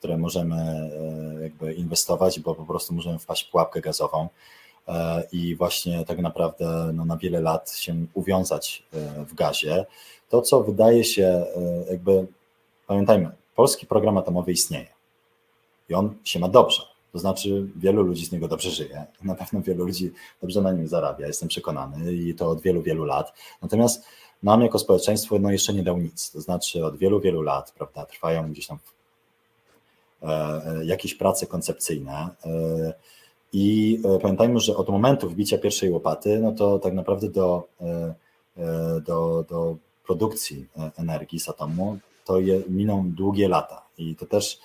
[0.00, 4.28] które możemy e, jakby inwestować, bo po prostu możemy wpaść w pułapkę gazową
[4.88, 9.86] e, i właśnie tak naprawdę no, na wiele lat się uwiązać e, w gazie.
[10.28, 11.46] To, co wydaje się
[11.90, 12.26] jakby,
[12.86, 14.88] pamiętajmy, polski program atomowy istnieje
[15.88, 16.82] i on się ma dobrze
[17.12, 19.04] to znaczy, wielu ludzi z niego dobrze żyje.
[19.22, 23.04] Na pewno wielu ludzi dobrze na nim zarabia, jestem przekonany i to od wielu, wielu
[23.04, 23.32] lat.
[23.62, 24.04] Natomiast
[24.42, 26.30] nam jako społeczeństwo no, jeszcze nie dał nic.
[26.30, 28.78] To znaczy, od wielu, wielu lat prawda, trwają gdzieś tam
[30.22, 32.28] e, e jakieś prace koncepcyjne.
[32.44, 32.92] E,
[33.52, 37.68] I pamiętajmy, że od momentu wbicia pierwszej łopaty, no to tak naprawdę do,
[39.06, 39.76] do, do
[40.06, 40.66] produkcji
[40.96, 43.82] energii z atomu to je, miną długie lata.
[43.98, 44.58] I to też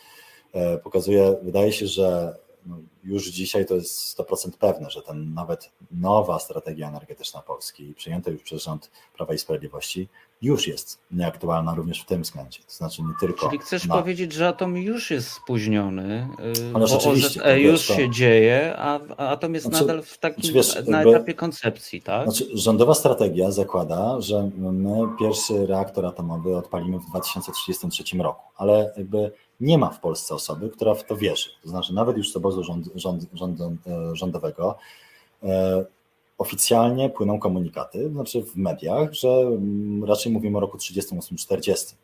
[0.83, 6.39] pokazuje, wydaje się, że no, już dzisiaj to jest 100% pewne, że ten nawet nowa
[6.39, 10.07] strategia energetyczna Polski, przyjęta już przez rząd Prawa i Sprawiedliwości,
[10.41, 12.59] już jest nieaktualna również w tym względzie.
[12.67, 13.49] To znaczy nie tylko.
[13.49, 13.95] Czyli chcesz na...
[13.95, 16.27] powiedzieć, że atom już jest spóźniony,
[16.73, 17.93] Ale bo OZE już to...
[17.95, 22.31] się dzieje, a atom jest Znaczy- nadal w takim wiesz, na jakby- etapie koncepcji, tak?
[22.31, 29.31] Znaczy, rządowa strategia zakłada, że my pierwszy reaktor atomowy odpalimy w 2033 roku, ale jakby
[29.59, 31.49] nie ma w Polsce osoby, która w to wierzy.
[31.63, 34.77] To znaczy, nawet już z obozu rząd, rząd, rząd, e, rządowego
[35.43, 35.85] e,
[36.37, 41.95] oficjalnie płyną komunikaty, znaczy w mediach, że mm, raczej mówimy o roku 38-40.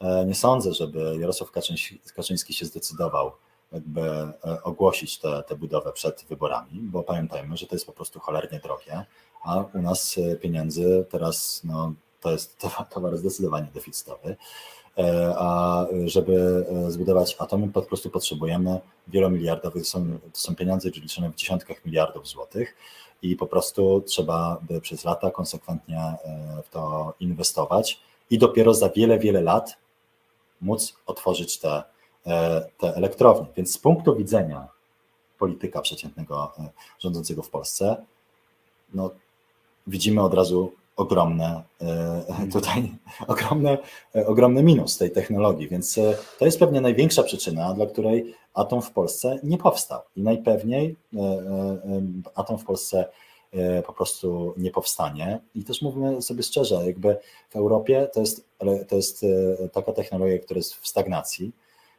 [0.00, 3.32] E, nie sądzę, żeby Jarosław Kaczyński, Kaczyński się zdecydował
[3.72, 8.60] jakby e, ogłosić tę budowę przed wyborami, bo pamiętajmy, że to jest po prostu cholernie
[8.60, 9.04] drogie,
[9.44, 14.36] a u nas e, pieniędzy teraz no, to jest towar zdecydowanie deficytowy.
[14.98, 21.30] E, A żeby zbudować atomy, po prostu potrzebujemy wielomiliardowych, to są, to są pieniądze liczone
[21.30, 22.76] w dziesiątkach miliardów złotych
[23.22, 26.14] i po prostu trzeba by przez lata konsekwentnie
[26.64, 28.00] w to inwestować
[28.30, 29.76] i dopiero za wiele, wiele lat
[30.60, 31.82] móc otworzyć te
[32.26, 33.46] E, te elektrownie.
[33.56, 34.68] Więc z punktu widzenia
[35.38, 36.68] polityka przeciętnego e,
[36.98, 37.96] rządzącego w Polsce,
[38.94, 39.10] no,
[39.86, 42.92] widzimy od razu ogromne e, tutaj
[43.28, 43.78] ogromne,
[44.26, 45.94] ogromny minus tej technologii, więc
[46.38, 50.00] to jest pewnie największa przyczyna, dla której atom w Polsce nie powstał.
[50.16, 50.96] I najpewniej
[52.34, 53.08] atom w Polsce
[53.86, 55.40] po prostu nie powstanie.
[55.54, 57.16] I też mówimy sobie szczerze, jakby
[57.50, 58.44] w Europie to jest,
[58.88, 59.26] to jest
[59.72, 61.52] taka technologia, która jest w stagnacji,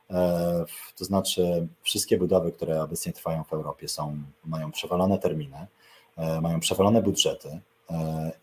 [0.10, 0.66] E,
[0.98, 5.68] to znaczy, wszystkie budowy, które obecnie trwają w Europie, są, mają przewalone terminy,
[6.18, 7.50] e, mają przewalone budżety.
[7.50, 7.60] e,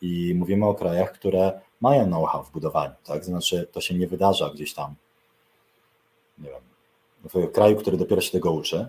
[0.00, 2.94] i mówimy o krajach, które mają know-how w budowaniu.
[3.04, 3.24] Tak?
[3.24, 4.94] Znaczy, to się nie wydarza gdzieś tam,
[6.38, 6.60] nie wiem,
[7.24, 8.86] w kraju, który dopiero się tego uczy,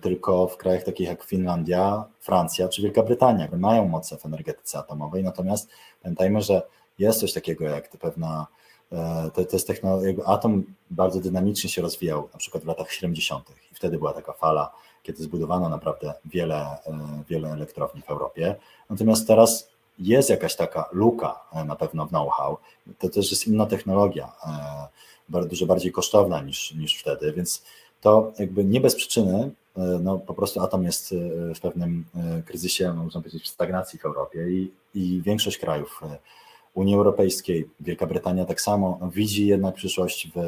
[0.00, 4.78] tylko w krajach takich jak Finlandia, Francja czy Wielka Brytania, które mają moce w energetyce
[4.78, 5.24] atomowej.
[5.24, 5.68] Natomiast
[6.02, 6.62] pamiętajmy, że
[6.98, 8.46] jest coś takiego jak pewna
[8.92, 13.50] E, to, to jest technologia, atom bardzo dynamicznie się rozwijał, na przykład w latach 70.
[13.72, 14.72] i wtedy była taka fala,
[15.02, 16.56] kiedy zbudowano naprawdę wiele,
[16.86, 18.56] e, wiele elektrowni w Europie.
[18.90, 19.70] Natomiast teraz
[20.00, 22.56] jest jakaś taka luka e, na pewno w know-how.
[22.98, 24.32] To też jest inna technologia,
[25.28, 27.64] dużo bardziej kosztowna niż, niż wtedy, więc
[28.00, 29.50] to jakby nie bez przyczyny,
[30.00, 31.14] no po prostu atom jest
[31.54, 32.04] w pewnym
[32.46, 36.00] kryzysie, można powiedzieć, w stagnacji w Europie i, i większość krajów
[36.74, 40.40] Unii Europejskiej, Wielka Brytania tak samo widzi jednak przyszłość w,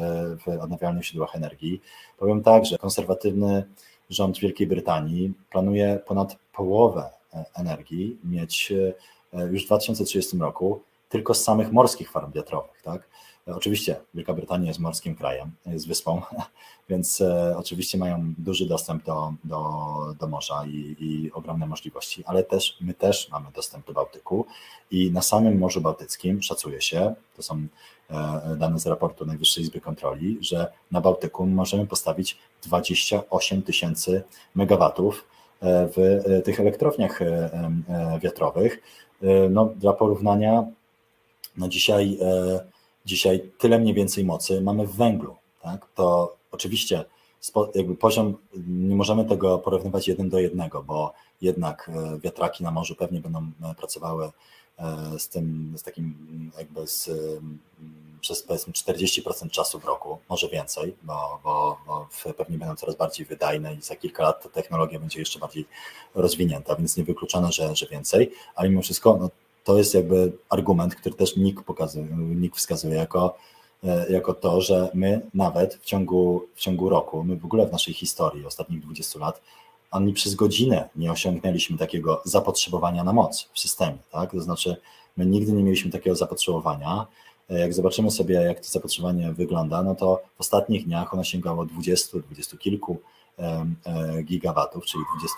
[0.43, 1.81] w odnawialnych źródłach energii.
[2.17, 3.63] Powiem tak, że konserwatywny
[4.09, 8.93] rząd Wielkiej Brytanii planuje ponad połowę e, energii mieć e,
[9.51, 12.81] już w 2030 roku tylko z samych morskich farm wiatrowych.
[12.81, 13.07] Tak?
[13.47, 16.21] Oczywiście Wielka Brytania jest morskim krajem, jest wyspą,
[16.89, 19.59] więc e, oczywiście mają duży dostęp do, do,
[20.19, 24.45] do morza i, i ogromne możliwości, ale też my też mamy dostęp do Bałtyku
[24.91, 27.67] i na samym Morzu Bałtyckim szacuje się, to są
[28.09, 34.23] e, dane z raportu Najwyższej Izby Kontroli, że na Bałtyku możemy postawić 28 tysięcy
[34.55, 35.25] megawatów
[35.61, 37.19] e, w tych elektrowniach
[38.21, 38.79] wiatrowych.
[39.49, 40.63] No, dla porównania,
[41.57, 42.17] no dzisiaj
[43.05, 45.35] dzisiaj tyle mniej więcej mocy mamy w węglu.
[45.61, 45.87] Tak?
[45.95, 47.05] To oczywiście
[47.75, 48.37] jakby poziom,
[48.67, 53.39] nie możemy tego porównywać jeden do jednego, bo jednak e, wiatraki na morzu pewnie będą
[53.39, 54.31] e, pracowały e,
[55.17, 57.09] z tym, z takim jakby z,
[58.21, 63.25] przez powiedzmy 40% czasu w roku, może więcej, bo, bo, bo pewnie będą coraz bardziej
[63.25, 65.65] wydajne i za kilka lat ta technologia będzie jeszcze bardziej
[66.15, 69.29] rozwinięta, więc niewykluczone, że, że więcej, ale mimo wszystko no,
[69.63, 73.37] to jest jakby argument, który też NIK pokazuje, NIK wskazuje jako,
[73.83, 77.71] e, jako to, że my nawet w ciągu, w ciągu roku, my w ogóle w
[77.71, 79.41] naszej historii ostatnich 20 lat,
[79.93, 83.97] ani przez godzinę nie osiągnęliśmy takiego zapotrzebowania na moc w systemie.
[84.11, 84.31] Tak?
[84.31, 84.75] To znaczy,
[85.17, 87.05] my nigdy nie mieliśmy takiego zapotrzebowania.
[87.49, 91.65] E, jak zobaczymy sobie, jak to zapotrzebowanie wygląda, no to w ostatnich dniach ono sięgało
[91.65, 92.99] 20, 20 kilku
[93.39, 93.65] e,
[94.23, 95.37] gigawatów, czyli 20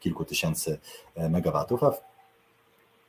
[0.00, 0.78] kilku tysięcy
[1.16, 2.00] megawatów, a w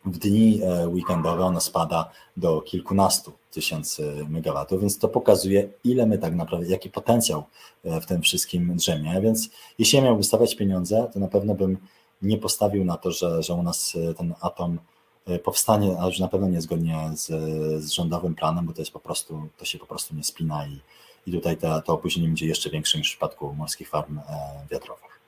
[0.05, 6.17] w dni e, weekendowe ona spada do kilkunastu tysięcy megawatów, więc to pokazuje, ile my
[6.17, 7.43] tak naprawdę, jaki potencjał
[7.84, 9.21] e, w tym wszystkim drzemie.
[9.21, 9.49] Więc
[9.80, 11.77] jeśli ja miałbym stawiać pieniądze, to na pewno bym
[12.21, 14.80] nie postawił na to, że, że u nas e, ten atom
[15.43, 17.27] powstanie, a już na pewno niezgodnie z,
[17.84, 20.80] z rządowym planem, bo to jest po prostu, to się po prostu nie spina i,
[21.27, 24.19] i tutaj to, to opóźnienie będzie jeszcze większe niż w przypadku morskich farm
[24.71, 25.19] wiatrowych.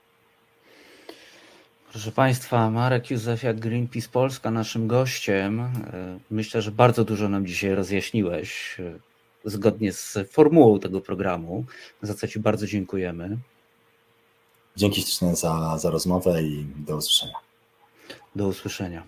[1.92, 5.60] Proszę Państwa, Marek Józefiak, Greenpeace Polska, naszym gościem.
[5.60, 9.00] E, Myślę, że bardzo dużo nam dzisiaj rozjaśniłeś, e,
[9.46, 11.66] zgodnie z formułą tego programu,
[12.02, 13.38] za co Ci bardzo dziękujemy.
[14.76, 17.36] Dzięki śliczne za, za rozmowę i do usłyszenia.
[18.36, 19.04] Do usłyszenia.